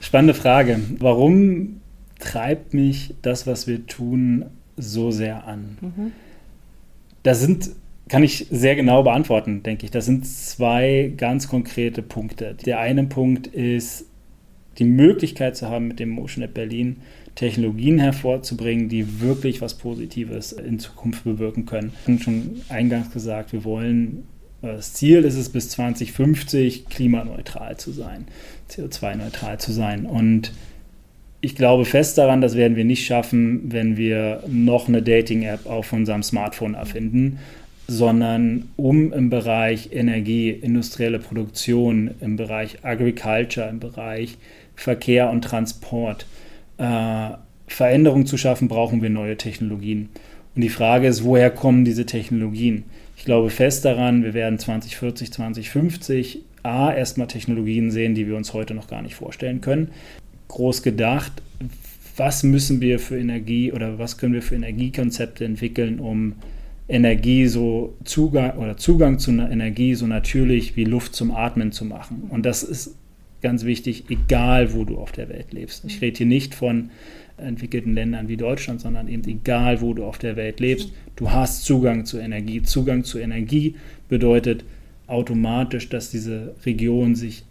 Spannende 0.00 0.34
Frage. 0.34 0.80
Warum 0.98 1.80
treibt 2.20 2.74
mich 2.74 3.14
das, 3.22 3.46
was 3.46 3.66
wir 3.66 3.86
tun, 3.86 4.44
so 4.76 5.10
sehr 5.10 5.46
an? 5.46 5.78
Mhm. 5.80 6.12
Das 7.24 7.40
sind, 7.40 7.70
kann 8.08 8.22
ich 8.22 8.46
sehr 8.50 8.76
genau 8.76 9.02
beantworten, 9.02 9.62
denke 9.64 9.86
ich. 9.86 9.90
Das 9.90 10.04
sind 10.04 10.26
zwei 10.26 11.12
ganz 11.16 11.48
konkrete 11.48 12.02
Punkte. 12.02 12.54
Der 12.66 12.78
eine 12.78 13.04
Punkt 13.04 13.48
ist, 13.48 14.04
die 14.78 14.84
Möglichkeit 14.84 15.56
zu 15.56 15.68
haben, 15.68 15.88
mit 15.88 15.98
dem 15.98 16.10
Motion 16.10 16.44
App 16.44 16.54
Berlin 16.54 16.98
Technologien 17.34 17.98
hervorzubringen, 17.98 18.88
die 18.88 19.20
wirklich 19.20 19.60
was 19.60 19.74
Positives 19.74 20.52
in 20.52 20.78
Zukunft 20.78 21.24
bewirken 21.24 21.66
können. 21.66 21.92
Ich 22.02 22.08
habe 22.08 22.22
schon 22.22 22.62
eingangs 22.68 23.10
gesagt, 23.10 23.52
wir 23.52 23.64
wollen, 23.64 24.24
das 24.62 24.92
Ziel 24.92 25.24
ist 25.24 25.34
es, 25.36 25.48
bis 25.48 25.70
2050 25.70 26.86
klimaneutral 26.88 27.76
zu 27.76 27.90
sein, 27.90 28.26
CO2-neutral 28.70 29.58
zu 29.58 29.72
sein. 29.72 30.06
Und 30.06 30.52
ich 31.44 31.54
glaube 31.54 31.84
fest 31.84 32.16
daran, 32.16 32.40
das 32.40 32.56
werden 32.56 32.74
wir 32.74 32.86
nicht 32.86 33.04
schaffen, 33.04 33.70
wenn 33.70 33.98
wir 33.98 34.42
noch 34.48 34.88
eine 34.88 35.02
Dating-App 35.02 35.66
auf 35.66 35.92
unserem 35.92 36.22
Smartphone 36.22 36.72
erfinden, 36.72 37.38
sondern 37.86 38.70
um 38.76 39.12
im 39.12 39.28
Bereich 39.28 39.90
Energie, 39.92 40.48
industrielle 40.48 41.18
Produktion, 41.18 42.12
im 42.22 42.36
Bereich 42.36 42.78
Agriculture, 42.82 43.68
im 43.68 43.78
Bereich 43.78 44.38
Verkehr 44.74 45.28
und 45.28 45.42
Transport 45.42 46.24
äh, 46.78 47.32
Veränderungen 47.66 48.24
zu 48.24 48.38
schaffen, 48.38 48.68
brauchen 48.68 49.02
wir 49.02 49.10
neue 49.10 49.36
Technologien. 49.36 50.08
Und 50.56 50.62
die 50.62 50.70
Frage 50.70 51.08
ist, 51.08 51.24
woher 51.24 51.50
kommen 51.50 51.84
diese 51.84 52.06
Technologien? 52.06 52.84
Ich 53.18 53.26
glaube 53.26 53.50
fest 53.50 53.84
daran, 53.84 54.24
wir 54.24 54.32
werden 54.32 54.58
2040, 54.58 55.30
2050 55.30 56.40
A, 56.62 56.90
erstmal 56.90 57.26
Technologien 57.26 57.90
sehen, 57.90 58.14
die 58.14 58.26
wir 58.26 58.36
uns 58.36 58.54
heute 58.54 58.72
noch 58.72 58.88
gar 58.88 59.02
nicht 59.02 59.14
vorstellen 59.14 59.60
können 59.60 59.90
groß 60.48 60.82
gedacht, 60.82 61.32
was 62.16 62.42
müssen 62.42 62.80
wir 62.80 62.98
für 62.98 63.18
Energie 63.18 63.72
oder 63.72 63.98
was 63.98 64.18
können 64.18 64.34
wir 64.34 64.42
für 64.42 64.54
Energiekonzepte 64.54 65.44
entwickeln, 65.44 65.98
um 65.98 66.34
Energie 66.88 67.46
so 67.46 67.96
Zugang 68.04 68.58
oder 68.58 68.76
Zugang 68.76 69.18
zu 69.18 69.30
einer 69.30 69.50
Energie 69.50 69.94
so 69.94 70.06
natürlich 70.06 70.76
wie 70.76 70.84
Luft 70.84 71.14
zum 71.14 71.30
Atmen 71.30 71.72
zu 71.72 71.84
machen. 71.84 72.24
Und 72.28 72.44
das 72.46 72.62
ist 72.62 72.94
ganz 73.40 73.64
wichtig, 73.64 74.04
egal 74.10 74.74
wo 74.74 74.84
du 74.84 74.98
auf 74.98 75.12
der 75.12 75.28
Welt 75.28 75.52
lebst. 75.52 75.84
Ich 75.86 76.00
rede 76.00 76.18
hier 76.18 76.26
nicht 76.26 76.54
von 76.54 76.90
entwickelten 77.36 77.94
Ländern 77.94 78.28
wie 78.28 78.36
Deutschland, 78.36 78.80
sondern 78.80 79.08
eben 79.08 79.26
egal 79.28 79.80
wo 79.80 79.92
du 79.92 80.04
auf 80.04 80.18
der 80.18 80.36
Welt 80.36 80.60
lebst, 80.60 80.92
du 81.16 81.30
hast 81.30 81.64
Zugang 81.64 82.04
zu 82.04 82.18
Energie. 82.18 82.62
Zugang 82.62 83.02
zu 83.02 83.18
Energie 83.18 83.74
bedeutet 84.08 84.64
automatisch, 85.06 85.88
dass 85.88 86.10
diese 86.10 86.54
Region 86.64 87.14
sich 87.14 87.44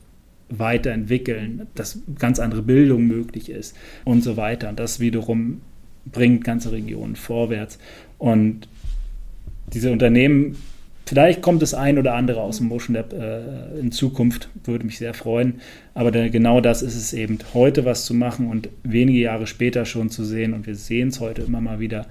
weiterentwickeln, 0.59 1.67
dass 1.75 1.99
ganz 2.17 2.39
andere 2.39 2.61
Bildung 2.61 3.05
möglich 3.05 3.49
ist 3.49 3.75
und 4.05 4.23
so 4.23 4.37
weiter. 4.37 4.69
Und 4.69 4.79
das 4.79 4.99
wiederum 4.99 5.61
bringt 6.05 6.43
ganze 6.43 6.71
Regionen 6.71 7.15
vorwärts. 7.15 7.79
Und 8.17 8.67
diese 9.73 9.91
Unternehmen, 9.91 10.57
vielleicht 11.05 11.41
kommt 11.41 11.61
das 11.61 11.73
ein 11.73 11.97
oder 11.97 12.13
andere 12.13 12.41
aus 12.41 12.57
dem 12.57 12.67
Motion 12.67 12.95
Lab 12.95 13.13
äh, 13.13 13.79
in 13.79 13.91
Zukunft, 13.91 14.49
würde 14.65 14.85
mich 14.85 14.97
sehr 14.97 15.13
freuen. 15.13 15.55
Aber 15.93 16.11
der, 16.11 16.29
genau 16.29 16.61
das 16.61 16.81
ist 16.81 16.95
es 16.95 17.13
eben, 17.13 17.39
heute 17.53 17.85
was 17.85 18.05
zu 18.05 18.13
machen 18.13 18.47
und 18.47 18.69
wenige 18.83 19.19
Jahre 19.19 19.47
später 19.47 19.85
schon 19.85 20.09
zu 20.09 20.23
sehen. 20.23 20.53
Und 20.53 20.67
wir 20.67 20.75
sehen 20.75 21.09
es 21.09 21.19
heute 21.19 21.43
immer 21.43 21.61
mal 21.61 21.79
wieder. 21.79 22.05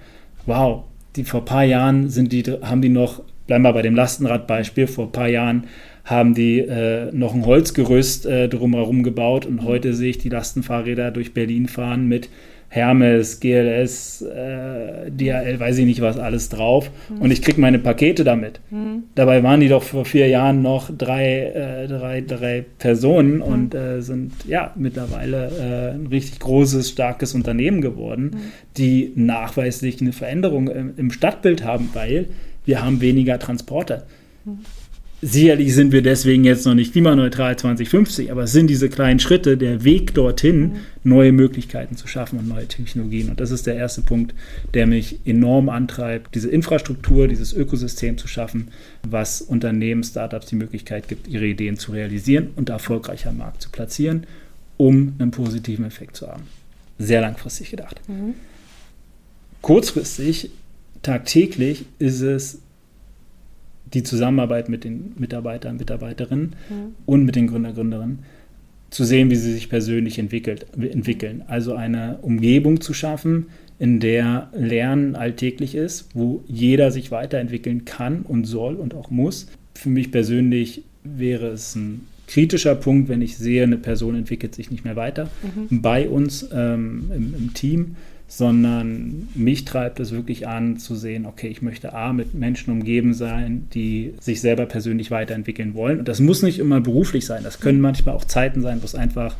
Wow, 0.46 0.84
die 1.16 1.24
vor 1.24 1.40
ein 1.40 1.46
paar 1.46 1.64
Jahren 1.64 2.08
sind 2.08 2.32
die, 2.32 2.42
haben 2.62 2.82
die 2.82 2.88
noch, 2.88 3.22
bleiben 3.46 3.62
wir 3.62 3.72
bei 3.72 3.82
dem 3.82 3.94
Lastenradbeispiel, 3.94 4.86
vor 4.86 5.06
ein 5.06 5.12
paar 5.12 5.28
Jahren 5.28 5.64
haben 6.04 6.34
die 6.34 6.58
äh, 6.58 7.10
noch 7.12 7.34
ein 7.34 7.46
Holzgerüst 7.46 8.26
äh, 8.26 8.48
drumherum 8.48 9.02
gebaut 9.02 9.46
und 9.46 9.62
heute 9.62 9.94
sehe 9.94 10.10
ich 10.10 10.18
die 10.18 10.28
Lastenfahrräder 10.28 11.10
durch 11.10 11.32
Berlin 11.32 11.68
fahren 11.68 12.08
mit 12.08 12.28
Hermes, 12.72 13.38
GLS, 13.38 14.22
äh, 14.22 15.10
DHL, 15.10 15.60
weiß 15.60 15.76
ich 15.76 15.84
nicht 15.84 16.00
was 16.00 16.18
alles 16.18 16.48
drauf 16.48 16.90
mhm. 17.10 17.20
und 17.20 17.30
ich 17.30 17.42
kriege 17.42 17.60
meine 17.60 17.78
Pakete 17.78 18.24
damit. 18.24 18.60
Mhm. 18.70 19.02
Dabei 19.14 19.42
waren 19.42 19.60
die 19.60 19.68
doch 19.68 19.82
vor 19.82 20.06
vier 20.06 20.26
Jahren 20.28 20.62
noch 20.62 20.90
drei, 20.90 21.42
äh, 21.42 21.86
drei, 21.86 22.22
drei 22.22 22.64
Personen 22.78 23.36
mhm. 23.36 23.42
und 23.42 23.74
äh, 23.74 24.00
sind 24.00 24.32
ja 24.48 24.72
mittlerweile 24.74 25.50
äh, 25.50 25.94
ein 25.94 26.06
richtig 26.06 26.40
großes, 26.40 26.88
starkes 26.88 27.34
Unternehmen 27.34 27.82
geworden, 27.82 28.30
mhm. 28.32 28.38
die 28.78 29.12
nachweislich 29.16 30.00
eine 30.00 30.14
Veränderung 30.14 30.68
im, 30.68 30.94
im, 30.96 31.10
Stadtbild 31.10 31.64
haben, 31.64 31.90
weil 31.92 32.28
wir 32.64 32.82
haben 32.82 33.02
weniger 33.02 33.38
Transporte. 33.38 34.04
Mhm. 34.46 34.60
Sicherlich 35.24 35.72
sind 35.72 35.92
wir 35.92 36.02
deswegen 36.02 36.42
jetzt 36.42 36.66
noch 36.66 36.74
nicht 36.74 36.90
klimaneutral 36.90 37.56
2050, 37.56 38.32
aber 38.32 38.42
es 38.42 38.52
sind 38.52 38.66
diese 38.66 38.88
kleinen 38.88 39.20
Schritte, 39.20 39.56
der 39.56 39.84
Weg 39.84 40.14
dorthin, 40.14 40.60
mhm. 40.60 40.76
neue 41.04 41.30
Möglichkeiten 41.30 41.96
zu 41.96 42.08
schaffen 42.08 42.40
und 42.40 42.48
neue 42.48 42.66
Technologien. 42.66 43.30
Und 43.30 43.38
das 43.38 43.52
ist 43.52 43.68
der 43.68 43.76
erste 43.76 44.00
Punkt, 44.02 44.34
der 44.74 44.88
mich 44.88 45.20
enorm 45.24 45.68
antreibt, 45.68 46.34
diese 46.34 46.50
Infrastruktur, 46.50 47.28
dieses 47.28 47.52
Ökosystem 47.52 48.18
zu 48.18 48.26
schaffen, 48.26 48.72
was 49.08 49.40
Unternehmen, 49.40 50.02
Startups 50.02 50.46
die 50.46 50.56
Möglichkeit 50.56 51.06
gibt, 51.06 51.28
ihre 51.28 51.46
Ideen 51.46 51.76
zu 51.76 51.92
realisieren 51.92 52.48
und 52.56 52.68
erfolgreich 52.68 53.28
am 53.28 53.36
Markt 53.36 53.62
zu 53.62 53.70
platzieren, 53.70 54.26
um 54.76 55.14
einen 55.20 55.30
positiven 55.30 55.84
Effekt 55.84 56.16
zu 56.16 56.26
haben. 56.26 56.42
Sehr 56.98 57.20
langfristig 57.20 57.70
gedacht. 57.70 58.00
Mhm. 58.08 58.34
Kurzfristig, 59.60 60.50
tagtäglich 61.02 61.84
ist 62.00 62.22
es 62.22 62.58
die 63.94 64.02
Zusammenarbeit 64.02 64.68
mit 64.68 64.84
den 64.84 65.12
Mitarbeitern, 65.18 65.76
Mitarbeiterinnen 65.76 66.56
mhm. 66.68 66.94
und 67.06 67.24
mit 67.24 67.36
den 67.36 67.46
Gründer, 67.46 67.72
Gründerinnen 67.72 68.20
zu 68.90 69.04
sehen, 69.04 69.30
wie 69.30 69.36
sie 69.36 69.52
sich 69.52 69.70
persönlich 69.70 70.18
entwickelt, 70.18 70.66
entwickeln. 70.78 71.42
Also 71.48 71.74
eine 71.74 72.18
Umgebung 72.20 72.80
zu 72.80 72.92
schaffen, 72.92 73.46
in 73.78 74.00
der 74.00 74.50
Lernen 74.54 75.16
alltäglich 75.16 75.74
ist, 75.74 76.10
wo 76.14 76.44
jeder 76.46 76.90
sich 76.90 77.10
weiterentwickeln 77.10 77.84
kann 77.84 78.22
und 78.22 78.44
soll 78.44 78.76
und 78.76 78.94
auch 78.94 79.10
muss. 79.10 79.48
Für 79.74 79.88
mich 79.88 80.12
persönlich 80.12 80.84
wäre 81.02 81.48
es 81.48 81.74
ein 81.74 82.06
kritischer 82.28 82.74
Punkt, 82.74 83.08
wenn 83.08 83.22
ich 83.22 83.36
sehe, 83.36 83.62
eine 83.64 83.78
Person 83.78 84.14
entwickelt 84.14 84.54
sich 84.54 84.70
nicht 84.70 84.84
mehr 84.84 84.94
weiter 84.94 85.28
mhm. 85.42 85.82
bei 85.82 86.08
uns 86.08 86.48
ähm, 86.52 87.10
im, 87.14 87.34
im 87.34 87.54
Team 87.54 87.96
sondern 88.34 89.28
mich 89.34 89.66
treibt 89.66 90.00
es 90.00 90.10
wirklich 90.10 90.48
an 90.48 90.78
zu 90.78 90.94
sehen, 90.94 91.26
okay, 91.26 91.48
ich 91.48 91.60
möchte 91.60 91.92
A, 91.92 92.14
mit 92.14 92.32
Menschen 92.32 92.72
umgeben 92.72 93.12
sein, 93.12 93.68
die 93.74 94.14
sich 94.20 94.40
selber 94.40 94.64
persönlich 94.64 95.10
weiterentwickeln 95.10 95.74
wollen. 95.74 95.98
Und 95.98 96.08
das 96.08 96.18
muss 96.18 96.42
nicht 96.42 96.58
immer 96.58 96.80
beruflich 96.80 97.26
sein, 97.26 97.42
das 97.44 97.60
können 97.60 97.82
manchmal 97.82 98.14
auch 98.14 98.24
Zeiten 98.24 98.62
sein, 98.62 98.78
wo 98.80 98.86
es 98.86 98.94
einfach, 98.94 99.34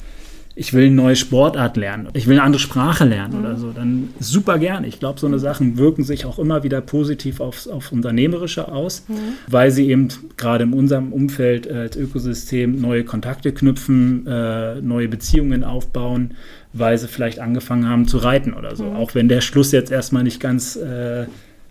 ich 0.55 0.75
will 0.75 0.89
eine 0.89 0.95
neue 0.95 1.17
Sportart 1.17 1.79
lernen, 1.79 2.09
ich 2.13 2.27
will 2.27 2.35
eine 2.35 2.43
andere 2.43 2.61
Sprache 2.61 3.07
lernen 3.07 3.33
mhm. 3.33 3.41
oder 3.41 3.57
so, 3.57 3.71
dann 3.71 4.11
super 4.21 4.59
gerne. 4.59 4.87
Ich 4.87 5.01
glaube, 5.01 5.19
so 5.19 5.27
eine 5.27 5.39
Sachen 5.39 5.79
wirken 5.79 6.05
sich 6.05 6.27
auch 6.27 6.39
immer 6.39 6.63
wieder 6.63 6.83
positiv 6.83 7.41
aufs, 7.41 7.69
auf 7.69 7.93
Unternehmerische 7.93 8.71
aus, 8.71 9.07
mhm. 9.09 9.15
weil 9.49 9.71
sie 9.71 9.89
eben 9.89 10.09
gerade 10.37 10.65
in 10.65 10.75
unserem 10.75 11.15
Umfeld 11.15 11.67
äh, 11.67 11.77
als 11.77 11.97
Ökosystem 11.97 12.79
neue 12.79 13.05
Kontakte 13.05 13.53
knüpfen, 13.53 14.27
äh, 14.27 14.83
neue 14.83 15.09
Beziehungen 15.09 15.65
aufbauen 15.65 16.35
weil 16.73 16.97
sie 16.99 17.09
vielleicht 17.09 17.39
angefangen 17.39 17.89
haben 17.89 18.09
zu 18.09 18.19
reiten 18.19 18.55
oder 18.55 18.77
so. 18.77 18.85
Mhm. 18.85 18.97
Auch 18.97 19.15
wenn 19.15 19.29
der 19.29 19.41
Schluss 19.41 19.73
jetzt 19.73 19.93
erstmal 19.93 20.23
nicht 20.23 20.41
ganz 20.41 20.77
äh, 20.77 21.27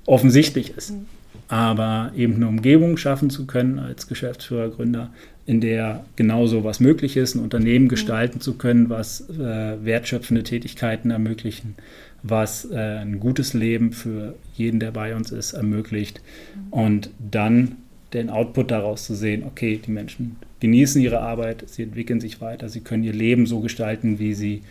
offensichtlich 0.06 0.76
ist. 0.78 0.92
Mhm. 0.92 1.06
Aber 1.48 2.12
eben 2.16 2.36
eine 2.36 2.48
Umgebung 2.48 2.96
schaffen 2.98 3.30
zu 3.30 3.46
können 3.46 3.78
als 3.80 4.08
Geschäftsführer, 4.08 4.70
Gründer, 4.70 5.10
in 5.46 5.60
der 5.60 6.06
genauso 6.16 6.64
was 6.64 6.80
möglich 6.80 7.18
ist, 7.18 7.36
ein 7.36 7.44
Unternehmen 7.44 7.86
mhm. 7.86 7.90
gestalten 7.90 8.40
zu 8.40 8.54
können, 8.54 8.90
was 8.90 9.30
äh, 9.30 9.84
wertschöpfende 9.84 10.44
Tätigkeiten 10.44 11.12
ermöglichen, 11.12 11.76
was 12.24 12.70
äh, 12.72 12.78
ein 12.78 13.20
gutes 13.20 13.54
Leben 13.54 13.92
für 13.92 14.36
jeden, 14.54 14.80
der 14.80 14.92
bei 14.92 15.16
uns 15.16 15.32
ist, 15.32 15.54
ermöglicht. 15.54 16.22
Mhm. 16.56 16.74
Und 16.74 17.10
dann 17.20 17.76
den 18.14 18.30
Output 18.30 18.72
daraus 18.72 19.06
zu 19.06 19.16
sehen, 19.16 19.44
okay, 19.46 19.80
die 19.84 19.92
Menschen 19.92 20.36
genießen 20.60 21.02
ihre 21.02 21.22
Arbeit, 21.22 21.64
sie 21.68 21.84
entwickeln 21.84 22.20
sich 22.20 22.42
weiter, 22.42 22.70
sie 22.70 22.82
können 22.82 23.04
ihr 23.04 23.14
Leben 23.14 23.46
so 23.46 23.60
gestalten, 23.60 24.20
wie 24.20 24.34
sie 24.34 24.64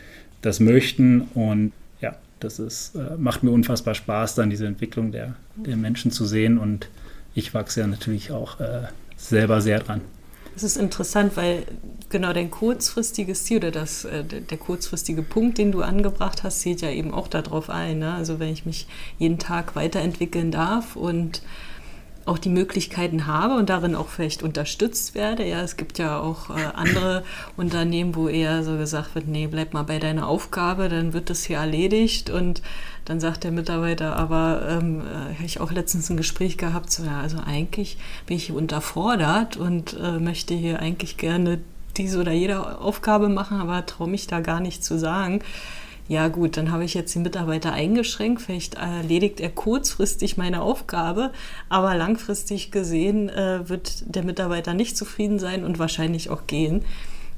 das 0.43 0.61
möchten. 0.61 1.23
Und 1.35 1.73
ja, 2.01 2.17
das 2.39 2.59
ist, 2.59 2.95
äh, 2.95 3.17
macht 3.17 3.43
mir 3.43 3.51
unfassbar 3.51 3.95
Spaß, 3.95 4.35
dann 4.35 4.51
diese 4.51 4.67
Entwicklung 4.67 5.13
der, 5.13 5.35
der 5.57 5.77
Menschen 5.77 6.11
zu 6.11 6.27
sehen. 6.27 6.59
Und 6.59 6.89
ich 7.35 7.55
wachse 7.55 7.81
ja 7.81 7.87
natürlich 7.87 8.31
auch 8.31 8.61
äh, 8.61 8.83
selber 9.17 9.61
sehr 9.61 9.81
dran. 9.81 10.01
Das 10.55 10.63
ist 10.65 10.77
interessant, 10.77 11.37
weil 11.37 11.65
genau 12.11 12.33
dein 12.33 12.51
kurzfristiges 12.51 13.45
Ziel 13.45 13.59
oder 13.59 13.71
das, 13.71 14.05
äh, 14.05 14.25
der 14.25 14.59
kurzfristige 14.59 15.23
Punkt, 15.23 15.59
den 15.59 15.73
du 15.73 15.83
angebracht 15.83 16.43
hast, 16.43 16.61
zählt 16.61 16.83
ja 16.83 16.91
eben 16.91 17.15
auch 17.15 17.29
darauf 17.29 17.71
ein. 17.71 18.01
Ne? 18.01 18.13
Also 18.13 18.39
wenn 18.39 18.53
ich 18.53 18.67
mich 18.67 18.87
jeden 19.19 19.39
Tag 19.39 19.77
weiterentwickeln 19.77 20.51
darf 20.51 20.97
und 20.97 21.43
auch 22.27 22.39
die 22.39 22.49
Möglichkeiten 22.49 23.27
habe 23.27 23.55
und 23.55 23.71
darin 23.71 23.95
auch 23.95 24.09
vielleicht 24.09 24.43
unterstützt 24.43 25.15
werde. 25.15 25.47
Ja, 25.47 25.63
es 25.63 25.77
gibt 25.77 25.99
ja 25.99 26.21
auch 26.21 26.51
äh, 26.51 26.65
andere 26.75 27.25
Unternehmen, 27.57 28.15
wo 28.15 28.29
eher 28.29 28.63
so 28.63 28.77
gesagt 28.77 29.15
wird, 29.15 29.27
nee, 29.27 29.47
bleib 29.47 29.73
mal 29.73 29.83
bei 29.83 29.99
deiner 29.99 30.29
Aufgabe, 30.29 30.89
dann 30.89 31.13
wird 31.13 31.31
das 31.31 31.45
hier 31.45 31.59
erledigt 31.59 32.31
und 32.31 32.63
dann 33.05 33.21
sagt 33.21 33.45
der 33.45 33.51
Mitarbeiter, 33.51 34.17
aber 34.17 34.63
ähm, 34.69 35.01
äh, 35.01 35.35
habe 35.35 35.47
ich 35.47 35.61
auch 35.61 35.73
letztens 35.73 36.11
ein 36.11 36.17
Gespräch 36.17 36.59
gehabt, 36.59 36.93
so 36.93 37.05
ja, 37.05 37.21
also 37.21 37.39
eigentlich 37.45 37.97
bin 38.27 38.37
ich 38.37 38.47
hier 38.47 38.57
unterfordert 38.57 39.57
und 39.57 39.97
äh, 40.01 40.19
möchte 40.19 40.55
hier 40.55 40.81
eigentlich 40.81 41.17
gerne 41.17 41.61
diese 41.97 42.21
oder 42.21 42.33
jede 42.33 42.79
Aufgabe 42.81 43.29
machen, 43.29 43.61
aber 43.61 43.85
traue 43.87 44.09
mich 44.09 44.27
da 44.27 44.41
gar 44.41 44.61
nicht 44.61 44.85
zu 44.85 44.99
sagen 44.99 45.43
ja 46.11 46.27
gut, 46.27 46.57
dann 46.57 46.73
habe 46.73 46.85
ich 46.85 46.95
jetzt 46.95 47.15
den 47.15 47.23
Mitarbeiter 47.23 47.73
eingeschränkt, 47.73 48.43
vielleicht 48.43 48.75
erledigt 48.75 49.39
er 49.39 49.49
kurzfristig 49.49 50.37
meine 50.37 50.61
Aufgabe, 50.61 51.31
aber 51.69 51.95
langfristig 51.95 52.73
gesehen 52.73 53.29
äh, 53.29 53.69
wird 53.69 54.03
der 54.13 54.25
Mitarbeiter 54.25 54.75
nicht 54.75 54.97
zufrieden 54.97 55.39
sein 55.39 55.63
und 55.63 55.79
wahrscheinlich 55.79 56.29
auch 56.29 56.49
gehen. 56.49 56.85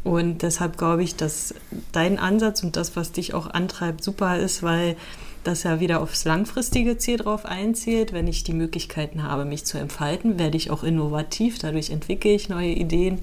Und 0.04 0.40
deshalb 0.40 0.78
glaube 0.78 1.02
ich, 1.02 1.16
dass 1.16 1.54
dein 1.92 2.18
Ansatz 2.18 2.62
und 2.62 2.76
das, 2.76 2.96
was 2.96 3.12
dich 3.12 3.34
auch 3.34 3.46
antreibt, 3.48 4.02
super 4.02 4.38
ist, 4.38 4.62
weil 4.62 4.96
das 5.44 5.64
ja 5.64 5.78
wieder 5.78 6.00
aufs 6.00 6.24
langfristige 6.24 6.96
Ziel 6.96 7.18
drauf 7.18 7.44
einzielt. 7.44 8.14
Wenn 8.14 8.26
ich 8.26 8.42
die 8.42 8.54
Möglichkeiten 8.54 9.22
habe, 9.22 9.44
mich 9.44 9.66
zu 9.66 9.76
entfalten, 9.76 10.38
werde 10.38 10.56
ich 10.56 10.70
auch 10.70 10.82
innovativ, 10.82 11.58
dadurch 11.58 11.90
entwickle 11.90 12.30
ich 12.30 12.48
neue 12.48 12.72
Ideen. 12.72 13.20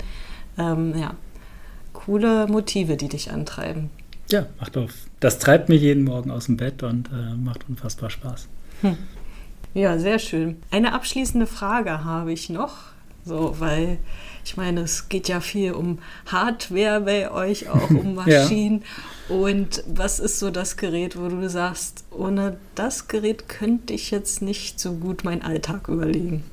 Ähm, 0.60 0.94
ja, 0.96 1.16
coole 1.94 2.46
Motive, 2.46 2.98
die 2.98 3.10
dich 3.10 3.32
antreiben. 3.32 3.90
Ja, 4.32 4.46
macht 4.60 4.78
auf. 4.78 4.92
Das 5.20 5.40
treibt 5.40 5.70
mich 5.70 5.82
jeden 5.82 6.04
Morgen 6.04 6.32
aus 6.32 6.46
dem 6.46 6.58
Bett 6.58 6.84
und 6.84 7.10
äh, 7.10 7.36
macht 7.36 7.68
unfassbar 7.68 8.10
Spaß. 8.10 8.48
Hm. 8.82 8.98
Ja, 9.74 10.00
sehr 10.00 10.20
schön. 10.20 10.58
Eine 10.72 10.94
abschließende 10.94 11.48
Frage 11.48 12.04
habe 12.04 12.32
ich 12.32 12.50
noch, 12.50 12.76
so, 13.26 13.56
weil 13.60 13.98
ich 14.46 14.58
meine, 14.58 14.82
es 14.82 15.10
geht 15.10 15.28
ja 15.28 15.42
viel 15.42 15.74
um 15.74 16.00
Hardware 16.26 17.02
bei 17.02 17.32
euch, 17.32 17.70
auch 17.70 17.90
um 17.90 18.16
Maschinen. 18.16 18.84
ja. 19.30 19.36
Und 19.36 19.84
was 19.88 20.20
ist 20.20 20.40
so 20.40 20.50
das 20.50 20.78
Gerät, 20.78 21.20
wo 21.20 21.28
du 21.28 21.48
sagst, 21.50 22.04
ohne 22.10 22.58
das 22.74 23.08
Gerät 23.08 23.48
könnte 23.48 23.94
ich 23.94 24.10
jetzt 24.10 24.42
nicht 24.42 24.80
so 24.80 24.94
gut 24.94 25.24
meinen 25.24 25.44
Alltag 25.44 25.88
überlegen? 25.88 26.44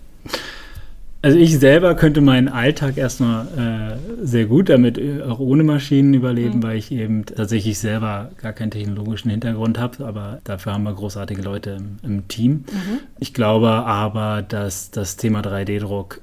Also 1.23 1.39
ich 1.39 1.59
selber 1.59 1.95
könnte 1.95 2.21
meinen 2.21 2.49
Alltag 2.49 2.97
erstmal 2.97 3.47
äh, 3.57 4.25
sehr 4.25 4.47
gut 4.47 4.69
damit 4.69 4.99
äh, 4.99 5.23
auch 5.23 5.41
ohne 5.41 5.65
Maschinen 5.65 6.15
überleben, 6.15 6.59
mhm. 6.59 6.63
weil 6.63 6.77
ich 6.77 6.93
eben 6.93 7.25
tatsächlich 7.27 7.79
selber 7.79 8.31
gar 8.41 8.53
keinen 8.53 8.71
technologischen 8.71 9.31
Hintergrund 9.31 9.79
habe, 9.79 10.07
aber 10.07 10.41
dafür 10.45 10.75
haben 10.75 10.85
wir 10.85 10.93
großartige 10.93 11.43
Leute 11.43 11.71
im, 11.71 11.99
im 12.03 12.29
Team. 12.29 12.53
Mhm. 12.53 13.01
Ich 13.19 13.35
glaube 13.35 13.71
aber, 13.71 14.43
dass 14.43 14.91
das 14.91 15.17
Thema 15.17 15.41
3D-Druck 15.41 16.21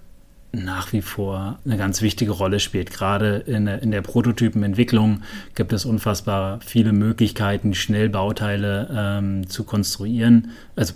nach 0.53 0.93
wie 0.93 1.01
vor 1.01 1.57
eine 1.65 1.77
ganz 1.77 2.01
wichtige 2.03 2.31
Rolle 2.31 2.59
spielt. 2.59 2.91
Gerade 2.91 3.37
in, 3.47 3.65
in 3.65 3.89
der 3.89 4.01
Prototypenentwicklung 4.01 5.23
gibt 5.55 5.73
es 5.73 5.83
unfassbar 5.83 6.59
viele 6.63 6.93
Möglichkeiten, 6.93 7.73
schnell 7.73 8.07
Bauteile 8.07 8.87
ähm, 8.95 9.49
zu 9.49 9.63
konstruieren. 9.63 10.51
Also 10.75 10.93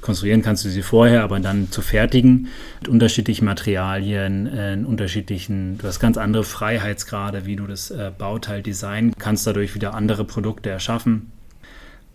konstruieren 0.00 0.42
kannst 0.42 0.64
du 0.64 0.68
sie 0.68 0.82
vorher, 0.82 1.22
aber 1.22 1.40
dann 1.40 1.70
zu 1.70 1.82
fertigen 1.82 2.48
mit 2.80 2.88
unterschiedlichen 2.88 3.44
Materialien, 3.44 4.46
in 4.46 4.86
unterschiedlichen, 4.86 5.78
du 5.78 5.86
hast 5.86 6.00
ganz 6.00 6.16
andere 6.16 6.44
Freiheitsgrade, 6.44 7.46
wie 7.46 7.56
du 7.56 7.66
das 7.66 7.90
äh, 7.90 8.10
Bauteil 8.16 8.62
designen 8.62 9.14
kannst, 9.18 9.46
dadurch 9.46 9.74
wieder 9.74 9.94
andere 9.94 10.24
Produkte 10.24 10.70
erschaffen. 10.70 11.32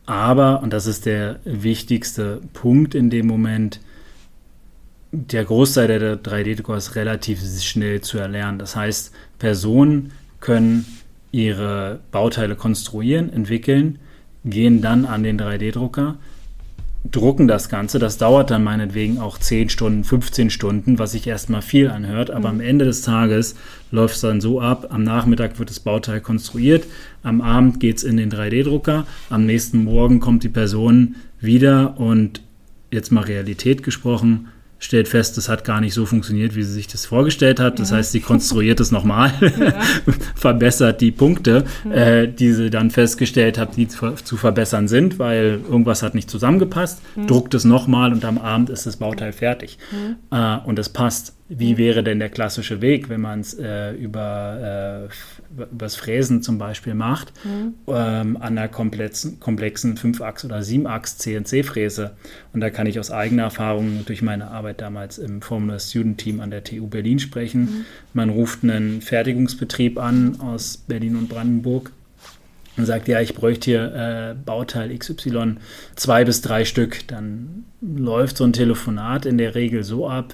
Aber, 0.06 0.62
und 0.62 0.72
das 0.72 0.86
ist 0.86 1.06
der 1.06 1.40
wichtigste 1.46 2.42
Punkt 2.54 2.94
in 2.96 3.10
dem 3.10 3.28
Moment, 3.28 3.80
der 5.12 5.46
Großteil 5.46 5.88
der 5.88 6.22
3D-Drucker 6.22 6.76
ist 6.76 6.96
relativ 6.96 7.42
schnell 7.62 8.02
zu 8.02 8.18
erlernen. 8.18 8.60
Das 8.60 8.76
heißt, 8.76 9.14
Personen 9.40 10.12
können 10.42 10.86
ihre 11.32 12.00
Bauteile 12.12 12.56
konstruieren, 12.56 13.32
entwickeln, 13.32 14.00
gehen 14.44 14.82
dann 14.82 15.06
an 15.06 15.24
den 15.24 15.40
3D-Drucker, 15.40 16.18
drucken 17.12 17.48
das 17.48 17.70
Ganze. 17.70 18.00
Das 18.00 18.18
dauert 18.18 18.52
dann 18.52 18.64
meinetwegen 18.64 19.20
auch 19.20 19.38
10 19.38 19.70
Stunden, 19.70 20.04
15 20.04 20.50
Stunden, 20.50 21.00
was 21.00 21.12
sich 21.12 21.28
erstmal 21.28 21.62
viel 21.62 21.90
anhört. 21.90 22.32
Aber 22.32 22.52
mhm. 22.52 22.60
am 22.60 22.66
Ende 22.66 22.86
des 22.86 23.02
Tages 23.02 23.56
läuft 23.92 24.16
es 24.16 24.22
dann 24.22 24.42
so 24.42 24.62
ab, 24.62 24.88
am 24.90 25.04
Nachmittag 25.04 25.60
wird 25.60 25.70
das 25.70 25.80
Bauteil 25.80 26.22
konstruiert, 26.22 26.86
am 27.24 27.42
Abend 27.42 27.80
geht 27.80 27.98
es 27.98 28.04
in 28.04 28.18
den 28.18 28.32
3D-Drucker, 28.32 29.06
am 29.30 29.46
nächsten 29.46 29.84
Morgen 29.84 30.20
kommt 30.20 30.44
die 30.44 30.50
Person 30.50 31.16
wieder 31.40 32.00
und 32.00 32.42
jetzt 32.92 33.12
mal 33.12 33.24
Realität 33.24 33.84
gesprochen, 33.84 34.48
stellt 34.80 35.08
fest, 35.08 35.38
das 35.38 35.50
hat 35.50 35.64
gar 35.64 35.82
nicht 35.82 35.94
so 35.94 36.06
funktioniert, 36.06 36.56
wie 36.56 36.64
sie 36.64 36.74
sich 36.74 36.88
das 36.88 37.06
vorgestellt 37.06 37.60
hat. 37.60 37.80
Das 37.80 37.92
ja. 37.92 37.98
heißt, 37.98 38.12
sie 38.12 38.20
konstruiert 38.20 38.80
es 38.80 38.92
nochmal, 38.92 39.32
ja. 39.42 39.80
verbessert 40.36 41.02
die 41.02 41.12
Punkte, 41.12 41.66
ja. 41.86 41.92
äh, 41.92 42.28
die 42.28 42.52
sie 42.52 42.70
dann 42.70 42.92
festgestellt 42.92 43.58
hat, 43.58 43.78
die 43.78 43.88
zu, 43.88 44.38
verbessern 44.38 44.88
sind, 44.88 45.18
weil 45.18 45.62
irgendwas 45.70 46.04
hat 46.04 46.14
nicht 46.14 46.30
zusammengepasst, 46.30 47.02
mhm. 47.16 47.28
druckt 47.28 47.54
es 47.54 47.64
nochmal 47.64 48.12
und 48.12 48.26
am 48.26 48.38
Abend 48.38 48.70
ist 48.70 48.86
das 48.86 48.98
Bauteil 48.98 49.34
fertig. 49.34 49.78
Mhm. 49.92 50.16
Äh, 50.36 50.58
und 50.66 50.78
es 50.80 50.90
passt. 50.90 51.34
Wie 51.48 51.78
wäre 51.78 52.04
denn 52.04 52.18
der 52.18 52.30
klassische 52.30 52.82
Weg, 52.82 53.08
wenn 53.08 53.22
man 53.22 53.42
es 53.42 53.54
äh, 53.54 53.92
über 53.92 55.08
äh, 55.10 55.66
das 55.72 55.96
Fräsen 55.96 56.42
zum 56.42 56.58
Beispiel 56.58 56.96
macht, 56.96 57.34
mhm. 57.46 57.76
ähm, 57.88 58.38
an 58.38 58.58
einer 58.58 58.68
komplexen, 58.68 59.40
komplexen 59.40 59.96
5-Achs- 59.96 60.44
oder 60.44 60.58
7-Achs 60.58 61.20
CNC-Fräse? 61.20 62.16
Und 62.52 62.62
da 62.62 62.72
kann 62.72 62.88
ich 62.88 63.00
aus 63.00 63.12
eigener 63.12 63.44
Erfahrung 63.44 64.06
durch 64.08 64.24
meine 64.24 64.50
Arbeit 64.50 64.82
damals 64.82 65.20
im 65.20 65.44
Formula 65.44 65.78
Student 65.78 66.18
Team 66.18 66.40
an 66.40 66.50
der 66.50 66.64
TU 66.64 66.88
Berlin 66.88 67.20
sprechen. 67.20 67.62
Mhm. 67.62 67.86
Man 68.14 68.30
ruft 68.30 68.64
einen 68.64 69.02
Fertigungsbetrieb 69.02 70.00
an 70.00 70.40
aus 70.40 70.78
Berlin 70.78 71.16
und 71.16 71.30
Brandenburg 71.30 71.92
und 72.78 72.86
sagt, 72.86 73.08
ja, 73.08 73.22
ich 73.22 73.36
bräuchte 73.36 73.70
hier 73.70 73.94
äh, 73.94 74.36
Bauteil 74.36 74.98
XY 74.98 75.58
zwei 75.96 76.26
bis 76.26 76.42
drei 76.42 76.66
Stück. 76.66 77.08
Dann 77.08 77.66
läuft 77.82 78.38
so 78.38 78.44
ein 78.44 78.54
Telefonat 78.54 79.26
in 79.26 79.38
der 79.38 79.54
Regel 79.56 79.84
so 79.84 80.10
ab, 80.10 80.34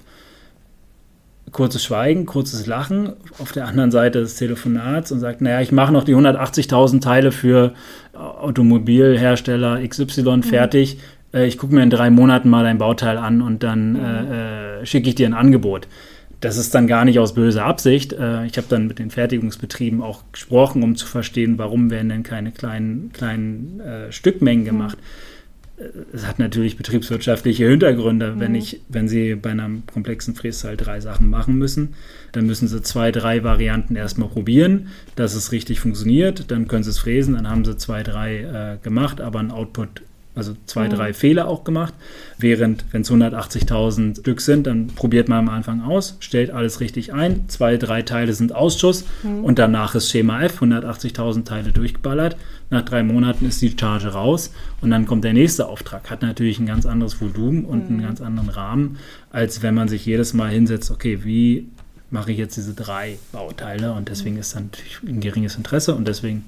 kurzes 1.51 1.83
Schweigen, 1.83 2.25
kurzes 2.25 2.65
Lachen 2.65 3.13
auf 3.39 3.51
der 3.51 3.67
anderen 3.67 3.91
Seite 3.91 4.19
des 4.19 4.35
Telefonats 4.35 5.11
und 5.11 5.19
sagt, 5.19 5.41
naja, 5.41 5.61
ich 5.61 5.71
mache 5.71 5.91
noch 5.91 6.03
die 6.03 6.15
180.000 6.15 7.01
Teile 7.01 7.31
für 7.31 7.73
Automobilhersteller 8.13 9.85
XY 9.87 10.37
mhm. 10.37 10.43
fertig. 10.43 10.99
Äh, 11.33 11.47
ich 11.47 11.57
gucke 11.57 11.75
mir 11.75 11.83
in 11.83 11.89
drei 11.89 12.09
Monaten 12.09 12.49
mal 12.49 12.63
dein 12.63 12.77
Bauteil 12.77 13.17
an 13.17 13.41
und 13.41 13.63
dann 13.63 13.93
mhm. 13.93 13.99
äh, 13.99 14.81
äh, 14.81 14.85
schicke 14.85 15.09
ich 15.09 15.15
dir 15.15 15.27
ein 15.27 15.33
Angebot. 15.33 15.87
Das 16.39 16.57
ist 16.57 16.73
dann 16.73 16.87
gar 16.87 17.05
nicht 17.05 17.19
aus 17.19 17.35
böser 17.35 17.65
Absicht. 17.65 18.13
Äh, 18.13 18.45
ich 18.45 18.57
habe 18.57 18.67
dann 18.69 18.87
mit 18.87 18.99
den 18.99 19.11
Fertigungsbetrieben 19.11 20.01
auch 20.01 20.23
gesprochen, 20.31 20.83
um 20.83 20.95
zu 20.95 21.05
verstehen, 21.05 21.57
warum 21.57 21.91
werden 21.91 22.09
denn 22.09 22.23
keine 22.23 22.51
kleinen, 22.51 23.11
kleinen 23.13 23.79
äh, 23.79 24.11
Stückmengen 24.11 24.63
mhm. 24.63 24.67
gemacht. 24.67 24.97
Mhm 24.97 25.31
es 26.13 26.25
hat 26.25 26.39
natürlich 26.39 26.77
betriebswirtschaftliche 26.77 27.67
Hintergründe. 27.67 28.33
Mhm. 28.33 28.39
Wenn, 28.39 28.55
ich, 28.55 28.81
wenn 28.89 29.07
Sie 29.07 29.35
bei 29.35 29.51
einem 29.51 29.83
komplexen 29.85 30.35
Frästeil 30.35 30.77
drei 30.77 30.99
Sachen 30.99 31.29
machen 31.29 31.57
müssen, 31.57 31.95
dann 32.31 32.45
müssen 32.45 32.67
Sie 32.67 32.81
zwei, 32.81 33.11
drei 33.11 33.43
Varianten 33.43 33.95
erstmal 33.95 34.29
probieren, 34.29 34.87
dass 35.15 35.33
es 35.33 35.51
richtig 35.51 35.79
funktioniert. 35.79 36.51
Dann 36.51 36.67
können 36.67 36.83
Sie 36.83 36.89
es 36.89 36.99
fräsen, 36.99 37.35
dann 37.35 37.49
haben 37.49 37.65
Sie 37.65 37.77
zwei, 37.77 38.03
drei 38.03 38.77
äh, 38.79 38.83
gemacht, 38.83 39.21
aber 39.21 39.39
ein 39.39 39.51
Output 39.51 40.01
also 40.33 40.55
zwei, 40.65 40.87
mhm. 40.87 40.91
drei 40.91 41.13
Fehler 41.13 41.47
auch 41.47 41.63
gemacht. 41.63 41.93
Während, 42.37 42.85
wenn 42.91 43.01
es 43.01 43.11
180.000 43.11 44.21
Stück 44.21 44.41
sind, 44.41 44.65
dann 44.67 44.87
probiert 44.87 45.27
man 45.27 45.39
am 45.39 45.49
Anfang 45.49 45.81
aus, 45.81 46.17
stellt 46.19 46.51
alles 46.51 46.79
richtig 46.79 47.13
ein. 47.13 47.49
Zwei, 47.49 47.77
drei 47.77 48.01
Teile 48.01 48.33
sind 48.33 48.55
Ausschuss 48.55 49.05
mhm. 49.23 49.43
und 49.43 49.59
danach 49.59 49.95
ist 49.95 50.09
Schema 50.09 50.41
F, 50.43 50.61
180.000 50.61 51.43
Teile 51.43 51.71
durchgeballert. 51.71 52.37
Nach 52.69 52.83
drei 52.83 53.03
Monaten 53.03 53.45
ist 53.45 53.61
die 53.61 53.75
Charge 53.77 54.09
raus 54.09 54.53
und 54.79 54.91
dann 54.91 55.05
kommt 55.05 55.25
der 55.25 55.33
nächste 55.33 55.67
Auftrag. 55.67 56.09
Hat 56.09 56.21
natürlich 56.21 56.59
ein 56.59 56.65
ganz 56.65 56.85
anderes 56.85 57.19
Volumen 57.19 57.65
und 57.65 57.89
mhm. 57.89 57.97
einen 57.97 58.01
ganz 58.07 58.21
anderen 58.21 58.49
Rahmen, 58.49 58.97
als 59.31 59.61
wenn 59.61 59.75
man 59.75 59.89
sich 59.89 60.05
jedes 60.05 60.33
Mal 60.33 60.49
hinsetzt, 60.49 60.91
okay, 60.91 61.23
wie 61.23 61.67
mache 62.09 62.31
ich 62.31 62.37
jetzt 62.37 62.57
diese 62.57 62.73
drei 62.73 63.17
Bauteile 63.31 63.93
und 63.93 64.09
deswegen 64.09 64.37
ist 64.37 64.55
dann 64.55 64.65
natürlich 64.65 64.99
ein 65.03 65.21
geringes 65.21 65.55
Interesse 65.55 65.95
und 65.95 66.07
deswegen 66.07 66.43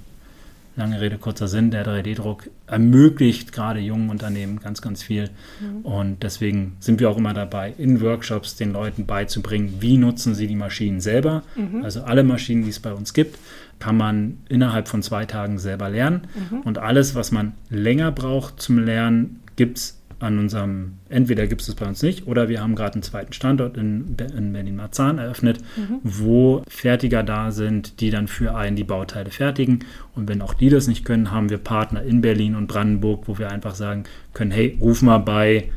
Lange 0.76 1.00
Rede, 1.00 1.20
kurzer 1.20 1.48
Sinn, 1.48 1.70
der 1.70 1.86
3D-Druck 1.86 2.50
ermöglicht 2.66 3.52
gerade 3.54 3.80
jungen 3.80 4.10
Unternehmen 4.10 4.60
ganz, 4.60 4.82
ganz 4.82 5.04
viel. 5.04 5.30
Mhm. 5.62 5.86
Und 5.86 6.24
deswegen 6.24 6.78
sind 6.80 7.00
wir 7.00 7.10
auch 7.10 7.18
immer 7.18 7.34
dabei, 7.34 7.74
in 7.78 8.02
Workshops 8.02 8.56
den 8.56 8.74
Leuten 8.74 9.06
beizubringen, 9.06 9.76
wie 9.80 9.98
nutzen 9.98 10.34
sie 10.34 10.48
die 10.48 10.56
Maschinen 10.56 11.00
selber. 11.00 11.44
Mhm. 11.56 11.84
Also 11.84 12.04
alle 12.04 12.24
Maschinen, 12.24 12.64
die 12.64 12.70
es 12.70 12.80
bei 12.80 12.94
uns 12.94 13.14
gibt, 13.14 13.38
kann 13.80 13.98
man 13.98 14.40
innerhalb 14.50 14.88
von 14.88 15.04
zwei 15.04 15.26
Tagen 15.26 15.60
selber 15.60 15.90
lernen. 15.90 16.28
Mhm. 16.50 16.62
Und 16.62 16.78
alles, 16.80 17.14
was 17.14 17.32
man 17.32 17.54
länger 17.70 18.12
braucht 18.12 18.62
zum 18.62 18.80
Lernen, 18.80 19.42
gibt 19.56 19.78
es 19.78 20.03
an 20.24 20.40
unserem, 20.40 20.94
entweder 21.10 21.46
gibt 21.48 21.62
es 21.62 21.68
das 21.68 21.76
bei 21.76 21.86
uns 21.86 22.02
nicht 22.02 22.26
oder 22.28 22.50
wir 22.50 22.62
haben 22.62 22.76
gerade 22.76 22.96
einen 22.96 23.04
zweiten 23.04 23.34
Standort 23.34 23.78
in, 23.78 24.16
in 24.36 24.54
Berlin-Marzahn 24.54 25.18
eröffnet, 25.18 25.60
mhm. 25.76 26.00
wo 26.04 26.64
Fertiger 26.68 27.24
da 27.24 27.52
sind, 27.52 28.00
die 28.00 28.10
dann 28.10 28.28
für 28.28 28.56
einen 28.56 28.76
die 28.76 28.84
Bauteile 28.84 29.30
fertigen. 29.30 29.80
Und 30.16 30.30
wenn 30.30 30.42
auch 30.42 30.54
die 30.54 30.70
das 30.70 30.88
nicht 30.88 31.06
können, 31.06 31.32
haben 31.32 31.50
wir 31.50 31.58
Partner 31.58 32.02
in 32.02 32.22
Berlin 32.22 32.56
und 32.56 32.68
Brandenburg, 32.68 33.28
wo 33.28 33.38
wir 33.38 33.52
einfach 33.52 33.76
sagen 33.76 34.06
können, 34.34 34.52
hey, 34.52 34.78
ruf 34.82 35.02
mal 35.02 35.20
bei 35.20 35.70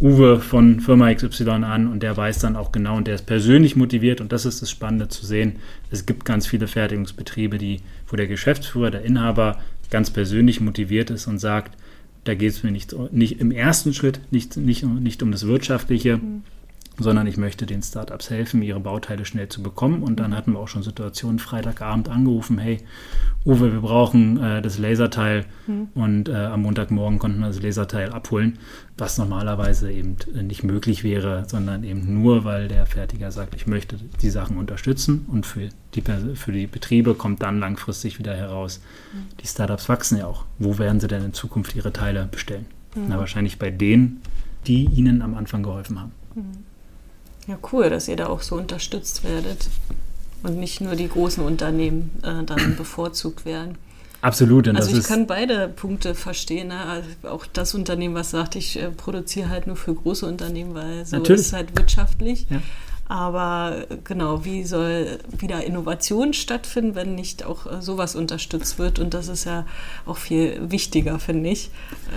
Uwe 0.00 0.40
von 0.40 0.80
Firma 0.80 1.12
XY 1.12 1.50
an 1.50 1.86
und 1.86 2.02
der 2.02 2.16
weiß 2.16 2.38
dann 2.38 2.56
auch 2.56 2.72
genau 2.72 2.96
und 2.96 3.06
der 3.06 3.16
ist 3.16 3.26
persönlich 3.26 3.76
motiviert 3.76 4.22
und 4.22 4.32
das 4.32 4.46
ist 4.46 4.62
das 4.62 4.70
Spannende 4.70 5.08
zu 5.08 5.26
sehen. 5.26 5.56
Es 5.90 6.06
gibt 6.06 6.24
ganz 6.24 6.46
viele 6.46 6.68
Fertigungsbetriebe, 6.68 7.58
die, 7.58 7.80
wo 8.08 8.16
der 8.16 8.26
Geschäftsführer, 8.26 8.90
der 8.90 9.02
Inhaber 9.02 9.58
ganz 9.90 10.10
persönlich 10.10 10.60
motiviert 10.60 11.10
ist 11.10 11.26
und 11.26 11.38
sagt, 11.38 11.76
da 12.24 12.34
geht 12.34 12.50
es 12.50 12.62
mir 12.62 12.70
nicht, 12.70 12.94
nicht 13.12 13.40
im 13.40 13.50
ersten 13.50 13.94
Schritt 13.94 14.20
nicht, 14.30 14.56
nicht, 14.56 14.82
nicht 14.84 15.22
um 15.22 15.32
das 15.32 15.46
Wirtschaftliche, 15.46 16.18
mhm. 16.18 16.42
Sondern 17.00 17.26
ich 17.26 17.36
möchte 17.36 17.66
den 17.66 17.82
Startups 17.82 18.30
helfen, 18.30 18.62
ihre 18.62 18.80
Bauteile 18.80 19.24
schnell 19.24 19.48
zu 19.48 19.62
bekommen. 19.62 20.02
Und 20.02 20.20
dann 20.20 20.30
mhm. 20.30 20.36
hatten 20.36 20.52
wir 20.52 20.60
auch 20.60 20.68
schon 20.68 20.82
Situationen, 20.82 21.38
Freitagabend 21.38 22.08
angerufen, 22.08 22.58
hey, 22.58 22.78
Uwe, 23.46 23.72
wir 23.72 23.80
brauchen 23.80 24.36
äh, 24.36 24.60
das 24.60 24.78
Laserteil 24.78 25.46
mhm. 25.66 25.88
und 25.94 26.28
äh, 26.28 26.34
am 26.34 26.62
Montagmorgen 26.62 27.18
konnten 27.18 27.40
wir 27.40 27.46
das 27.46 27.62
Laserteil 27.62 28.10
abholen, 28.10 28.58
was 28.98 29.16
normalerweise 29.16 29.90
eben 29.90 30.16
nicht 30.42 30.62
möglich 30.62 31.04
wäre, 31.04 31.44
sondern 31.46 31.82
eben 31.82 32.20
nur, 32.20 32.44
weil 32.44 32.68
der 32.68 32.84
Fertiger 32.84 33.32
sagt, 33.32 33.54
ich 33.54 33.66
möchte 33.66 33.96
die 34.20 34.28
Sachen 34.28 34.58
unterstützen 34.58 35.24
und 35.28 35.46
für 35.46 35.70
die, 35.94 36.02
für 36.34 36.52
die 36.52 36.66
Betriebe 36.66 37.14
kommt 37.14 37.42
dann 37.42 37.60
langfristig 37.60 38.18
wieder 38.18 38.36
heraus, 38.36 38.82
mhm. 39.14 39.38
die 39.40 39.46
Startups 39.46 39.88
wachsen 39.88 40.18
ja 40.18 40.26
auch. 40.26 40.44
Wo 40.58 40.78
werden 40.78 41.00
sie 41.00 41.08
denn 41.08 41.24
in 41.24 41.32
Zukunft 41.32 41.74
ihre 41.74 41.94
Teile 41.94 42.28
bestellen? 42.30 42.66
Mhm. 42.94 43.04
Na, 43.08 43.18
wahrscheinlich 43.18 43.58
bei 43.58 43.70
denen, 43.70 44.20
die 44.66 44.84
ihnen 44.84 45.22
am 45.22 45.34
Anfang 45.34 45.62
geholfen 45.62 45.98
haben. 45.98 46.12
Ja, 47.50 47.58
cool, 47.72 47.90
dass 47.90 48.06
ihr 48.06 48.14
da 48.14 48.28
auch 48.28 48.42
so 48.42 48.54
unterstützt 48.54 49.24
werdet 49.24 49.68
und 50.44 50.60
nicht 50.60 50.80
nur 50.80 50.94
die 50.94 51.08
großen 51.08 51.44
Unternehmen 51.44 52.12
äh, 52.22 52.44
dann 52.44 52.76
bevorzugt 52.78 53.44
werden. 53.44 53.76
Absolut. 54.22 54.68
Und 54.68 54.76
also 54.76 54.96
ich 54.96 55.02
kann 55.02 55.26
beide 55.26 55.66
Punkte 55.66 56.14
verstehen. 56.14 56.68
Ne? 56.68 56.78
Also 56.78 57.08
auch 57.24 57.46
das 57.46 57.74
Unternehmen, 57.74 58.14
was 58.14 58.30
sagt, 58.30 58.54
ich 58.54 58.80
äh, 58.80 58.90
produziere 58.90 59.48
halt 59.48 59.66
nur 59.66 59.74
für 59.74 59.92
große 59.92 60.26
Unternehmen, 60.26 60.74
weil 60.74 61.04
so 61.04 61.16
Natürlich. 61.16 61.40
ist 61.40 61.46
es 61.48 61.52
halt 61.54 61.76
wirtschaftlich. 61.76 62.46
Ja. 62.50 62.62
Aber 63.08 63.86
genau, 64.04 64.44
wie 64.44 64.62
soll 64.62 65.18
wieder 65.36 65.64
Innovation 65.64 66.32
stattfinden, 66.32 66.94
wenn 66.94 67.16
nicht 67.16 67.44
auch 67.44 67.66
äh, 67.66 67.82
sowas 67.82 68.14
unterstützt 68.14 68.78
wird? 68.78 69.00
Und 69.00 69.12
das 69.12 69.26
ist 69.26 69.44
ja 69.46 69.66
auch 70.06 70.18
viel 70.18 70.70
wichtiger, 70.70 71.18
finde 71.18 71.50
ich. 71.50 71.70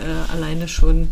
Äh, 0.05 0.31
alleine 0.31 0.67
schon, 0.67 1.09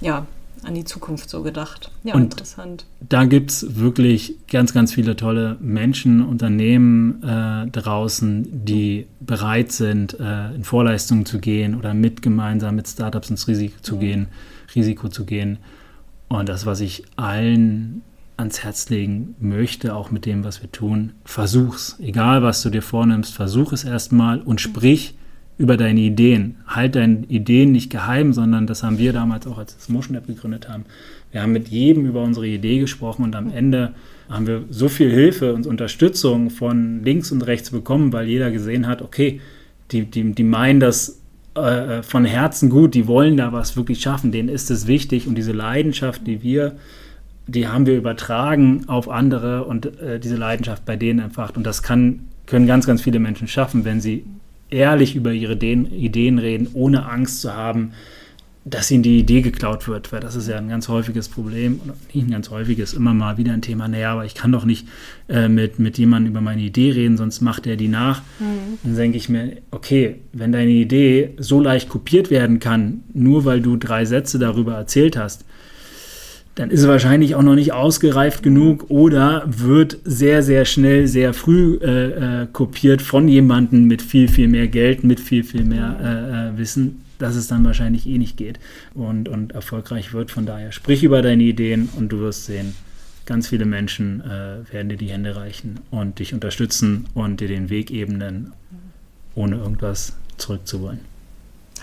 ja, 0.00 0.26
an 0.66 0.74
die 0.74 0.84
Zukunft 0.84 1.30
so 1.30 1.42
gedacht. 1.42 1.90
Ja, 2.04 2.14
und 2.14 2.24
interessant. 2.24 2.84
Da 3.00 3.24
gibt 3.24 3.50
es 3.50 3.76
wirklich 3.76 4.36
ganz, 4.50 4.74
ganz 4.74 4.92
viele 4.92 5.16
tolle 5.16 5.56
Menschen, 5.60 6.24
Unternehmen 6.24 7.22
äh, 7.22 7.66
draußen, 7.68 8.64
die 8.64 9.06
bereit 9.20 9.72
sind, 9.72 10.18
äh, 10.18 10.54
in 10.54 10.64
Vorleistungen 10.64 11.24
zu 11.24 11.38
gehen 11.38 11.76
oder 11.76 11.94
mit 11.94 12.22
gemeinsam 12.22 12.76
mit 12.76 12.88
Startups 12.88 13.30
ins 13.30 13.48
Risiko 13.48 13.76
zu, 13.80 13.94
ja. 13.94 14.00
gehen, 14.00 14.26
Risiko 14.74 15.08
zu 15.08 15.24
gehen. 15.24 15.58
Und 16.28 16.48
das, 16.48 16.66
was 16.66 16.80
ich 16.80 17.04
allen 17.16 18.02
ans 18.36 18.62
Herz 18.62 18.90
legen 18.90 19.34
möchte, 19.38 19.94
auch 19.94 20.10
mit 20.10 20.26
dem, 20.26 20.44
was 20.44 20.60
wir 20.60 20.70
tun, 20.70 21.12
versuch's. 21.24 21.96
Egal, 22.00 22.42
was 22.42 22.62
du 22.62 22.70
dir 22.70 22.82
vornimmst, 22.82 23.34
versuch 23.34 23.72
es 23.72 23.84
erstmal 23.84 24.40
und 24.40 24.60
sprich 24.60 25.14
über 25.58 25.76
deine 25.76 26.00
Ideen. 26.00 26.56
Halt 26.66 26.96
deine 26.96 27.24
Ideen 27.28 27.72
nicht 27.72 27.90
geheim, 27.90 28.32
sondern 28.32 28.66
das 28.66 28.82
haben 28.82 28.98
wir 28.98 29.12
damals 29.12 29.46
auch, 29.46 29.58
als 29.58 29.74
das 29.76 29.88
Motion 29.88 30.16
App 30.16 30.26
gegründet 30.26 30.68
haben. 30.68 30.84
Wir 31.32 31.42
haben 31.42 31.52
mit 31.52 31.68
jedem 31.68 32.06
über 32.06 32.22
unsere 32.22 32.46
Idee 32.46 32.78
gesprochen 32.78 33.22
und 33.22 33.34
am 33.34 33.50
Ende 33.50 33.92
haben 34.28 34.46
wir 34.46 34.64
so 34.70 34.88
viel 34.88 35.10
Hilfe 35.10 35.54
und 35.54 35.66
Unterstützung 35.66 36.50
von 36.50 37.02
links 37.04 37.32
und 37.32 37.42
rechts 37.42 37.70
bekommen, 37.70 38.12
weil 38.12 38.26
jeder 38.26 38.50
gesehen 38.50 38.86
hat, 38.86 39.02
okay, 39.02 39.40
die, 39.92 40.04
die, 40.04 40.32
die 40.32 40.44
meinen 40.44 40.80
das 40.80 41.20
äh, 41.54 42.02
von 42.02 42.24
Herzen 42.24 42.70
gut, 42.70 42.94
die 42.94 43.06
wollen 43.06 43.36
da 43.36 43.52
was 43.52 43.76
wirklich 43.76 44.00
schaffen, 44.00 44.32
denen 44.32 44.48
ist 44.48 44.70
es 44.70 44.86
wichtig 44.86 45.26
und 45.26 45.36
diese 45.36 45.52
Leidenschaft, 45.52 46.26
die 46.26 46.42
wir, 46.42 46.76
die 47.46 47.68
haben 47.68 47.86
wir 47.86 47.96
übertragen 47.96 48.84
auf 48.88 49.08
andere 49.08 49.64
und 49.64 50.00
äh, 50.00 50.18
diese 50.18 50.36
Leidenschaft 50.36 50.84
bei 50.84 50.96
denen 50.96 51.20
entfacht 51.20 51.56
und 51.56 51.64
das 51.64 51.82
kann, 51.82 52.28
können 52.46 52.66
ganz, 52.66 52.86
ganz 52.86 53.02
viele 53.02 53.20
Menschen 53.20 53.48
schaffen, 53.48 53.84
wenn 53.84 54.00
sie 54.00 54.24
ehrlich 54.70 55.16
über 55.16 55.32
ihre 55.32 55.54
Ideen 55.54 56.38
reden, 56.38 56.68
ohne 56.74 57.08
Angst 57.08 57.40
zu 57.40 57.54
haben, 57.54 57.92
dass 58.68 58.90
ihnen 58.90 59.04
die 59.04 59.20
Idee 59.20 59.42
geklaut 59.42 59.86
wird, 59.86 60.12
weil 60.12 60.18
das 60.18 60.34
ist 60.34 60.48
ja 60.48 60.58
ein 60.58 60.68
ganz 60.68 60.88
häufiges 60.88 61.28
Problem, 61.28 61.80
nicht 62.12 62.26
ein 62.26 62.32
ganz 62.32 62.50
häufiges, 62.50 62.94
immer 62.94 63.14
mal 63.14 63.38
wieder 63.38 63.52
ein 63.52 63.62
Thema, 63.62 63.86
naja, 63.86 64.12
aber 64.12 64.24
ich 64.24 64.34
kann 64.34 64.50
doch 64.50 64.64
nicht 64.64 64.88
äh, 65.28 65.48
mit, 65.48 65.78
mit 65.78 65.98
jemandem 65.98 66.32
über 66.32 66.40
meine 66.40 66.62
Idee 66.62 66.90
reden, 66.90 67.16
sonst 67.16 67.40
macht 67.42 67.68
er 67.68 67.76
die 67.76 67.86
nach. 67.86 68.22
Mhm. 68.40 68.78
Dann 68.82 68.96
denke 68.96 69.18
ich 69.18 69.28
mir, 69.28 69.58
okay, 69.70 70.16
wenn 70.32 70.50
deine 70.50 70.72
Idee 70.72 71.34
so 71.38 71.60
leicht 71.60 71.88
kopiert 71.88 72.28
werden 72.28 72.58
kann, 72.58 73.04
nur 73.14 73.44
weil 73.44 73.60
du 73.60 73.76
drei 73.76 74.04
Sätze 74.04 74.40
darüber 74.40 74.74
erzählt 74.74 75.16
hast, 75.16 75.44
dann 76.56 76.70
ist 76.70 76.80
es 76.80 76.88
wahrscheinlich 76.88 77.34
auch 77.34 77.42
noch 77.42 77.54
nicht 77.54 77.74
ausgereift 77.74 78.42
genug 78.42 78.86
oder 78.88 79.44
wird 79.46 79.98
sehr, 80.04 80.42
sehr 80.42 80.64
schnell, 80.64 81.06
sehr 81.06 81.34
früh 81.34 81.78
äh, 81.82 82.42
äh, 82.42 82.46
kopiert 82.50 83.02
von 83.02 83.28
jemandem 83.28 83.84
mit 83.84 84.00
viel, 84.00 84.26
viel 84.26 84.48
mehr 84.48 84.66
Geld, 84.66 85.04
mit 85.04 85.20
viel, 85.20 85.44
viel 85.44 85.64
mehr 85.64 85.98
äh, 86.02 86.54
äh, 86.54 86.58
Wissen, 86.58 87.02
dass 87.18 87.36
es 87.36 87.46
dann 87.46 87.62
wahrscheinlich 87.66 88.06
eh 88.06 88.16
nicht 88.16 88.38
geht 88.38 88.58
und, 88.94 89.28
und 89.28 89.52
erfolgreich 89.52 90.14
wird. 90.14 90.30
Von 90.30 90.46
daher 90.46 90.72
sprich 90.72 91.04
über 91.04 91.20
deine 91.20 91.42
Ideen 91.42 91.90
und 91.94 92.10
du 92.10 92.20
wirst 92.20 92.46
sehen, 92.46 92.74
ganz 93.26 93.48
viele 93.48 93.66
Menschen 93.66 94.22
äh, 94.22 94.72
werden 94.72 94.88
dir 94.88 94.96
die 94.96 95.10
Hände 95.10 95.36
reichen 95.36 95.80
und 95.90 96.20
dich 96.20 96.32
unterstützen 96.32 97.04
und 97.12 97.40
dir 97.40 97.48
den 97.48 97.68
Weg 97.68 97.90
ebnen, 97.90 98.52
ohne 99.34 99.56
irgendwas 99.56 100.16
zurückzuwollen. 100.38 101.15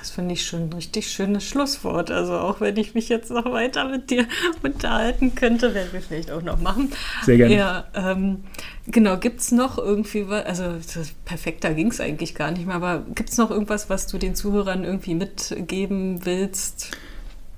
Das 0.03 0.11
finde 0.11 0.33
ich 0.33 0.45
schon 0.45 0.63
ein 0.63 0.73
richtig 0.73 1.09
schönes 1.09 1.45
Schlusswort. 1.45 2.11
Also 2.11 2.33
auch 2.33 2.59
wenn 2.59 2.75
ich 2.75 2.93
mich 2.93 3.07
jetzt 3.07 3.31
noch 3.31 3.45
weiter 3.45 3.87
mit 3.87 4.09
dir 4.09 4.27
unterhalten 4.61 5.33
könnte, 5.33 5.73
werden 5.73 5.93
wir 5.93 6.01
vielleicht 6.01 6.29
auch 6.29 6.41
noch 6.41 6.59
machen. 6.59 6.91
Sehr 7.21 7.37
gerne. 7.37 7.55
Ja, 7.55 7.85
ähm, 7.93 8.43
genau. 8.85 9.15
Gibt 9.15 9.39
es 9.39 9.53
noch 9.53 9.77
irgendwie 9.77 10.27
was, 10.27 10.43
also 10.43 10.77
perfekter 11.23 11.73
ging 11.73 11.87
es 11.87 12.01
eigentlich 12.01 12.35
gar 12.35 12.51
nicht 12.51 12.65
mehr, 12.65 12.75
aber 12.75 13.05
gibt 13.15 13.29
es 13.29 13.37
noch 13.37 13.49
irgendwas, 13.49 13.89
was 13.89 14.05
du 14.07 14.17
den 14.17 14.35
Zuhörern 14.35 14.83
irgendwie 14.83 15.15
mitgeben 15.15 16.25
willst? 16.25 16.97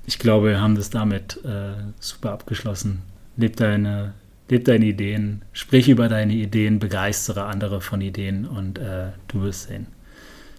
Ich 0.05 0.19
glaube, 0.19 0.49
wir 0.49 0.61
haben 0.61 0.75
das 0.75 0.91
damit 0.91 1.43
äh, 1.45 1.71
super 1.99 2.31
abgeschlossen. 2.31 3.01
Leb 3.37 3.55
deine, 3.55 4.13
leb 4.49 4.65
deine 4.65 4.85
Ideen, 4.85 5.41
sprich 5.51 5.89
über 5.89 6.09
deine 6.09 6.33
Ideen, 6.33 6.77
begeistere 6.77 7.45
andere 7.45 7.81
von 7.81 8.01
Ideen 8.01 8.45
und 8.45 8.77
äh, 8.77 9.07
du 9.29 9.41
wirst 9.41 9.69
sehen. 9.69 9.94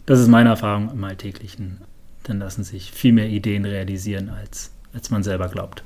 Das 0.06 0.20
ist 0.20 0.28
meine 0.28 0.50
Erfahrung 0.50 0.90
im 0.92 1.02
Alltäglichen. 1.02 1.80
Dann 2.22 2.38
lassen 2.38 2.62
sich 2.62 2.92
viel 2.92 3.12
mehr 3.12 3.28
Ideen 3.28 3.64
realisieren, 3.64 4.30
als, 4.30 4.70
als 4.94 5.10
man 5.10 5.24
selber 5.24 5.48
glaubt. 5.48 5.82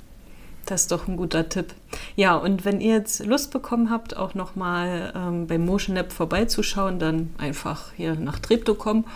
Das 0.66 0.83
ist 0.83 0.93
doch 0.93 1.09
ein 1.09 1.16
guter 1.16 1.49
Tipp. 1.49 1.75
Ja, 2.16 2.37
und 2.37 2.66
wenn 2.66 2.83
ihr 2.83 2.95
jetzt 2.95 3.25
Lust 3.25 3.51
bekommen 3.51 3.91
habt, 3.91 4.16
auch 4.16 4.35
nochmal 4.35 5.12
ähm, 5.16 5.47
beim 5.47 5.64
Motion 5.64 5.97
Lab 5.97 6.12
vorbeizuschauen, 6.12 6.99
dann 6.99 7.31
einfach 7.39 7.93
hier 7.97 8.14
nach 8.14 8.39
Treptow 8.39 8.77
kommen 8.77 9.07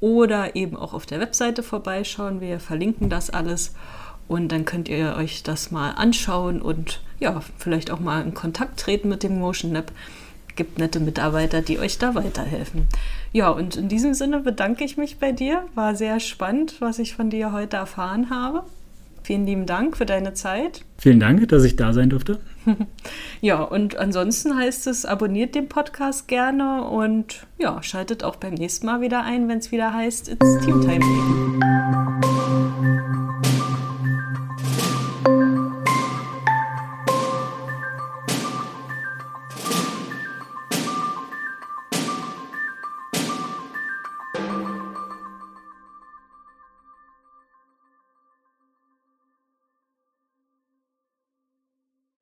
oder 0.00 0.56
eben 0.56 0.74
auch 0.76 0.94
auf 0.94 1.04
der 1.04 1.20
Webseite 1.20 1.62
vorbeischauen. 1.62 2.40
Wir 2.40 2.58
verlinken 2.58 3.10
das 3.10 3.28
alles 3.28 3.74
und 4.26 4.50
dann 4.52 4.64
könnt 4.64 4.88
ihr 4.88 5.16
euch 5.16 5.42
das 5.42 5.70
mal 5.70 5.90
anschauen 5.90 6.60
und 6.62 7.00
ja, 7.20 7.40
vielleicht 7.58 7.90
auch 7.90 8.00
mal 8.00 8.22
in 8.22 8.34
Kontakt 8.34 8.80
treten 8.80 9.08
mit 9.08 9.22
dem 9.22 9.38
Motion 9.38 9.72
Lab 9.72 9.92
gibt 10.56 10.78
nette 10.78 11.00
Mitarbeiter, 11.00 11.62
die 11.62 11.78
euch 11.78 11.98
da 11.98 12.14
weiterhelfen. 12.14 12.86
Ja, 13.32 13.50
und 13.50 13.76
in 13.76 13.88
diesem 13.88 14.14
Sinne 14.14 14.40
bedanke 14.40 14.84
ich 14.84 14.96
mich 14.96 15.18
bei 15.18 15.32
dir. 15.32 15.64
War 15.74 15.94
sehr 15.94 16.20
spannend, 16.20 16.80
was 16.80 16.98
ich 16.98 17.14
von 17.14 17.30
dir 17.30 17.52
heute 17.52 17.76
erfahren 17.76 18.30
habe. 18.30 18.64
Vielen 19.22 19.44
lieben 19.44 19.66
Dank 19.66 19.96
für 19.96 20.06
deine 20.06 20.34
Zeit. 20.34 20.82
Vielen 20.98 21.18
Dank, 21.18 21.48
dass 21.48 21.64
ich 21.64 21.74
da 21.74 21.92
sein 21.92 22.10
durfte. 22.10 22.38
ja, 23.40 23.60
und 23.60 23.96
ansonsten 23.96 24.56
heißt 24.56 24.86
es, 24.86 25.04
abonniert 25.04 25.56
den 25.56 25.68
Podcast 25.68 26.28
gerne 26.28 26.84
und 26.84 27.44
ja, 27.58 27.82
schaltet 27.82 28.22
auch 28.22 28.36
beim 28.36 28.54
nächsten 28.54 28.86
Mal 28.86 29.00
wieder 29.00 29.24
ein, 29.24 29.48
wenn 29.48 29.58
es 29.58 29.72
wieder 29.72 29.92
heißt, 29.92 30.28
It's 30.28 30.64
Teamtime. 30.64 31.04